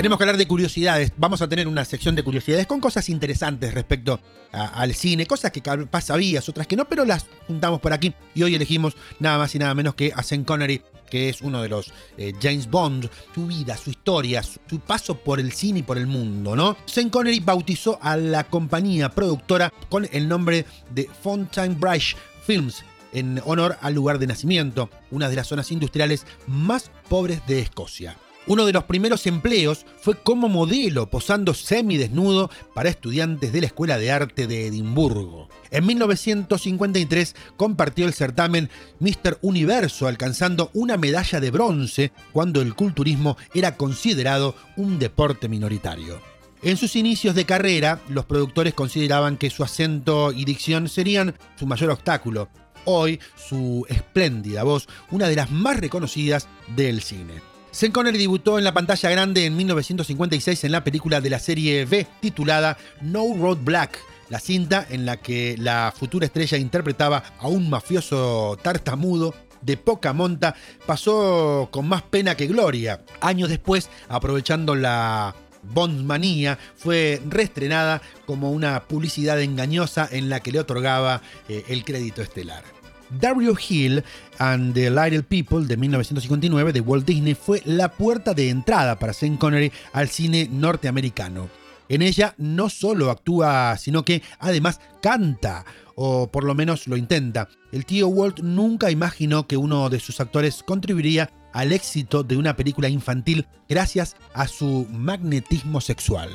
Tenemos 0.00 0.16
que 0.16 0.24
hablar 0.24 0.38
de 0.38 0.48
curiosidades. 0.48 1.12
Vamos 1.18 1.42
a 1.42 1.48
tener 1.50 1.68
una 1.68 1.84
sección 1.84 2.14
de 2.14 2.22
curiosidades 2.22 2.66
con 2.66 2.80
cosas 2.80 3.10
interesantes 3.10 3.74
respecto 3.74 4.18
a, 4.50 4.68
al 4.68 4.94
cine, 4.94 5.26
cosas 5.26 5.50
que 5.50 5.60
capaz 5.60 6.08
otras 6.48 6.66
que 6.66 6.74
no, 6.74 6.86
pero 6.86 7.04
las 7.04 7.26
juntamos 7.46 7.80
por 7.80 7.92
aquí. 7.92 8.14
Y 8.34 8.42
hoy 8.42 8.54
elegimos 8.54 8.96
nada 9.18 9.36
más 9.36 9.54
y 9.54 9.58
nada 9.58 9.74
menos 9.74 9.94
que 9.94 10.10
a 10.16 10.22
Sean 10.22 10.44
Connery, 10.44 10.80
que 11.10 11.28
es 11.28 11.42
uno 11.42 11.60
de 11.60 11.68
los 11.68 11.92
eh, 12.16 12.32
James 12.40 12.70
Bond, 12.70 13.10
su 13.34 13.46
vida, 13.46 13.76
su 13.76 13.90
historia, 13.90 14.42
su, 14.42 14.58
su, 14.70 14.80
paso 14.80 15.18
por 15.18 15.38
el 15.38 15.52
cine 15.52 15.80
y 15.80 15.82
por 15.82 15.98
el 15.98 16.06
mundo, 16.06 16.56
¿no? 16.56 16.78
Sean 16.86 17.10
Connery 17.10 17.40
bautizó 17.40 17.98
a 18.00 18.16
la 18.16 18.44
compañía 18.44 19.10
productora 19.10 19.70
con 19.90 20.08
el 20.12 20.26
nombre 20.26 20.64
de 20.94 21.10
Fountain 21.22 21.78
Brush 21.78 22.14
Films 22.46 22.84
en 23.12 23.42
honor 23.44 23.76
al 23.82 23.92
lugar 23.92 24.18
de 24.18 24.28
nacimiento, 24.28 24.88
una 25.10 25.28
de 25.28 25.36
las 25.36 25.48
zonas 25.48 25.70
industriales 25.70 26.24
más 26.46 26.90
pobres 27.10 27.46
de 27.46 27.60
Escocia. 27.60 28.16
Uno 28.50 28.66
de 28.66 28.72
los 28.72 28.82
primeros 28.82 29.28
empleos 29.28 29.86
fue 30.00 30.20
como 30.20 30.48
modelo, 30.48 31.08
posando 31.08 31.54
semidesnudo 31.54 32.50
para 32.74 32.88
estudiantes 32.88 33.52
de 33.52 33.60
la 33.60 33.68
Escuela 33.68 33.96
de 33.96 34.10
Arte 34.10 34.48
de 34.48 34.66
Edimburgo. 34.66 35.48
En 35.70 35.86
1953 35.86 37.36
compartió 37.56 38.06
el 38.06 38.12
certamen 38.12 38.68
Mr. 38.98 39.38
Universo, 39.42 40.08
alcanzando 40.08 40.72
una 40.74 40.96
medalla 40.96 41.38
de 41.38 41.52
bronce 41.52 42.10
cuando 42.32 42.60
el 42.60 42.74
culturismo 42.74 43.36
era 43.54 43.76
considerado 43.76 44.56
un 44.76 44.98
deporte 44.98 45.48
minoritario. 45.48 46.20
En 46.60 46.76
sus 46.76 46.96
inicios 46.96 47.36
de 47.36 47.46
carrera, 47.46 48.00
los 48.08 48.24
productores 48.24 48.74
consideraban 48.74 49.36
que 49.36 49.50
su 49.50 49.62
acento 49.62 50.32
y 50.32 50.44
dicción 50.44 50.88
serían 50.88 51.36
su 51.54 51.66
mayor 51.66 51.90
obstáculo. 51.90 52.48
Hoy, 52.84 53.20
su 53.36 53.86
espléndida 53.88 54.64
voz, 54.64 54.88
una 55.12 55.28
de 55.28 55.36
las 55.36 55.52
más 55.52 55.78
reconocidas 55.78 56.48
del 56.74 57.00
cine. 57.00 57.49
Sean 57.72 57.92
Connery 57.92 58.18
debutó 58.18 58.58
en 58.58 58.64
la 58.64 58.74
pantalla 58.74 59.10
grande 59.10 59.46
en 59.46 59.56
1956 59.56 60.64
en 60.64 60.72
la 60.72 60.82
película 60.82 61.20
de 61.20 61.30
la 61.30 61.38
serie 61.38 61.84
B 61.84 62.06
titulada 62.20 62.76
No 63.00 63.24
Road 63.38 63.58
Black, 63.62 64.00
la 64.28 64.40
cinta 64.40 64.84
en 64.90 65.06
la 65.06 65.18
que 65.18 65.54
la 65.56 65.94
futura 65.96 66.26
estrella 66.26 66.58
interpretaba 66.58 67.22
a 67.38 67.46
un 67.46 67.70
mafioso 67.70 68.58
tartamudo 68.60 69.34
de 69.62 69.76
poca 69.76 70.12
monta 70.12 70.56
pasó 70.84 71.68
con 71.70 71.86
más 71.86 72.02
pena 72.02 72.34
que 72.34 72.48
gloria. 72.48 73.02
Años 73.20 73.48
después, 73.48 73.88
aprovechando 74.08 74.74
la 74.74 75.36
Bondmanía, 75.62 76.58
fue 76.76 77.22
reestrenada 77.28 78.02
como 78.26 78.50
una 78.50 78.80
publicidad 78.84 79.40
engañosa 79.40 80.08
en 80.10 80.28
la 80.28 80.40
que 80.40 80.50
le 80.50 80.58
otorgaba 80.58 81.22
eh, 81.48 81.64
el 81.68 81.84
crédito 81.84 82.20
estelar. 82.20 82.79
Dario 83.18 83.54
Hill 83.56 84.04
and 84.38 84.74
the 84.74 84.90
Little 84.90 85.22
People 85.22 85.66
de 85.66 85.76
1959 85.76 86.72
de 86.72 86.80
Walt 86.80 87.06
Disney 87.06 87.34
fue 87.34 87.62
la 87.64 87.90
puerta 87.90 88.34
de 88.34 88.50
entrada 88.50 88.98
para 88.98 89.12
Sean 89.12 89.36
Connery 89.36 89.72
al 89.92 90.08
cine 90.08 90.48
norteamericano. 90.50 91.48
En 91.88 92.02
ella 92.02 92.34
no 92.38 92.70
solo 92.70 93.10
actúa, 93.10 93.76
sino 93.76 94.04
que 94.04 94.22
además 94.38 94.80
canta, 95.02 95.64
o 95.96 96.30
por 96.30 96.44
lo 96.44 96.54
menos 96.54 96.86
lo 96.86 96.96
intenta. 96.96 97.48
El 97.72 97.84
tío 97.84 98.06
Walt 98.06 98.40
nunca 98.40 98.90
imaginó 98.92 99.48
que 99.48 99.56
uno 99.56 99.90
de 99.90 99.98
sus 99.98 100.20
actores 100.20 100.62
contribuiría 100.62 101.30
al 101.52 101.72
éxito 101.72 102.22
de 102.22 102.36
una 102.36 102.54
película 102.54 102.88
infantil 102.88 103.46
gracias 103.68 104.16
a 104.34 104.46
su 104.46 104.86
magnetismo 104.90 105.80
sexual. 105.80 106.30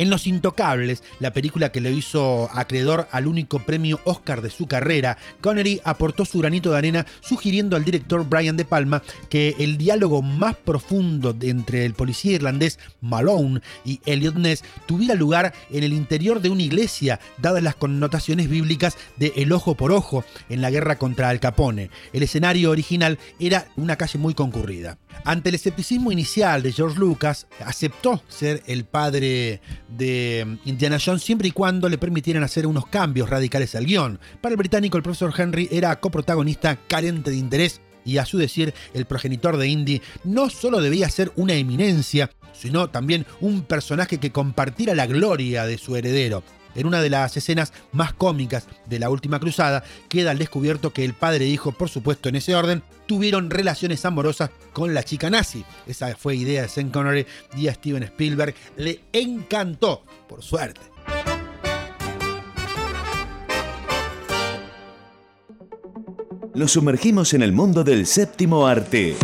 En 0.00 0.08
Los 0.08 0.26
Intocables, 0.26 1.02
la 1.18 1.34
película 1.34 1.72
que 1.72 1.82
le 1.82 1.92
hizo 1.92 2.48
acreedor 2.54 3.06
al 3.12 3.26
único 3.26 3.58
premio 3.58 4.00
Oscar 4.04 4.40
de 4.40 4.48
su 4.48 4.66
carrera, 4.66 5.18
Connery 5.42 5.82
aportó 5.84 6.24
su 6.24 6.38
granito 6.38 6.70
de 6.70 6.78
arena 6.78 7.06
sugiriendo 7.20 7.76
al 7.76 7.84
director 7.84 8.26
Brian 8.26 8.56
De 8.56 8.64
Palma 8.64 9.02
que 9.28 9.56
el 9.58 9.76
diálogo 9.76 10.22
más 10.22 10.56
profundo 10.56 11.36
entre 11.42 11.84
el 11.84 11.92
policía 11.92 12.32
irlandés 12.32 12.78
Malone 13.02 13.60
y 13.84 14.00
Elliot 14.06 14.36
Ness 14.36 14.64
tuviera 14.86 15.14
lugar 15.14 15.52
en 15.68 15.84
el 15.84 15.92
interior 15.92 16.40
de 16.40 16.48
una 16.48 16.62
iglesia, 16.62 17.20
dadas 17.36 17.62
las 17.62 17.74
connotaciones 17.74 18.48
bíblicas 18.48 18.96
de 19.18 19.34
el 19.36 19.52
ojo 19.52 19.74
por 19.74 19.92
ojo 19.92 20.24
en 20.48 20.62
la 20.62 20.70
guerra 20.70 20.96
contra 20.96 21.28
Al 21.28 21.40
Capone. 21.40 21.90
El 22.14 22.22
escenario 22.22 22.70
original 22.70 23.18
era 23.38 23.66
una 23.76 23.96
calle 23.96 24.18
muy 24.18 24.32
concurrida. 24.32 24.96
Ante 25.24 25.50
el 25.50 25.54
escepticismo 25.54 26.12
inicial 26.12 26.62
de 26.62 26.72
George 26.72 26.98
Lucas, 26.98 27.46
aceptó 27.64 28.22
ser 28.28 28.62
el 28.66 28.84
padre 28.84 29.60
de 29.88 30.58
Indiana 30.64 30.98
Jones 31.04 31.22
siempre 31.22 31.48
y 31.48 31.52
cuando 31.52 31.88
le 31.88 31.98
permitieran 31.98 32.42
hacer 32.42 32.66
unos 32.66 32.86
cambios 32.86 33.28
radicales 33.28 33.74
al 33.74 33.86
guion. 33.86 34.18
Para 34.40 34.54
el 34.54 34.56
británico, 34.56 34.96
el 34.96 35.02
profesor 35.02 35.32
Henry 35.36 35.68
era 35.70 36.00
coprotagonista 36.00 36.76
carente 36.76 37.30
de 37.30 37.36
interés 37.36 37.80
y 38.04 38.18
a 38.18 38.24
su 38.24 38.38
decir, 38.38 38.72
el 38.94 39.04
progenitor 39.04 39.56
de 39.56 39.68
Indy 39.68 40.02
no 40.24 40.48
solo 40.48 40.80
debía 40.80 41.08
ser 41.10 41.32
una 41.36 41.54
eminencia, 41.54 42.30
sino 42.52 42.88
también 42.88 43.26
un 43.40 43.62
personaje 43.62 44.18
que 44.18 44.32
compartiera 44.32 44.94
la 44.94 45.06
gloria 45.06 45.66
de 45.66 45.78
su 45.78 45.96
heredero. 45.96 46.42
En 46.74 46.86
una 46.86 47.00
de 47.00 47.10
las 47.10 47.36
escenas 47.36 47.72
más 47.92 48.12
cómicas 48.12 48.66
de 48.86 48.98
la 48.98 49.10
última 49.10 49.40
cruzada, 49.40 49.82
queda 50.08 50.30
al 50.30 50.38
descubierto 50.38 50.92
que 50.92 51.04
el 51.04 51.14
padre 51.14 51.46
e 51.46 51.48
hijo, 51.48 51.72
por 51.72 51.88
supuesto 51.88 52.28
en 52.28 52.36
ese 52.36 52.54
orden, 52.54 52.82
tuvieron 53.06 53.50
relaciones 53.50 54.04
amorosas 54.04 54.50
con 54.72 54.94
la 54.94 55.02
chica 55.02 55.30
nazi. 55.30 55.64
Esa 55.86 56.14
fue 56.16 56.36
idea 56.36 56.62
de 56.62 56.68
Sean 56.68 56.90
Connery 56.90 57.26
y 57.56 57.68
a 57.68 57.74
Steven 57.74 58.04
Spielberg 58.04 58.54
le 58.76 59.00
encantó, 59.12 60.04
por 60.28 60.42
suerte. 60.42 60.80
Nos 66.54 66.72
sumergimos 66.72 67.32
en 67.32 67.42
el 67.42 67.52
mundo 67.52 67.84
del 67.84 68.06
séptimo 68.06 68.66
arte. 68.66 69.16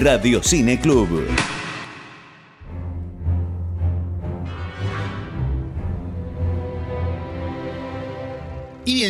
Radio 0.00 0.40
Cine 0.40 0.78
Club. 0.78 1.47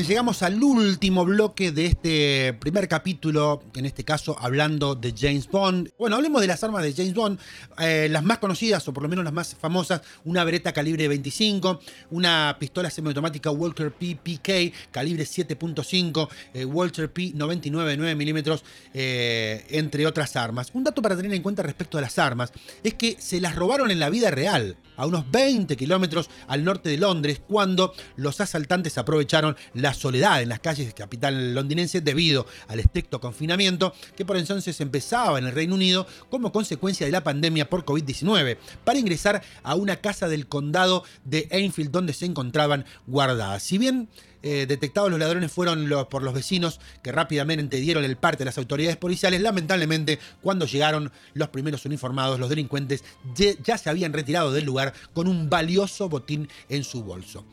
Llegamos 0.09 0.43
al 0.43 0.63
último 0.63 1.27
bloque 1.27 1.71
de 1.71 1.85
este 1.85 2.55
primer 2.55 2.89
capítulo, 2.89 3.63
en 3.75 3.85
este 3.85 4.05
caso 4.05 4.39
hablando 4.41 4.95
de 4.95 5.13
James 5.15 5.47
Bond. 5.49 5.91
Bueno, 5.99 6.17
hablemos 6.17 6.41
de 6.41 6.47
las 6.47 6.65
armas 6.65 6.83
de 6.83 6.95
James 6.95 7.13
Bond, 7.13 7.39
eh, 7.79 8.09
las 8.11 8.25
más 8.25 8.39
conocidas 8.39 8.89
o 8.89 8.95
por 8.95 9.03
lo 9.03 9.11
menos 9.11 9.23
las 9.23 9.35
más 9.35 9.55
famosas, 9.55 10.01
una 10.25 10.45
Beretta 10.45 10.73
calibre 10.73 11.09
25, 11.09 11.81
una 12.13 12.57
pistola 12.59 12.89
semiautomática 12.89 13.51
Walker 13.51 13.93
P 13.93 14.17
PK 14.17 14.73
calibre 14.91 15.25
7.5, 15.25 16.29
eh, 16.55 16.65
Walter 16.65 17.13
P 17.13 17.33
99 17.35 17.97
9 17.99 18.15
milímetros, 18.15 18.65
eh, 18.95 19.67
entre 19.69 20.07
otras 20.07 20.37
armas. 20.37 20.71
Un 20.73 20.85
dato 20.85 21.03
para 21.03 21.17
tener 21.17 21.35
en 21.35 21.43
cuenta 21.43 21.63
respecto 21.63 21.99
a 21.99 22.01
las 22.01 22.19
armas 22.19 22.51
es 22.83 22.95
que 22.95 23.17
se 23.19 23.43
las 23.43 23.55
robaron 23.55 23.91
en 23.91 24.01
la 24.01 24.09
vida 24.09 24.31
real, 24.31 24.79
a 24.97 25.05
unos 25.05 25.31
20 25.31 25.77
kilómetros 25.77 26.31
al 26.47 26.65
norte 26.65 26.89
de 26.89 26.97
Londres, 26.97 27.43
cuando 27.47 27.93
los 28.17 28.41
asaltantes 28.41 28.97
aprovecharon 28.97 29.55
la 29.75 29.93
soledad 29.99 30.41
en 30.41 30.49
las 30.49 30.61
calles 30.61 30.87
de 30.87 30.95
capital 30.95 31.55
londinense 31.55 32.01
debido 32.01 32.47
al 32.69 32.81
estricto 32.81 33.21
confinamiento 33.21 33.93
que 34.17 34.25
por 34.25 34.37
entonces 34.37 34.81
empezaba 34.81 35.39
en 35.39 35.47
el 35.47 35.53
Reino 35.53 35.75
Unido 35.75 36.07
como 36.31 36.53
consecuencia 36.53 37.05
de 37.05 37.13
la 37.13 37.25
pandemia 37.25 37.69
por 37.69 37.85
COVID-19 37.85 38.57
para 38.85 38.99
ingresar 38.99 39.43
a 39.63 39.75
una 39.75 39.97
casa 39.97 40.29
del 40.29 40.47
condado 40.47 41.05
de 41.25 41.49
Enfield 41.51 41.91
donde 41.91 42.13
se 42.13 42.25
encontraban 42.25 42.87
guardadas. 43.07 43.63
Si 43.63 43.79
bien 43.79 44.09
eh, 44.43 44.67
detectados 44.69 45.11
los 45.11 45.19
ladrones 45.19 45.51
fueron 45.51 45.89
por 46.09 46.23
los 46.23 46.33
vecinos 46.33 46.81
que 47.03 47.11
rápidamente 47.11 47.79
dieron 47.79 48.05
el 48.05 48.17
parte 48.17 48.45
a 48.45 48.47
las 48.47 48.59
autoridades 48.59 48.97
policiales. 48.97 49.41
Lamentablemente, 49.41 50.21
cuando 50.41 50.65
llegaron 50.65 51.11
los 51.35 51.49
primeros 51.49 51.85
uniformados, 51.85 52.39
los 52.39 52.49
delincuentes 52.49 53.03
ya 53.35 53.79
se 53.79 53.91
habían 53.91 54.13
retirado 54.13 54.53
del 54.53 54.65
lugar 54.65 54.95
con 55.13 55.27
un 55.27 55.51
valioso 55.51 56.09
botín 56.09 56.49
en 56.69 56.85
su 56.85 57.03
bolso 57.03 57.45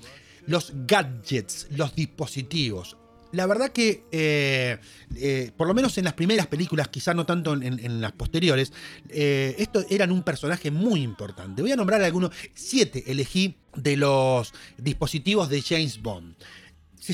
los 0.47 0.73
gadgets, 0.87 1.67
los 1.71 1.95
dispositivos. 1.95 2.97
La 3.31 3.47
verdad 3.47 3.71
que, 3.71 4.05
eh, 4.11 4.77
eh, 5.17 5.51
por 5.57 5.67
lo 5.67 5.73
menos 5.73 5.97
en 5.97 6.05
las 6.05 6.13
primeras 6.13 6.47
películas, 6.47 6.87
quizá 6.87 7.13
no 7.13 7.25
tanto 7.25 7.53
en, 7.53 7.99
las 7.99 8.13
posteriores, 8.13 8.71
eh, 9.09 9.55
estos 9.57 9.85
eran 9.89 10.11
un 10.11 10.23
personaje 10.23 10.71
muy 10.71 11.01
importante. 11.01 11.61
Voy 11.61 11.71
a 11.71 11.75
nombrar 11.75 12.01
algunos, 12.01 12.31
siete 12.53 13.03
elegí 13.07 13.57
de 13.75 13.97
los 13.97 14.53
dispositivos 14.77 15.49
de 15.49 15.61
James 15.61 16.01
Bond 16.01 16.35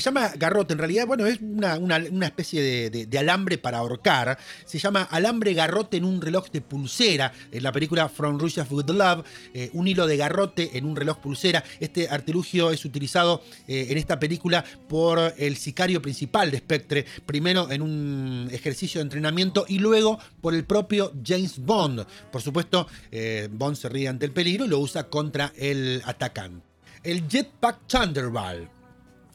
llama 0.00 0.32
garrote, 0.38 0.72
en 0.72 0.78
realidad, 0.78 1.06
bueno, 1.06 1.26
es 1.26 1.38
una, 1.40 2.26
especie 2.26 2.90
de, 2.90 3.18
alambre 3.18 3.58
para 3.58 3.78
ahorcar. 3.78 4.38
Se 4.64 4.78
llama 4.78 5.02
alambre 5.02 5.52
garrote 5.52 5.98
en 5.98 6.04
un 6.04 6.22
reloj 6.22 6.50
de 6.50 6.62
pulsera. 6.62 7.32
En 7.50 7.62
la 7.62 7.72
película 7.72 8.08
From 8.08 8.38
Russia 8.38 8.66
with 8.70 8.88
Love, 8.88 9.24
eh, 9.52 9.68
un 9.74 9.86
hilo 9.86 10.06
de 10.06 10.16
garrote 10.16 10.78
en 10.78 10.86
un 10.86 10.96
reloj 10.96 11.18
pulsera. 11.18 11.62
Este 11.78 12.08
artilugio 12.08 12.70
es 12.70 12.84
utilizado 12.86 13.42
eh, 13.68 13.88
en 13.90 13.98
esta 13.98 14.18
película 14.18 14.64
por 14.88 15.34
el 15.36 15.56
sicario 15.56 16.00
principal 16.00 16.50
de 16.50 16.58
Spectre, 16.58 17.04
primero 17.26 17.70
en 17.70 17.82
un 17.82 18.48
ejercicio 18.50 18.98
de 18.98 19.02
entrenamiento 19.02 19.66
y 19.68 19.78
luego 19.78 20.18
por 20.40 20.54
el 20.54 20.64
propio 20.64 21.12
James 21.24 21.58
Bond. 21.58 22.06
Por 22.30 22.40
supuesto, 22.40 22.86
eh, 23.10 23.48
Bond 23.52 23.76
se 23.76 23.90
ríe 23.90 24.08
ante 24.08 24.24
el 24.24 24.32
peligro 24.32 24.64
y 24.64 24.68
lo 24.68 24.78
usa 24.78 25.04
contra 25.04 25.52
el 25.56 26.02
atacante. 26.06 26.64
El 27.02 27.28
Jetpack 27.28 27.86
Thunderball 27.88 28.81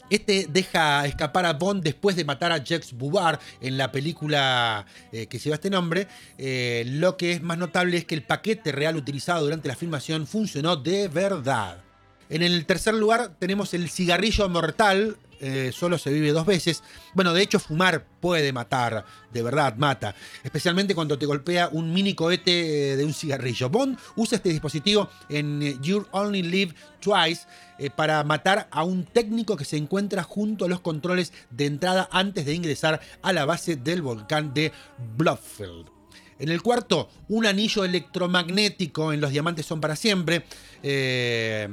este 0.10 0.48
deja 0.50 1.06
escapar 1.06 1.46
a 1.46 1.54
Bond 1.54 1.84
después 1.84 2.16
de 2.16 2.26
matar 2.26 2.52
a 2.52 2.64
Jacques 2.64 2.94
Bouvard 2.94 3.40
en 3.62 3.78
la 3.78 3.92
película 3.92 4.86
eh, 5.12 5.28
que 5.28 5.40
lleva 5.40 5.56
este 5.56 5.70
nombre. 5.70 6.08
Eh, 6.38 6.84
lo 6.88 7.18
que 7.18 7.34
es 7.34 7.42
más 7.42 7.58
notable 7.58 7.98
es 7.98 8.06
que 8.06 8.16
el 8.16 8.24
paquete 8.24 8.72
real 8.72 8.96
utilizado 8.96 9.44
durante 9.44 9.68
la 9.68 9.76
filmación 9.76 10.28
funcionó 10.28 10.76
de 10.76 11.08
verdad. 11.08 11.84
En 12.30 12.44
el 12.44 12.66
tercer 12.66 12.94
lugar 12.94 13.32
tenemos 13.40 13.74
el 13.74 13.90
cigarrillo 13.90 14.50
mortal, 14.50 15.18
eh, 15.40 15.72
solo 15.74 15.98
se 15.98 16.12
vive 16.12 16.32
dos 16.32 16.46
veces. 16.46 16.84
Bueno, 17.14 17.34
de 17.34 17.42
hecho, 17.42 17.60
fumar 17.60 18.06
puede 18.20 18.52
matar, 18.54 19.06
de 19.32 19.44
verdad, 19.44 19.76
mata. 19.78 20.16
Especialmente 20.44 20.96
cuando 20.96 21.18
te 21.18 21.26
golpea 21.26 21.70
un 21.72 21.94
mini 21.94 22.14
cohete 22.14 22.98
de 22.98 23.06
un 23.06 23.14
cigarrillo. 23.14 23.70
Bond 23.70 23.98
usa 24.16 24.38
este 24.38 24.50
dispositivo 24.50 25.10
en 25.30 25.82
You 25.82 26.06
Only 26.12 26.44
Live 26.44 26.76
Twice 27.00 27.48
eh, 27.80 27.90
para 27.90 28.24
matar 28.24 28.68
a 28.72 28.84
un 28.84 29.06
técnico 29.06 29.56
que 29.56 29.66
se 29.66 29.78
encuentra 29.78 30.24
junto 30.24 30.66
a 30.66 30.68
los 30.68 30.82
controles 30.82 31.34
de 31.52 31.66
entrada 31.66 32.10
antes 32.12 32.46
de 32.46 32.54
ingresar 32.54 33.00
a 33.22 33.34
la 33.34 33.46
base 33.46 33.76
del 33.76 34.02
volcán 34.02 34.54
de 34.54 34.72
Blufffield. 35.16 35.98
En 36.40 36.50
el 36.50 36.62
cuarto, 36.62 37.10
un 37.30 37.46
anillo 37.46 37.84
electromagnético 37.84 39.12
en 39.12 39.22
Los 39.22 39.32
Diamantes 39.32 39.66
son 39.66 39.82
para 39.82 39.96
siempre. 39.96 40.44
Eh, 40.84 41.68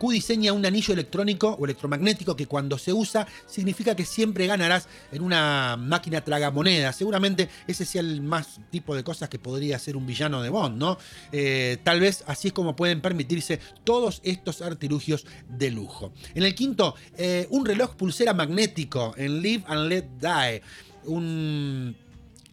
Q 0.00 0.12
diseña 0.12 0.54
un 0.54 0.64
anillo 0.64 0.94
electrónico 0.94 1.54
o 1.60 1.64
electromagnético 1.66 2.34
que 2.34 2.46
cuando 2.46 2.78
se 2.78 2.90
usa 2.90 3.26
significa 3.46 3.94
que 3.94 4.06
siempre 4.06 4.46
ganarás 4.46 4.88
en 5.12 5.20
una 5.20 5.76
máquina 5.76 6.24
tragamonedas. 6.24 6.96
Seguramente 6.96 7.50
ese 7.66 7.84
sea 7.84 8.00
el 8.00 8.22
más 8.22 8.60
tipo 8.70 8.96
de 8.96 9.04
cosas 9.04 9.28
que 9.28 9.38
podría 9.38 9.78
ser 9.78 9.98
un 9.98 10.06
villano 10.06 10.40
de 10.40 10.48
Bond, 10.48 10.78
¿no? 10.78 10.96
Eh, 11.32 11.76
tal 11.84 12.00
vez 12.00 12.24
así 12.26 12.48
es 12.48 12.54
como 12.54 12.74
pueden 12.74 13.02
permitirse 13.02 13.60
todos 13.84 14.22
estos 14.24 14.62
artilugios 14.62 15.26
de 15.50 15.70
lujo. 15.70 16.12
En 16.34 16.44
el 16.44 16.54
quinto, 16.54 16.94
eh, 17.18 17.46
un 17.50 17.66
reloj 17.66 17.94
pulsera 17.94 18.32
magnético 18.32 19.12
en 19.18 19.42
Live 19.42 19.64
and 19.66 19.88
Let 19.88 20.08
Die. 20.18 20.62
Un 21.04 21.96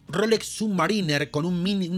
Rolex 0.08 0.46
Submariner 0.46 1.30
con 1.30 1.44
un 1.44 1.62
mini, 1.62 1.90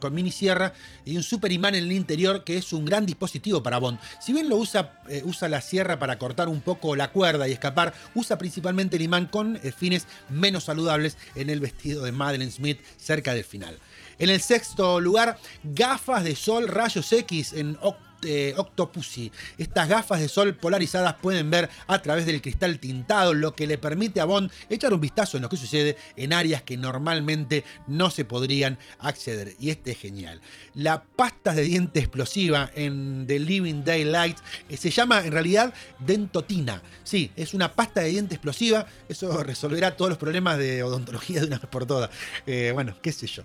con 0.00 0.14
mini 0.14 0.30
sierra 0.30 0.72
y 1.04 1.16
un 1.16 1.22
super 1.22 1.52
imán 1.52 1.74
en 1.74 1.84
el 1.84 1.92
interior 1.92 2.44
que 2.44 2.56
es 2.56 2.72
un 2.72 2.84
gran 2.84 3.06
dispositivo 3.06 3.62
para 3.62 3.78
Bond. 3.78 3.98
Si 4.20 4.32
bien 4.32 4.48
lo 4.48 4.56
usa, 4.56 5.00
eh, 5.08 5.22
usa 5.24 5.48
la 5.48 5.60
sierra 5.60 5.98
para 5.98 6.18
cortar 6.18 6.48
un 6.48 6.60
poco 6.60 6.96
la 6.96 7.12
cuerda 7.12 7.48
y 7.48 7.52
escapar, 7.52 7.94
usa 8.14 8.38
principalmente 8.38 8.96
el 8.96 9.02
imán 9.02 9.26
con 9.26 9.56
eh, 9.56 9.72
fines 9.72 10.06
menos 10.28 10.64
saludables 10.64 11.16
en 11.34 11.50
el 11.50 11.60
vestido 11.60 12.04
de 12.04 12.12
Madeleine 12.12 12.52
Smith 12.52 12.80
cerca 12.96 13.34
del 13.34 13.44
final. 13.44 13.78
En 14.18 14.30
el 14.30 14.40
sexto 14.40 15.00
lugar, 15.00 15.38
gafas 15.62 16.24
de 16.24 16.36
sol 16.36 16.68
rayos 16.68 17.12
X 17.12 17.52
en 17.52 17.76
eh, 18.24 18.54
Octopussy. 18.56 19.32
Estas 19.58 19.88
gafas 19.88 20.20
de 20.20 20.28
sol 20.28 20.54
polarizadas 20.54 21.14
pueden 21.14 21.50
ver 21.50 21.68
a 21.86 22.00
través 22.02 22.26
del 22.26 22.40
cristal 22.40 22.78
tintado, 22.78 23.34
lo 23.34 23.54
que 23.54 23.66
le 23.66 23.78
permite 23.78 24.20
a 24.20 24.24
Bond 24.24 24.50
echar 24.68 24.92
un 24.94 25.00
vistazo 25.00 25.36
en 25.36 25.42
lo 25.42 25.48
que 25.48 25.56
sucede 25.56 25.96
en 26.16 26.32
áreas 26.32 26.62
que 26.62 26.76
normalmente 26.76 27.64
no 27.86 28.10
se 28.10 28.24
podrían 28.24 28.78
acceder. 28.98 29.54
Y 29.58 29.70
este 29.70 29.92
es 29.92 29.98
genial. 29.98 30.40
La 30.74 31.02
pasta 31.02 31.54
de 31.54 31.62
diente 31.62 32.00
explosiva 32.00 32.70
en 32.74 33.26
The 33.26 33.38
Living 33.38 33.84
Daylight 33.84 34.38
eh, 34.68 34.76
se 34.76 34.90
llama 34.90 35.24
en 35.24 35.32
realidad 35.32 35.74
dentotina. 35.98 36.82
Sí, 37.04 37.30
es 37.36 37.54
una 37.54 37.72
pasta 37.72 38.00
de 38.02 38.10
diente 38.10 38.34
explosiva. 38.34 38.86
Eso 39.08 39.42
resolverá 39.42 39.96
todos 39.96 40.10
los 40.10 40.18
problemas 40.18 40.58
de 40.58 40.82
odontología 40.82 41.40
de 41.40 41.46
una 41.46 41.58
vez 41.58 41.68
por 41.68 41.86
todas. 41.86 42.10
Eh, 42.46 42.70
bueno, 42.74 42.96
qué 43.02 43.12
sé 43.12 43.26
yo. 43.26 43.42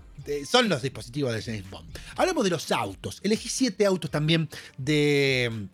son 0.50 0.70
los 0.70 0.82
dispositivos 0.82 1.34
de 1.34 1.42
James 1.42 1.70
Bond. 1.70 1.88
Hablamos 2.16 2.44
de 2.44 2.50
los 2.50 2.72
autos. 2.72 3.20
Elegí 3.24 3.50
siete 3.50 3.86
autos 3.86 4.12
también 4.12 4.50
de 4.78 5.70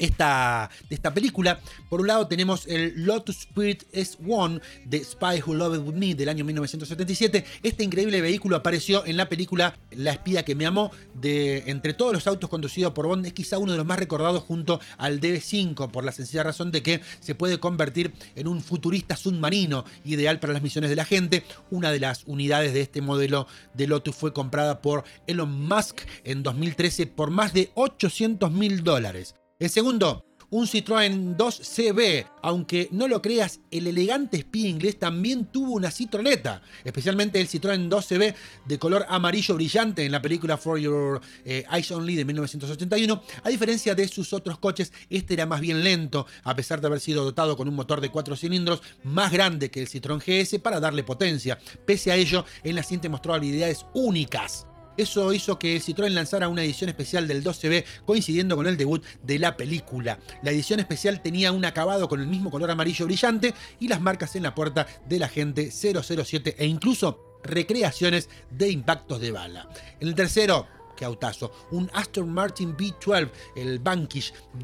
esta, 0.00 0.70
de 0.88 0.94
esta 0.94 1.14
película. 1.14 1.60
Por 1.88 2.00
un 2.00 2.08
lado 2.08 2.26
tenemos 2.26 2.66
el 2.66 3.04
Lotus 3.04 3.38
Spirit 3.40 3.84
S1 3.92 4.60
de 4.86 5.04
Spy 5.04 5.42
Who 5.46 5.54
Loved 5.54 5.80
With 5.80 5.94
Me 5.94 6.14
del 6.14 6.28
año 6.28 6.44
1977. 6.44 7.44
Este 7.62 7.84
increíble 7.84 8.20
vehículo 8.20 8.56
apareció 8.56 9.04
en 9.06 9.16
la 9.16 9.28
película 9.28 9.76
La 9.90 10.12
espía 10.12 10.44
que 10.44 10.54
me 10.54 10.66
amó. 10.66 10.90
De, 11.14 11.64
entre 11.66 11.92
todos 11.94 12.12
los 12.12 12.26
autos 12.26 12.48
conducidos 12.48 12.92
por 12.92 13.06
Bond 13.06 13.26
es 13.26 13.32
quizá 13.32 13.58
uno 13.58 13.72
de 13.72 13.78
los 13.78 13.86
más 13.86 13.98
recordados 13.98 14.42
junto 14.42 14.80
al 14.96 15.20
DB5 15.20 15.90
por 15.90 16.04
la 16.04 16.12
sencilla 16.12 16.42
razón 16.42 16.70
de 16.72 16.82
que 16.82 17.00
se 17.20 17.34
puede 17.34 17.60
convertir 17.60 18.12
en 18.34 18.48
un 18.48 18.62
futurista 18.62 19.16
submarino 19.16 19.84
ideal 20.04 20.40
para 20.40 20.52
las 20.52 20.62
misiones 20.62 20.90
de 20.90 20.96
la 20.96 21.04
gente. 21.04 21.44
Una 21.70 21.92
de 21.92 22.00
las 22.00 22.24
unidades 22.26 22.72
de 22.72 22.80
este 22.80 23.02
modelo 23.02 23.46
de 23.74 23.86
Lotus 23.86 24.16
fue 24.16 24.32
comprada 24.32 24.80
por 24.80 25.04
Elon 25.26 25.68
Musk 25.68 26.00
en 26.24 26.42
2013 26.42 27.06
por 27.06 27.30
más 27.30 27.52
de 27.52 27.70
800 27.74 28.50
mil 28.50 28.82
dólares. 28.82 29.34
El 29.60 29.68
segundo, 29.68 30.24
un 30.48 30.66
Citroën 30.66 31.36
2CB. 31.36 32.26
Aunque 32.40 32.88
no 32.92 33.08
lo 33.08 33.20
creas, 33.20 33.60
el 33.70 33.86
elegante 33.86 34.38
espía 34.38 34.70
inglés 34.70 34.98
también 34.98 35.44
tuvo 35.44 35.72
una 35.72 35.90
Citroneta, 35.90 36.62
especialmente 36.82 37.38
el 37.38 37.46
Citroën 37.46 37.90
2CB 37.90 38.34
de 38.64 38.78
color 38.78 39.04
amarillo 39.10 39.56
brillante 39.56 40.02
en 40.02 40.12
la 40.12 40.22
película 40.22 40.56
For 40.56 40.78
Your 40.78 41.20
eh, 41.44 41.64
Eyes 41.70 41.90
Only 41.90 42.16
de 42.16 42.24
1981. 42.24 43.22
A 43.44 43.48
diferencia 43.50 43.94
de 43.94 44.08
sus 44.08 44.32
otros 44.32 44.58
coches, 44.58 44.94
este 45.10 45.34
era 45.34 45.44
más 45.44 45.60
bien 45.60 45.84
lento, 45.84 46.26
a 46.42 46.56
pesar 46.56 46.80
de 46.80 46.86
haber 46.86 47.00
sido 47.00 47.22
dotado 47.22 47.54
con 47.54 47.68
un 47.68 47.74
motor 47.74 48.00
de 48.00 48.08
4 48.08 48.34
cilindros 48.34 48.80
más 49.04 49.30
grande 49.30 49.70
que 49.70 49.82
el 49.82 49.88
Citroën 49.90 50.22
GS 50.24 50.58
para 50.60 50.80
darle 50.80 51.04
potencia. 51.04 51.58
Pese 51.84 52.12
a 52.12 52.16
ello, 52.16 52.46
en 52.64 52.76
la 52.76 52.82
cinta 52.82 53.10
mostró 53.10 53.34
habilidades 53.34 53.84
únicas 53.92 54.66
eso 55.00 55.32
hizo 55.32 55.58
que 55.58 55.80
Citroën 55.80 56.10
lanzara 56.10 56.48
una 56.48 56.62
edición 56.62 56.90
especial 56.90 57.26
del 57.26 57.42
12B 57.42 57.84
coincidiendo 58.04 58.56
con 58.56 58.66
el 58.66 58.76
debut 58.76 59.04
de 59.22 59.38
la 59.38 59.56
película. 59.56 60.18
La 60.42 60.50
edición 60.50 60.80
especial 60.80 61.22
tenía 61.22 61.52
un 61.52 61.64
acabado 61.64 62.08
con 62.08 62.20
el 62.20 62.26
mismo 62.26 62.50
color 62.50 62.70
amarillo 62.70 63.06
brillante 63.06 63.54
y 63.78 63.88
las 63.88 64.00
marcas 64.00 64.36
en 64.36 64.42
la 64.42 64.54
puerta 64.54 64.86
del 65.08 65.22
agente 65.22 65.70
007 65.70 66.56
e 66.58 66.66
incluso 66.66 67.38
recreaciones 67.42 68.28
de 68.50 68.70
impactos 68.70 69.20
de 69.20 69.30
bala. 69.30 69.68
En 69.98 70.08
el 70.08 70.14
tercero, 70.14 70.66
qué 70.96 71.04
autazo, 71.04 71.52
un 71.70 71.90
Aston 71.94 72.30
Martin 72.30 72.76
B12, 72.76 73.30
el 73.56 73.80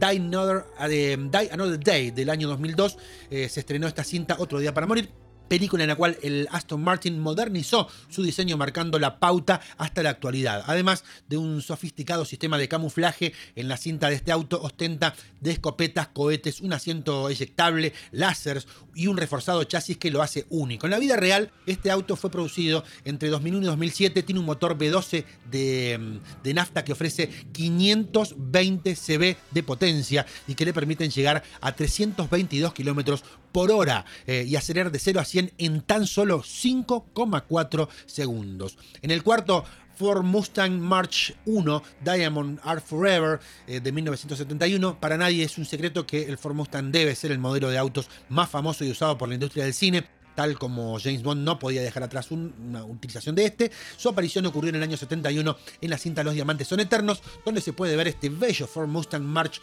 Another, 0.01 0.67
eh, 0.91 1.17
Die 1.19 1.51
Another 1.51 1.81
Day 1.81 2.11
del 2.11 2.31
año 2.31 2.49
2002. 2.49 2.99
Eh, 3.31 3.49
se 3.49 3.61
estrenó 3.61 3.87
esta 3.87 4.05
cinta 4.05 4.37
Otro 4.39 4.59
Día 4.59 4.75
para 4.75 4.87
Morir 4.87 5.26
película 5.49 5.85
en 5.85 5.89
la 5.89 5.97
cual 5.97 6.19
el 6.23 6.49
Aston 6.51 6.83
Martin 6.83 7.19
modernizó 7.19 7.89
su 8.09 8.23
diseño 8.23 8.57
marcando 8.57 8.99
la 8.99 9.19
pauta 9.19 9.61
hasta 9.79 10.03
la 10.03 10.11
actualidad. 10.11 10.65
Además 10.67 11.05
de 11.29 11.37
un 11.37 11.63
sofisticado 11.63 12.25
sistema 12.25 12.59
de 12.59 12.69
camuflaje 12.69 13.33
en 13.55 13.69
la 13.69 13.77
cinta 13.77 14.09
de 14.09 14.17
este 14.17 14.33
auto, 14.33 14.61
ostenta 14.63 15.15
de 15.41 15.53
escopetas, 15.53 16.09
cohetes, 16.09 16.61
un 16.61 16.73
asiento 16.73 17.29
eyectable, 17.29 17.93
láseres 18.13 18.67
y 18.95 19.07
un 19.07 19.17
reforzado 19.17 19.63
chasis 19.65 19.99
que 19.99 20.11
lo 20.11 20.23
hace 20.23 20.47
único. 20.49 20.87
En 20.87 20.91
la 20.91 20.99
vida 20.99 21.17
real, 21.17 21.51
este 21.67 21.91
auto 21.91 22.17
fue 22.17 22.31
producido 22.31 22.85
entre 23.05 23.29
2001 23.29 23.63
y 23.63 23.67
2007, 23.67 24.23
tiene 24.23 24.41
un 24.41 24.47
motor 24.47 24.77
V12 24.77 25.25
de, 25.51 26.55
nafta 26.55 26.85
que 26.85 26.93
ofrece 26.93 27.29
520 27.53 28.95
cb 28.95 29.37
de 29.51 29.63
potencia 29.63 30.27
y 30.47 30.55
que 30.55 30.65
le 30.65 30.73
permiten 30.73 31.11
llegar 31.11 31.43
a 31.61 31.73
322 31.73 32.73
kilómetros 32.73 33.25
por 33.53 33.71
hora 33.71 34.05
eh, 34.27 34.45
y 34.47 34.57
acelerar 34.57 34.93
de 34.93 34.99
0 34.99 35.21
a 35.21 35.25
100 35.25 35.53
en 35.59 35.81
tan 35.83 36.07
solo 36.07 36.43
5,4 36.43 37.89
segundos. 38.07 38.79
En 39.03 39.11
el 39.11 39.23
cuarto, 39.23 39.65
Ford 39.97 40.23
Mustang 40.23 40.79
March 40.79 41.35
1 41.47 41.83
Diamond 42.05 42.61
Art 42.63 42.85
Forever 42.85 43.41
eh, 43.67 43.81
de 43.81 43.93
1971. 43.93 45.01
Para 45.01 45.17
nadie 45.17 45.45
es 45.45 45.59
un 45.59 45.65
secreto 45.65 46.07
que 46.07 46.25
el 46.25 46.39
Ford 46.39 46.55
Mustang 46.55 46.93
debe 46.93 47.15
ser 47.15 47.33
el 47.33 47.39
modelo 47.39 47.71
de 47.71 47.79
autos 47.79 48.09
más 48.29 48.51
famoso 48.51 48.85
y 48.85 48.91
usado 48.91 49.17
por 49.17 49.29
la 49.29 49.35
industria 49.35 49.65
del 49.65 49.75
cine 49.75 50.05
tal 50.37 50.59
como 50.59 51.01
James 51.01 51.23
Bond 51.23 51.43
no 51.43 51.59
podía 51.59 51.83
dejar 51.83 52.05
atrás 52.05 52.31
una 52.31 52.85
utilización 52.85 53.35
de 53.35 53.47
este. 53.47 53.73
Su 53.97 54.09
aparición 54.09 54.47
ocurrió 54.47 54.69
en 54.69 54.77
el 54.77 54.83
año 54.83 54.97
71 54.97 55.57
en 55.81 55.91
la 55.91 55.99
cinta 55.99 56.23
Los 56.23 56.35
Diamantes 56.35 56.69
son 56.69 56.79
Eternos, 56.81 57.23
donde 57.45 57.61
se 57.61 57.73
puede 57.73 57.97
ver 57.97 58.07
este 58.07 58.29
bello 58.29 58.67
Ford 58.67 58.89
Mustang 58.89 59.25
March 59.25 59.61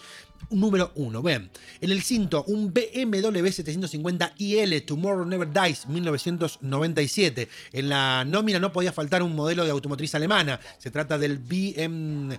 número 0.50 0.92
1. 0.96 1.22
Ven, 1.22 1.50
en 1.82 1.92
el 1.92 2.02
cinto, 2.02 2.44
un 2.48 2.74
BMW 2.74 3.48
750 3.48 4.34
IL 4.38 4.84
Tomorrow 4.84 5.26
Never 5.26 5.50
Dies 5.52 5.88
1997. 5.88 7.48
En 7.72 7.90
la 7.90 8.26
nómina 8.26 8.60
no 8.60 8.72
podía 8.72 8.92
faltar 8.92 9.24
un 9.24 9.36
modelo 9.36 9.64
de 9.64 9.72
automotriz 9.72 10.14
alemana. 10.16 10.60
Se 10.78 10.92
trata 10.92 11.18
del 11.18 11.38
BMW, 11.38 12.32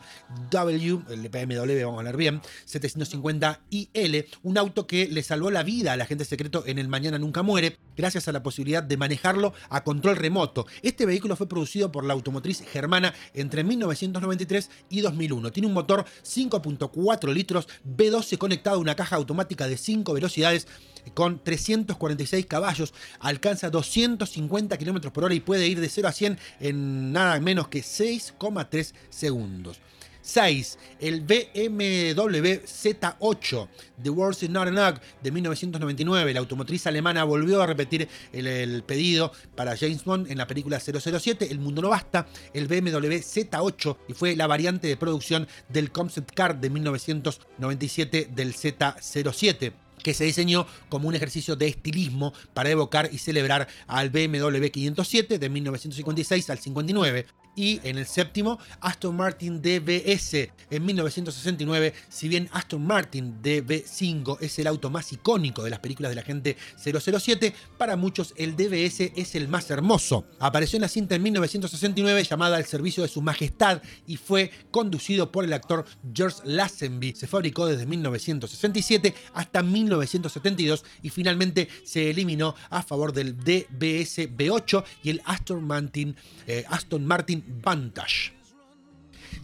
el 1.11 1.28
BMW, 1.28 1.85
vamos 1.85 1.97
a 1.97 1.99
hablar 1.99 2.16
bien, 2.16 2.41
750 2.64 3.61
IL, 3.70 4.26
un 4.43 4.59
auto 4.59 4.87
que 4.87 5.09
le 5.09 5.22
salvó 5.22 5.51
la 5.51 5.62
vida 5.62 5.93
al 5.93 6.01
agente 6.01 6.24
secreto 6.24 6.64
en 6.66 6.78
el 6.78 6.89
Mañana 6.89 7.18
Nunca 7.18 7.43
Muere, 7.43 7.78
gracias 7.97 8.23
a 8.28 8.32
la 8.32 8.42
posibilidad 8.42 8.82
de 8.82 8.96
manejarlo 8.96 9.52
a 9.68 9.84
control 9.84 10.16
remoto. 10.16 10.66
Este 10.82 11.06
vehículo 11.06 11.36
fue 11.36 11.48
producido 11.48 11.90
por 11.90 12.04
la 12.04 12.14
automotriz 12.14 12.62
germana 12.62 13.14
entre 13.34 13.64
1993 13.64 14.70
y 14.90 15.00
2001. 15.00 15.52
Tiene 15.52 15.66
un 15.66 15.74
motor 15.74 16.04
5.4 16.22 17.32
litros 17.32 17.68
B12 17.84 18.38
conectado 18.38 18.76
a 18.76 18.80
una 18.80 18.96
caja 18.96 19.16
automática 19.16 19.66
de 19.66 19.76
5 19.76 20.12
velocidades 20.12 20.66
con 21.12 21.42
346 21.42 22.46
caballos, 22.46 22.94
alcanza 23.20 23.70
250 23.70 24.78
km 24.78 25.12
por 25.12 25.24
hora 25.24 25.34
y 25.34 25.40
puede 25.40 25.68
ir 25.68 25.80
de 25.80 25.88
0 25.88 26.08
a 26.08 26.12
100 26.12 26.38
en 26.60 27.12
nada 27.12 27.38
menos 27.40 27.68
que 27.68 27.80
6,3 27.80 28.94
segundos. 29.10 29.80
6. 30.24 30.78
El 31.00 31.20
BMW 31.20 32.64
Z8 32.64 33.68
The 34.02 34.10
World 34.10 34.42
Is 34.42 34.50
Not 34.50 34.68
Enough 34.68 34.96
de 35.22 35.30
1999. 35.30 36.32
La 36.32 36.40
automotriz 36.40 36.86
alemana 36.86 37.24
volvió 37.24 37.62
a 37.62 37.66
repetir 37.66 38.08
el, 38.32 38.82
pedido 38.84 39.32
para 39.54 39.76
James 39.76 40.02
Bond 40.02 40.30
en 40.30 40.38
la 40.38 40.46
película 40.46 40.80
007. 40.80 41.50
El 41.50 41.58
mundo 41.58 41.82
no 41.82 41.90
basta. 41.90 42.26
El 42.54 42.66
BMW 42.66 43.18
Z8 43.18 43.96
y 44.08 44.14
fue 44.14 44.34
la 44.34 44.46
variante 44.46 44.88
de 44.88 44.96
producción 44.96 45.46
del 45.68 45.92
concept 45.92 46.32
car 46.32 46.58
de 46.58 46.70
1997 46.70 48.30
del 48.34 48.54
Z07 48.54 49.72
que 50.02 50.12
se 50.12 50.24
diseñó 50.24 50.66
como 50.90 51.08
un 51.08 51.14
ejercicio 51.14 51.56
de 51.56 51.66
estilismo 51.66 52.34
para 52.52 52.70
evocar 52.70 53.08
y 53.10 53.18
celebrar 53.18 53.68
al 53.86 54.10
BMW 54.10 54.66
507 54.66 55.38
de 55.38 55.48
1956 55.48 56.50
al 56.50 56.58
59. 56.58 57.26
Y 57.57 57.80
en 57.84 57.98
el 57.98 58.07
séptimo, 58.07 58.59
Aston 58.80 59.16
Martin 59.16 59.62
DBS 59.62 60.50
en 60.70 60.84
1969. 60.84 61.94
Si 62.09 62.28
bien 62.28 62.48
Aston 62.52 62.84
Martin 62.84 63.40
DB5 63.42 64.38
es 64.40 64.59
el 64.59 64.66
auto 64.66 64.90
más 64.90 65.12
icónico 65.12 65.62
de 65.62 65.70
las 65.70 65.78
películas 65.78 66.11
de 66.11 66.16
la 66.16 66.22
gente 66.22 66.57
007, 66.76 67.55
para 67.78 67.96
muchos 67.96 68.34
el 68.36 68.57
DBS 68.57 69.12
es 69.16 69.34
el 69.34 69.48
más 69.48 69.70
hermoso. 69.70 70.26
Apareció 70.38 70.76
en 70.76 70.82
la 70.82 70.88
cinta 70.88 71.14
en 71.14 71.22
1969 71.22 72.24
llamada 72.24 72.59
El 72.59 72.64
Servicio 72.64 73.02
de 73.02 73.09
Su 73.09 73.22
Majestad 73.22 73.82
y 74.07 74.16
fue 74.16 74.50
conducido 74.70 75.30
por 75.30 75.44
el 75.44 75.52
actor 75.52 75.84
George 76.12 76.38
Lazenby. 76.44 77.14
Se 77.14 77.26
fabricó 77.26 77.66
desde 77.66 77.86
1967 77.86 79.14
hasta 79.34 79.62
1972 79.62 80.84
y 81.02 81.11
finalmente 81.11 81.68
se 81.84 82.11
eliminó 82.11 82.55
a 82.70 82.82
favor 82.82 83.12
del 83.12 83.36
DBS 83.36 84.28
B8 84.36 84.84
y 85.02 85.11
el 85.11 85.22
Aston 85.24 85.64
Martin, 85.64 86.16
eh, 86.46 86.64
Aston 86.68 87.07
Martin 87.07 87.43
Vantage. 87.47 88.32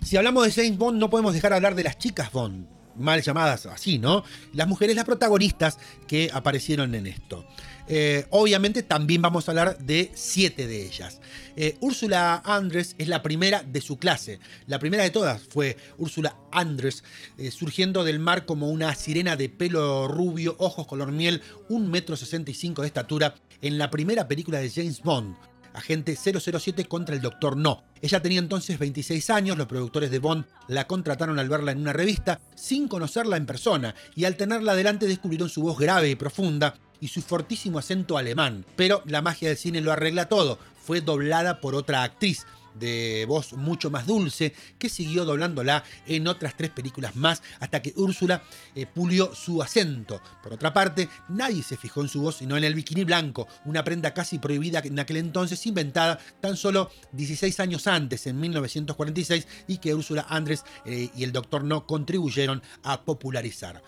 Si 0.04 0.16
hablamos 0.16 0.44
de 0.44 0.52
James 0.52 0.78
Bond, 0.78 0.98
no 0.98 1.10
podemos 1.10 1.34
dejar 1.34 1.50
de 1.50 1.56
hablar 1.56 1.74
de 1.74 1.84
las 1.84 1.98
chicas 1.98 2.32
Bond, 2.32 2.66
mal 2.96 3.22
llamadas 3.22 3.66
así, 3.66 3.98
¿no? 3.98 4.24
Las 4.52 4.66
mujeres, 4.66 4.96
las 4.96 5.04
protagonistas 5.04 5.78
que 6.06 6.30
aparecieron 6.32 6.94
en 6.94 7.06
esto. 7.06 7.44
Eh, 7.88 8.26
obviamente 8.30 8.82
también 8.82 9.20
vamos 9.20 9.48
a 9.48 9.52
hablar 9.52 9.78
de 9.78 10.12
siete 10.14 10.66
de 10.66 10.86
ellas. 10.86 11.20
Eh, 11.56 11.76
Úrsula 11.80 12.40
Andrés 12.44 12.94
es 12.98 13.08
la 13.08 13.20
primera 13.22 13.62
de 13.62 13.80
su 13.80 13.98
clase. 13.98 14.38
La 14.66 14.78
primera 14.78 15.02
de 15.02 15.10
todas 15.10 15.42
fue 15.42 15.76
Úrsula 15.98 16.36
Andrés, 16.52 17.02
eh, 17.36 17.50
surgiendo 17.50 18.04
del 18.04 18.20
mar 18.20 18.46
como 18.46 18.70
una 18.70 18.94
sirena 18.94 19.36
de 19.36 19.48
pelo 19.48 20.06
rubio, 20.06 20.54
ojos 20.58 20.86
color 20.86 21.10
miel, 21.10 21.42
un 21.68 21.90
metro 21.90 22.16
de 22.16 22.86
estatura, 22.86 23.34
en 23.60 23.76
la 23.76 23.90
primera 23.90 24.28
película 24.28 24.58
de 24.58 24.70
James 24.70 25.02
Bond, 25.02 25.36
Agente 25.74 26.16
007 26.16 26.84
contra 26.86 27.14
el 27.14 27.20
Doctor 27.20 27.56
No. 27.56 27.84
Ella 28.02 28.20
tenía 28.20 28.38
entonces 28.38 28.78
26 28.78 29.30
años, 29.30 29.58
los 29.58 29.66
productores 29.66 30.10
de 30.10 30.18
Bond 30.18 30.44
la 30.68 30.86
contrataron 30.86 31.38
al 31.38 31.48
verla 31.48 31.72
en 31.72 31.80
una 31.80 31.92
revista 31.92 32.40
sin 32.54 32.88
conocerla 32.88 33.36
en 33.36 33.46
persona 33.46 33.94
y 34.14 34.24
al 34.24 34.36
tenerla 34.36 34.74
delante 34.74 35.06
descubrieron 35.06 35.48
su 35.48 35.62
voz 35.62 35.78
grave 35.78 36.10
y 36.10 36.16
profunda 36.16 36.74
y 37.00 37.08
su 37.08 37.22
fortísimo 37.22 37.78
acento 37.78 38.18
alemán. 38.18 38.64
Pero 38.76 39.02
la 39.06 39.22
magia 39.22 39.48
del 39.48 39.56
cine 39.56 39.80
lo 39.80 39.92
arregla 39.92 40.28
todo, 40.28 40.58
fue 40.82 41.00
doblada 41.00 41.60
por 41.60 41.74
otra 41.74 42.02
actriz 42.02 42.46
de 42.74 43.24
voz 43.28 43.52
mucho 43.52 43.90
más 43.90 44.06
dulce, 44.06 44.54
que 44.78 44.88
siguió 44.88 45.24
doblándola 45.24 45.84
en 46.06 46.26
otras 46.26 46.56
tres 46.56 46.70
películas 46.70 47.16
más 47.16 47.42
hasta 47.60 47.82
que 47.82 47.92
Úrsula 47.96 48.42
eh, 48.74 48.86
pulió 48.86 49.34
su 49.34 49.62
acento. 49.62 50.20
Por 50.42 50.54
otra 50.54 50.72
parte, 50.72 51.08
nadie 51.28 51.62
se 51.62 51.76
fijó 51.76 52.02
en 52.02 52.08
su 52.08 52.22
voz 52.22 52.36
sino 52.36 52.56
en 52.56 52.64
el 52.64 52.74
bikini 52.74 53.04
blanco, 53.04 53.48
una 53.64 53.84
prenda 53.84 54.14
casi 54.14 54.38
prohibida 54.38 54.80
en 54.80 54.98
aquel 54.98 55.18
entonces, 55.18 55.64
inventada 55.66 56.18
tan 56.40 56.56
solo 56.56 56.90
16 57.12 57.60
años 57.60 57.86
antes, 57.86 58.26
en 58.26 58.40
1946, 58.40 59.46
y 59.68 59.78
que 59.78 59.94
Úrsula 59.94 60.26
Andrés 60.28 60.64
eh, 60.84 61.10
y 61.14 61.24
el 61.24 61.32
Doctor 61.32 61.64
No 61.64 61.86
contribuyeron 61.86 62.62
a 62.82 63.02
popularizar. 63.02 63.82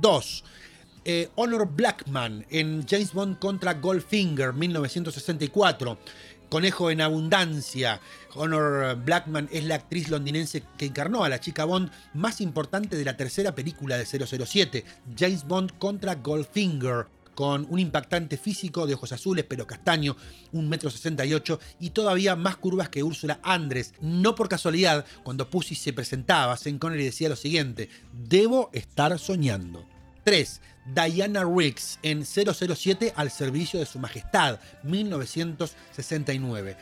2. 0.00 0.44
Eh, 1.04 1.30
Honor 1.36 1.66
Blackman 1.66 2.44
en 2.50 2.86
James 2.86 3.14
Bond 3.14 3.38
contra 3.38 3.74
Goldfinger 3.74 4.52
1964. 4.52 5.98
Conejo 6.50 6.90
en 6.90 7.00
Abundancia. 7.00 8.00
Honor 8.34 8.96
Blackman 8.96 9.48
es 9.52 9.64
la 9.64 9.76
actriz 9.76 10.08
londinense 10.10 10.64
que 10.76 10.86
encarnó 10.86 11.22
a 11.22 11.28
la 11.28 11.40
chica 11.40 11.64
Bond 11.64 11.90
más 12.12 12.40
importante 12.40 12.96
de 12.96 13.04
la 13.04 13.16
tercera 13.16 13.54
película 13.54 13.96
de 13.96 14.04
007, 14.04 14.84
James 15.16 15.44
Bond 15.46 15.78
contra 15.78 16.16
Goldfinger 16.16 17.06
con 17.36 17.66
un 17.70 17.78
impactante 17.78 18.36
físico 18.36 18.86
de 18.86 18.94
ojos 18.94 19.12
azules, 19.12 19.46
pero 19.48 19.66
castaño, 19.66 20.16
un 20.52 20.68
metro 20.68 20.90
sesenta 20.90 21.24
y 21.24 21.90
todavía 21.90 22.36
más 22.36 22.56
curvas 22.56 22.88
que 22.88 23.02
Úrsula 23.02 23.40
Andrés. 23.42 23.94
No 24.00 24.34
por 24.34 24.48
casualidad, 24.48 25.06
cuando 25.22 25.48
Pussy 25.48 25.74
se 25.74 25.92
presentaba, 25.92 26.56
Sean 26.56 26.78
Connery 26.78 27.04
decía 27.04 27.28
lo 27.28 27.36
siguiente: 27.36 27.88
Debo 28.12 28.70
estar 28.72 29.18
soñando. 29.18 29.86
3. 30.24 30.60
Diana 30.94 31.44
Riggs 31.44 31.98
en 32.02 32.24
007 32.24 33.12
al 33.16 33.30
servicio 33.30 33.78
de 33.78 33.86
su 33.86 33.98
majestad, 33.98 34.58
1969. 34.82 36.76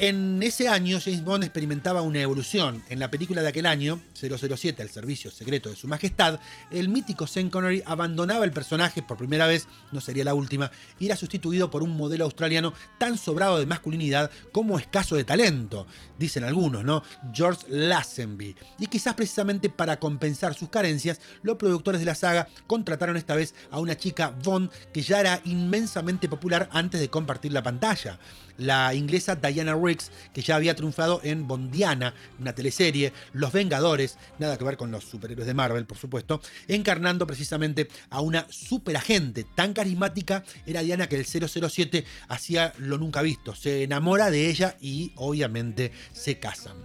En 0.00 0.42
ese 0.42 0.66
año, 0.66 0.98
James 1.00 1.22
Bond 1.22 1.44
experimentaba 1.44 2.02
una 2.02 2.20
evolución. 2.20 2.82
En 2.88 2.98
la 2.98 3.12
película 3.12 3.42
de 3.42 3.48
aquel 3.48 3.64
año, 3.64 4.00
007, 4.14 4.82
El 4.82 4.90
Servicio 4.90 5.30
Secreto 5.30 5.70
de 5.70 5.76
Su 5.76 5.86
Majestad, 5.86 6.40
el 6.72 6.88
mítico 6.88 7.28
Sean 7.28 7.48
Connery 7.48 7.80
abandonaba 7.86 8.44
el 8.44 8.50
personaje 8.50 9.02
por 9.02 9.16
primera 9.16 9.46
vez, 9.46 9.68
no 9.92 10.00
sería 10.00 10.24
la 10.24 10.34
última, 10.34 10.72
y 10.98 11.06
era 11.06 11.14
sustituido 11.14 11.70
por 11.70 11.84
un 11.84 11.96
modelo 11.96 12.24
australiano 12.24 12.74
tan 12.98 13.16
sobrado 13.16 13.60
de 13.60 13.66
masculinidad 13.66 14.32
como 14.50 14.80
escaso 14.80 15.14
de 15.14 15.22
talento, 15.22 15.86
dicen 16.18 16.42
algunos, 16.42 16.82
¿no? 16.82 17.04
George 17.32 17.64
Lazenby. 17.68 18.56
Y 18.80 18.88
quizás 18.88 19.14
precisamente 19.14 19.70
para 19.70 20.00
compensar 20.00 20.54
sus 20.54 20.70
carencias, 20.70 21.20
los 21.42 21.56
productores 21.56 22.00
de 22.00 22.06
la 22.06 22.16
saga 22.16 22.48
contrataron 22.66 23.16
esta 23.16 23.36
vez 23.36 23.54
a 23.70 23.78
una 23.78 23.96
chica 23.96 24.34
Bond 24.42 24.72
que 24.92 25.02
ya 25.02 25.20
era 25.20 25.40
inmensamente 25.44 26.28
popular 26.28 26.68
antes 26.72 27.00
de 27.00 27.08
compartir 27.08 27.52
la 27.52 27.62
pantalla 27.62 28.18
la 28.58 28.94
inglesa 28.94 29.36
Diana 29.36 29.74
Riggs, 29.74 30.10
que 30.32 30.42
ya 30.42 30.56
había 30.56 30.74
triunfado 30.74 31.20
en 31.22 31.46
Bondiana, 31.46 32.14
una 32.38 32.54
teleserie, 32.54 33.12
Los 33.32 33.52
Vengadores, 33.52 34.18
nada 34.38 34.56
que 34.56 34.64
ver 34.64 34.76
con 34.76 34.90
los 34.90 35.04
superhéroes 35.04 35.46
de 35.46 35.54
Marvel, 35.54 35.86
por 35.86 35.98
supuesto, 35.98 36.40
encarnando 36.68 37.26
precisamente 37.26 37.88
a 38.10 38.20
una 38.20 38.46
superagente. 38.50 39.44
Tan 39.54 39.72
carismática 39.72 40.44
era 40.66 40.82
Diana 40.82 41.08
que 41.08 41.16
el 41.16 41.26
007 41.26 42.04
hacía 42.28 42.72
lo 42.78 42.98
nunca 42.98 43.22
visto. 43.22 43.54
Se 43.54 43.82
enamora 43.82 44.30
de 44.30 44.48
ella 44.48 44.76
y 44.80 45.12
obviamente 45.16 45.92
se 46.12 46.38
casan. 46.38 46.76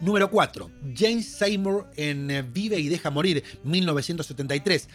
Número 0.00 0.30
4. 0.30 0.70
James 0.96 1.26
Seymour 1.26 1.90
en 1.96 2.52
Vive 2.52 2.78
y 2.78 2.88
Deja 2.88 3.10
Morir, 3.10 3.42
1973. 3.64 4.88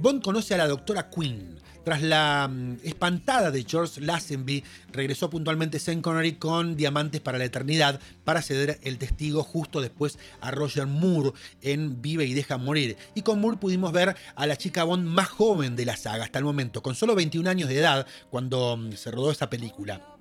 Bond 0.00 0.22
conoce 0.22 0.54
a 0.54 0.58
la 0.58 0.68
doctora 0.68 1.10
Quinn. 1.10 1.58
Tras 1.84 2.02
la 2.02 2.48
mm, 2.48 2.78
espantada 2.84 3.50
de 3.50 3.64
George 3.64 4.00
Lazenby, 4.00 4.64
regresó 4.92 5.30
puntualmente 5.30 5.78
Sean 5.78 6.02
Connery 6.02 6.34
con 6.34 6.76
Diamantes 6.76 7.20
para 7.20 7.38
la 7.38 7.44
Eternidad 7.44 8.00
para 8.24 8.42
ceder 8.42 8.78
el 8.82 8.98
testigo 8.98 9.42
justo 9.42 9.80
después 9.80 10.18
a 10.40 10.50
Roger 10.50 10.86
Moore 10.86 11.32
en 11.62 12.02
Vive 12.02 12.24
y 12.24 12.34
Deja 12.34 12.58
Morir. 12.58 12.96
Y 13.14 13.22
con 13.22 13.40
Moore 13.40 13.58
pudimos 13.58 13.92
ver 13.92 14.16
a 14.34 14.46
la 14.46 14.56
chica 14.56 14.84
Bond 14.84 15.06
más 15.06 15.28
joven 15.28 15.76
de 15.76 15.86
la 15.86 15.96
saga 15.96 16.24
hasta 16.24 16.38
el 16.38 16.44
momento, 16.44 16.82
con 16.82 16.94
solo 16.94 17.14
21 17.14 17.48
años 17.48 17.68
de 17.68 17.78
edad 17.78 18.06
cuando 18.30 18.76
mm, 18.76 18.92
se 18.92 19.10
rodó 19.10 19.30
esa 19.30 19.50
película. 19.50 20.18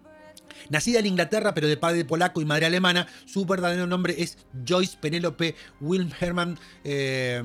Nacida 0.69 0.99
en 0.99 1.05
Inglaterra, 1.05 1.53
pero 1.53 1.67
de 1.67 1.77
padre 1.77 2.05
polaco 2.05 2.41
y 2.41 2.45
madre 2.45 2.65
alemana, 2.65 3.07
su 3.25 3.45
verdadero 3.45 3.87
nombre 3.87 4.15
es 4.17 4.37
Joyce 4.67 4.97
Penelope 4.99 5.55
Wilhelm 5.79 6.57
eh, 6.83 7.43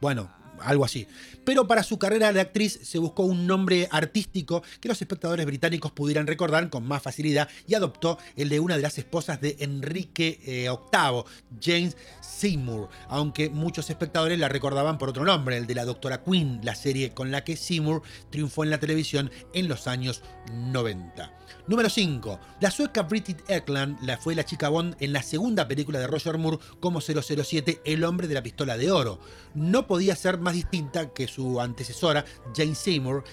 Bueno, 0.00 0.30
algo 0.60 0.84
así. 0.84 1.06
Pero 1.44 1.66
para 1.66 1.82
su 1.82 1.98
carrera 1.98 2.32
de 2.32 2.40
actriz 2.40 2.80
se 2.82 2.98
buscó 2.98 3.24
un 3.24 3.46
nombre 3.46 3.88
artístico 3.90 4.62
que 4.80 4.88
los 4.88 5.00
espectadores 5.00 5.44
británicos 5.46 5.92
pudieran 5.92 6.26
recordar 6.26 6.70
con 6.70 6.86
más 6.86 7.02
facilidad 7.02 7.48
y 7.66 7.74
adoptó 7.74 8.18
el 8.36 8.48
de 8.48 8.60
una 8.60 8.76
de 8.76 8.82
las 8.82 8.98
esposas 8.98 9.40
de 9.40 9.56
Enrique 9.60 10.38
VIII, 10.44 10.66
eh, 10.66 11.24
James 11.62 11.96
Seymour, 12.20 12.88
aunque 13.08 13.50
muchos 13.50 13.90
espectadores 13.90 14.38
la 14.38 14.48
recordaban 14.48 14.98
por 14.98 15.10
otro 15.10 15.24
nombre, 15.24 15.56
el 15.56 15.66
de 15.66 15.74
la 15.74 15.84
Doctora 15.84 16.22
Queen, 16.22 16.60
la 16.62 16.74
serie 16.74 17.12
con 17.12 17.30
la 17.30 17.44
que 17.44 17.56
Seymour 17.56 18.02
triunfó 18.30 18.64
en 18.64 18.70
la 18.70 18.80
televisión 18.80 19.30
en 19.52 19.68
los 19.68 19.86
años 19.86 20.22
90. 20.52 21.43
Número 21.66 21.88
5. 21.88 22.40
La 22.60 22.70
sueca 22.70 23.02
Bridget 23.02 23.48
Ekland 23.48 23.98
la 24.02 24.16
fue 24.16 24.34
la 24.34 24.44
chica 24.44 24.68
Bond 24.68 24.96
en 25.00 25.12
la 25.12 25.22
segunda 25.22 25.66
película 25.68 25.98
de 25.98 26.06
Roger 26.06 26.38
Moore 26.38 26.58
como 26.80 27.00
007, 27.00 27.82
El 27.84 28.04
hombre 28.04 28.28
de 28.28 28.34
la 28.34 28.42
pistola 28.42 28.76
de 28.76 28.90
oro. 28.90 29.20
No 29.54 29.86
podía 29.86 30.16
ser 30.16 30.38
más 30.38 30.54
distinta 30.54 31.12
que 31.12 31.28
su 31.28 31.60
antecesora, 31.60 32.24
Jane 32.54 32.74
Seymour, 32.74 33.24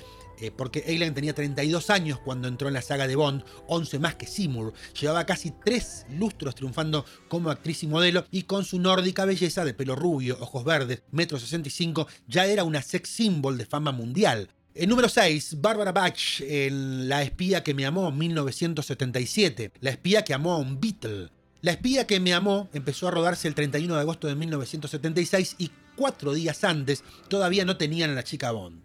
eh, 0.42 0.50
porque 0.50 0.84
Eileen 0.88 1.14
tenía 1.14 1.36
32 1.36 1.92
años 1.92 2.20
cuando 2.20 2.48
entró 2.48 2.68
en 2.68 2.74
la 2.74 2.82
saga 2.82 3.06
de 3.06 3.16
Bond, 3.16 3.44
11 3.68 4.00
más 4.00 4.16
que 4.16 4.26
Seymour, 4.26 4.74
llevaba 5.00 5.26
casi 5.28 5.52
3 5.52 6.08
lustros 6.18 6.56
triunfando 6.56 7.06
como 7.28 7.52
actriz 7.52 7.84
y 7.84 7.88
modelo 7.88 8.26
y 8.32 8.44
con 8.44 8.66
su 8.66 8.80
nórdica 8.80 9.26
belleza 9.26 9.64
de 9.64 9.76
pelo 9.76 9.96
rubio, 9.96 10.38
ojos 10.40 10.64
verdes, 10.64 11.04
metro 11.12 11.38
65, 11.38 12.08
ya 12.28 12.48
era 12.48 12.64
una 12.64 12.82
sex 12.82 13.08
symbol 13.08 13.56
de 13.56 13.68
fama 13.68 13.92
mundial. 13.92 14.50
El 14.74 14.88
número 14.88 15.10
6, 15.10 15.60
Barbara 15.60 15.92
Bach 15.92 16.40
en 16.40 17.10
La 17.10 17.24
espía 17.24 17.62
que 17.62 17.74
me 17.74 17.86
amó, 17.86 18.10
1977. 18.10 19.74
La 19.82 19.90
espía 19.90 20.24
que 20.24 20.34
amó 20.34 20.54
a 20.54 20.60
un 20.60 20.80
Beatle. 20.80 21.30
La 21.60 21.72
espía 21.72 22.08
que 22.08 22.22
me 22.22 22.34
amó 22.34 22.70
empezó 22.72 23.10
a 23.10 23.12
rodarse 23.12 23.50
el 23.50 23.54
31 23.54 23.94
de 23.94 24.00
agosto 24.00 24.28
de 24.28 24.36
1976 24.36 25.56
y 25.58 25.72
cuatro 25.98 26.34
días 26.34 26.64
antes 26.64 27.04
todavía 27.28 27.66
no 27.66 27.76
tenían 27.76 28.12
a 28.12 28.14
la 28.14 28.24
chica 28.24 28.52
Bond. 28.52 28.82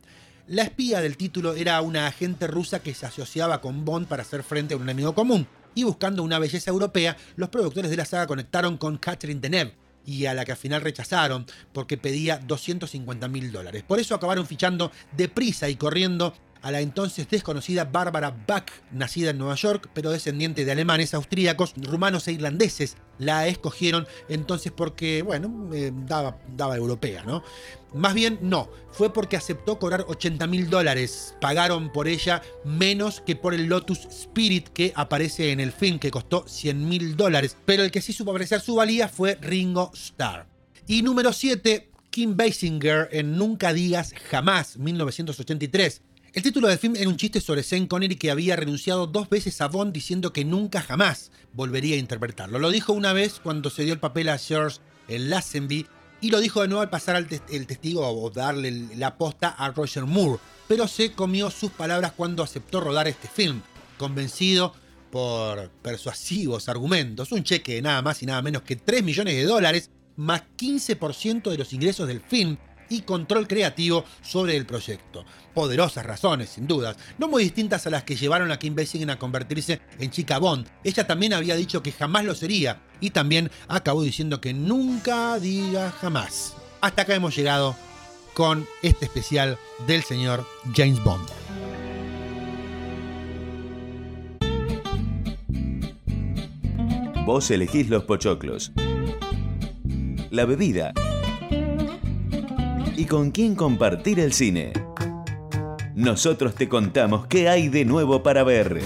La 0.49 0.64
espía 0.64 1.01
del 1.01 1.16
título 1.16 1.55
era 1.55 1.80
una 1.82 2.09
agente 2.09 2.49
rusa 2.49 2.80
que 2.80 2.93
se 2.93 3.07
asociaba 3.07 3.61
con 3.61 3.84
Bond 3.84 4.09
para 4.09 4.22
hacer 4.22 4.43
frente 4.43 4.74
a 4.74 4.78
un 4.78 4.82
enemigo 4.82 5.14
común. 5.14 5.47
Y 5.76 5.84
buscando 5.84 6.24
una 6.24 6.41
belleza 6.41 6.72
europea, 6.72 7.16
los 7.37 7.49
productores 7.49 7.93
de 7.93 7.97
la 7.97 8.07
saga 8.07 8.26
conectaron 8.26 8.76
con 8.76 8.99
Catherine 8.99 9.41
Deneuve, 9.41 9.74
y 10.07 10.26
a 10.26 10.34
la 10.34 10.44
que 10.44 10.52
al 10.52 10.59
final 10.59 10.80
rechazaron 10.80 11.44
porque 11.72 11.98
pedía 11.98 12.38
250 12.38 13.28
mil 13.28 13.52
dólares. 13.52 13.82
Por 13.82 13.98
eso 13.98 14.14
acabaron 14.14 14.46
fichando 14.46 14.92
deprisa 15.16 15.68
y 15.68 15.76
corriendo 15.76 16.34
a 16.66 16.72
la 16.72 16.80
entonces 16.80 17.28
desconocida 17.28 17.84
Barbara 17.84 18.36
Bach, 18.44 18.66
nacida 18.90 19.30
en 19.30 19.38
Nueva 19.38 19.54
York, 19.54 19.88
pero 19.94 20.10
descendiente 20.10 20.64
de 20.64 20.72
alemanes, 20.72 21.14
austríacos, 21.14 21.74
rumanos 21.76 22.26
e 22.26 22.32
irlandeses. 22.32 22.96
La 23.18 23.46
escogieron 23.46 24.08
entonces 24.28 24.72
porque, 24.72 25.22
bueno, 25.22 25.70
eh, 25.72 25.92
daba, 25.94 26.38
daba 26.56 26.76
europea, 26.76 27.22
¿no? 27.22 27.44
Más 27.94 28.14
bien 28.14 28.40
no, 28.42 28.68
fue 28.90 29.12
porque 29.12 29.36
aceptó 29.36 29.78
cobrar 29.78 30.06
80 30.08 30.48
mil 30.48 30.68
dólares. 30.68 31.36
Pagaron 31.40 31.92
por 31.92 32.08
ella 32.08 32.42
menos 32.64 33.20
que 33.20 33.36
por 33.36 33.54
el 33.54 33.66
Lotus 33.66 34.00
Spirit 34.06 34.66
que 34.70 34.92
aparece 34.96 35.52
en 35.52 35.60
el 35.60 35.70
film, 35.70 36.00
que 36.00 36.10
costó 36.10 36.48
100 36.48 36.88
mil 36.88 37.16
dólares. 37.16 37.56
Pero 37.64 37.84
el 37.84 37.92
que 37.92 38.02
sí 38.02 38.12
supo 38.12 38.32
apreciar 38.32 38.60
su 38.60 38.74
valía 38.74 39.06
fue 39.06 39.38
Ringo 39.40 39.92
Starr. 39.94 40.48
Y 40.88 41.02
número 41.02 41.32
7, 41.32 41.92
Kim 42.10 42.36
Basinger 42.36 43.08
en 43.12 43.36
Nunca 43.38 43.72
Digas 43.72 44.12
Jamás, 44.30 44.78
1983. 44.78 46.02
El 46.37 46.43
título 46.43 46.68
del 46.68 46.76
film 46.76 46.97
era 46.97 47.09
un 47.09 47.16
chiste 47.16 47.41
sobre 47.41 47.62
Sean 47.62 47.87
Connery 47.87 48.16
que 48.16 48.30
había 48.30 48.57
renunciado 48.57 49.07
dos 49.07 49.30
veces 49.30 49.59
a 49.62 49.68
Bond 49.68 49.95
diciendo 49.95 50.34
que 50.34 50.45
nunca 50.45 50.82
jamás 50.82 51.30
volvería 51.55 51.97
a 51.97 51.99
interpretarlo. 51.99 52.59
Lo 52.59 52.70
dijo 52.70 52.93
una 52.93 53.14
vez 53.14 53.41
cuando 53.43 53.70
se 53.70 53.84
dio 53.84 53.95
el 53.95 54.01
papel 54.01 54.28
a 54.28 54.37
George 54.37 54.80
Lazenby 55.09 55.87
y 56.20 56.30
lo 56.30 56.39
dijo 56.41 56.61
de 56.61 56.68
nuevo 56.68 56.82
al 56.82 56.91
pasar 56.91 57.16
el 57.16 57.66
testigo 57.66 58.07
o 58.07 58.28
darle 58.28 58.70
la 58.97 59.16
posta 59.16 59.49
a 59.49 59.70
Roger 59.70 60.05
Moore, 60.05 60.39
pero 60.68 60.87
se 60.89 61.12
comió 61.12 61.51
sus 61.51 61.70
palabras 61.70 62.12
cuando 62.14 62.43
aceptó 62.43 62.82
rodar 62.82 63.09
este 63.09 63.28
film, 63.28 63.62
convencido 63.97 64.74
por 65.11 65.70
persuasivos 65.80 66.68
argumentos, 66.68 67.32
un 67.32 67.45
cheque 67.45 67.76
de 67.76 67.82
nada 67.82 68.03
más 68.03 68.22
y 68.22 68.26
nada 68.26 68.43
menos 68.43 68.61
que 68.61 68.76
3 68.76 69.03
millones 69.03 69.37
de 69.37 69.45
dólares, 69.45 69.89
más 70.16 70.43
15% 70.59 71.51
de 71.51 71.57
los 71.57 71.72
ingresos 71.72 72.07
del 72.07 72.20
film 72.20 72.59
y 72.89 73.03
control 73.03 73.47
creativo 73.47 74.05
sobre 74.22 74.57
el 74.57 74.66
proyecto. 74.66 75.24
Poderosas 75.55 76.05
razones, 76.05 76.51
sin 76.51 76.66
dudas, 76.66 76.97
no 77.18 77.28
muy 77.28 77.45
distintas 77.45 77.87
a 77.87 77.91
las 77.91 78.05
que 78.05 78.16
llevaron 78.16 78.51
a 78.51 78.59
Kim 78.59 78.74
Basinger 78.74 79.11
a 79.11 79.18
convertirse 79.18 79.80
en 79.99 80.11
chica 80.11 80.39
Bond. 80.39 80.68
Ella 80.84 81.07
también 81.07 81.32
había 81.32 81.57
dicho 81.57 81.82
que 81.82 81.93
jamás 81.93 82.24
lo 82.24 82.34
sería 82.34 82.82
y 83.01 83.11
también 83.11 83.51
acabó 83.68 84.03
diciendo 84.03 84.41
que 84.41 84.53
nunca 84.53 85.39
diga 85.39 85.91
jamás. 85.91 86.55
Hasta 86.80 87.03
acá 87.03 87.14
hemos 87.14 87.34
llegado 87.34 87.76
con 88.34 88.66
este 88.82 89.07
especial 89.07 89.59
del 89.87 90.03
señor 90.03 90.47
James 90.74 91.03
Bond. 91.03 91.26
Vos 97.24 97.51
elegís 97.51 97.89
los 97.89 98.05
pochoclos. 98.05 98.70
La 100.30 100.45
bebida 100.45 100.93
y 102.97 103.05
con 103.05 103.30
quién 103.30 103.55
compartir 103.55 104.20
el 104.20 104.32
cine. 104.32 104.72
Nosotros 105.94 106.55
te 106.55 106.68
contamos 106.68 107.26
qué 107.26 107.49
hay 107.49 107.68
de 107.68 107.84
nuevo 107.84 108.22
para 108.22 108.42
ver. 108.42 108.80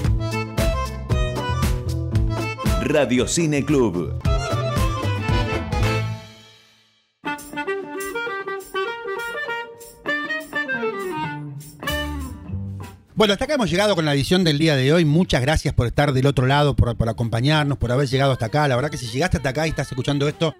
Radio 2.83 3.27
Cine 3.29 3.65
Club. 3.65 4.21
Bueno, 13.21 13.35
hasta 13.35 13.45
acá 13.45 13.55
hemos 13.57 13.71
llegado 13.71 13.95
con 13.95 14.07
la 14.07 14.15
edición 14.15 14.45
del 14.45 14.57
día 14.57 14.77
de 14.77 14.95
hoy. 14.95 15.05
Muchas 15.05 15.43
gracias 15.43 15.75
por 15.75 15.87
estar 15.87 16.15
del 16.15 16.25
otro 16.25 16.47
lado, 16.47 16.75
por, 16.75 16.97
acompañarnos, 17.07 17.77
por 17.77 17.93
haber 17.93 18.09
llegado 18.09 18.33
hasta 18.33 18.47
acá. 18.47 18.67
La 18.67 18.77
verdad 18.77 18.91
que 18.91 18.97
si 18.97 19.09
llegaste 19.09 19.37
hasta 19.37 19.51
acá 19.51 19.67
y 19.67 19.71
estás 19.71 19.89
escuchando 19.91 20.27
esto, 20.27 20.55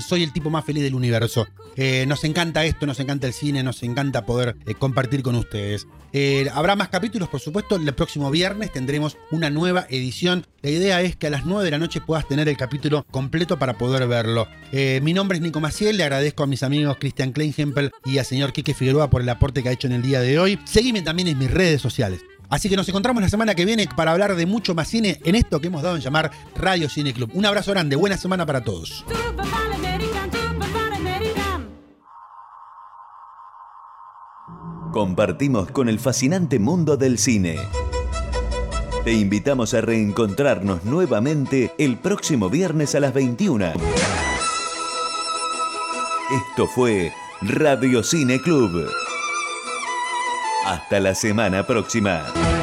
soy 0.00 0.22
el 0.22 0.32
tipo 0.32 0.50
más 0.50 0.64
feliz 0.64 0.82
del 0.82 0.94
universo. 0.94 1.46
Eh, 1.76 2.06
nos 2.06 2.24
encanta 2.24 2.64
esto, 2.64 2.86
nos 2.86 2.98
encanta 3.00 3.26
el 3.26 3.32
cine, 3.32 3.62
nos 3.62 3.82
encanta 3.82 4.24
poder 4.24 4.56
eh, 4.66 4.74
compartir 4.74 5.22
con 5.22 5.34
ustedes. 5.34 5.86
Eh, 6.12 6.48
habrá 6.54 6.74
más 6.74 6.88
capítulos, 6.88 7.28
por 7.28 7.40
supuesto. 7.40 7.76
El 7.76 7.92
próximo 7.94 8.30
viernes 8.30 8.72
tendremos 8.72 9.18
una 9.30 9.50
nueva 9.50 9.86
edición. 9.90 10.46
La 10.62 10.70
idea 10.70 11.02
es 11.02 11.16
que 11.16 11.26
a 11.26 11.30
las 11.30 11.44
9 11.44 11.64
de 11.64 11.70
la 11.70 11.78
noche 11.78 12.00
puedas 12.00 12.26
tener 12.26 12.48
el 12.48 12.56
capítulo 12.56 13.04
completo 13.10 13.58
para 13.58 13.76
poder 13.76 14.08
verlo. 14.08 14.48
mi 15.02 15.12
nombre 15.12 15.36
es 15.36 15.42
Nico 15.42 15.60
Maciel, 15.60 15.96
le 15.96 16.04
agradezco 16.04 16.42
a 16.42 16.46
mis 16.46 16.62
amigos 16.62 16.96
Christian 16.98 17.32
Kleinhempel 17.32 17.92
y 18.04 18.18
al 18.18 18.24
señor 18.24 18.52
Quique 18.52 18.74
Figueroa 18.74 19.10
por 19.10 19.20
el 19.20 19.28
aporte 19.28 19.62
que 19.62 19.68
ha 19.68 19.72
hecho 19.72 19.86
en 19.86 19.92
el 19.92 20.02
día 20.02 20.20
de 20.20 20.38
hoy. 20.38 20.58
Seguime 20.64 21.02
también 21.02 21.28
en 21.28 21.38
mis 21.38 21.50
redes 21.50 21.80
sociales. 21.80 22.20
Así 22.48 22.68
que 22.68 22.76
nos 22.76 22.88
encontramos 22.88 23.22
la 23.22 23.28
semana 23.28 23.54
que 23.54 23.64
viene 23.64 23.88
para 23.96 24.12
hablar 24.12 24.36
de 24.36 24.46
mucho 24.46 24.74
más 24.74 24.88
cine 24.88 25.20
en 25.24 25.34
esto 25.34 25.60
que 25.60 25.66
hemos 25.66 25.82
dado 25.82 25.96
en 25.96 26.02
llamar 26.02 26.30
Radio 26.54 26.88
Cine 26.88 27.12
Club. 27.12 27.30
Un 27.34 27.46
abrazo 27.46 27.72
grande, 27.72 27.96
buena 27.96 28.16
semana 28.16 28.46
para 28.46 28.62
todos. 28.62 29.04
Compartimos 34.92 35.70
con 35.72 35.88
el 35.90 35.98
fascinante 35.98 36.58
mundo 36.58 36.96
del 36.96 37.18
cine. 37.18 37.58
Te 39.04 39.12
invitamos 39.12 39.74
a 39.74 39.82
reencontrarnos 39.82 40.84
nuevamente 40.84 41.72
el 41.78 41.98
próximo 41.98 42.48
viernes 42.48 42.94
a 42.94 43.00
las 43.00 43.12
21. 43.12 43.72
Esto 46.30 46.66
fue 46.66 47.12
Radio 47.42 48.02
Cine 48.02 48.40
Club. 48.40 48.88
Hasta 50.66 50.98
la 50.98 51.14
semana 51.14 51.64
próxima. 51.64 52.55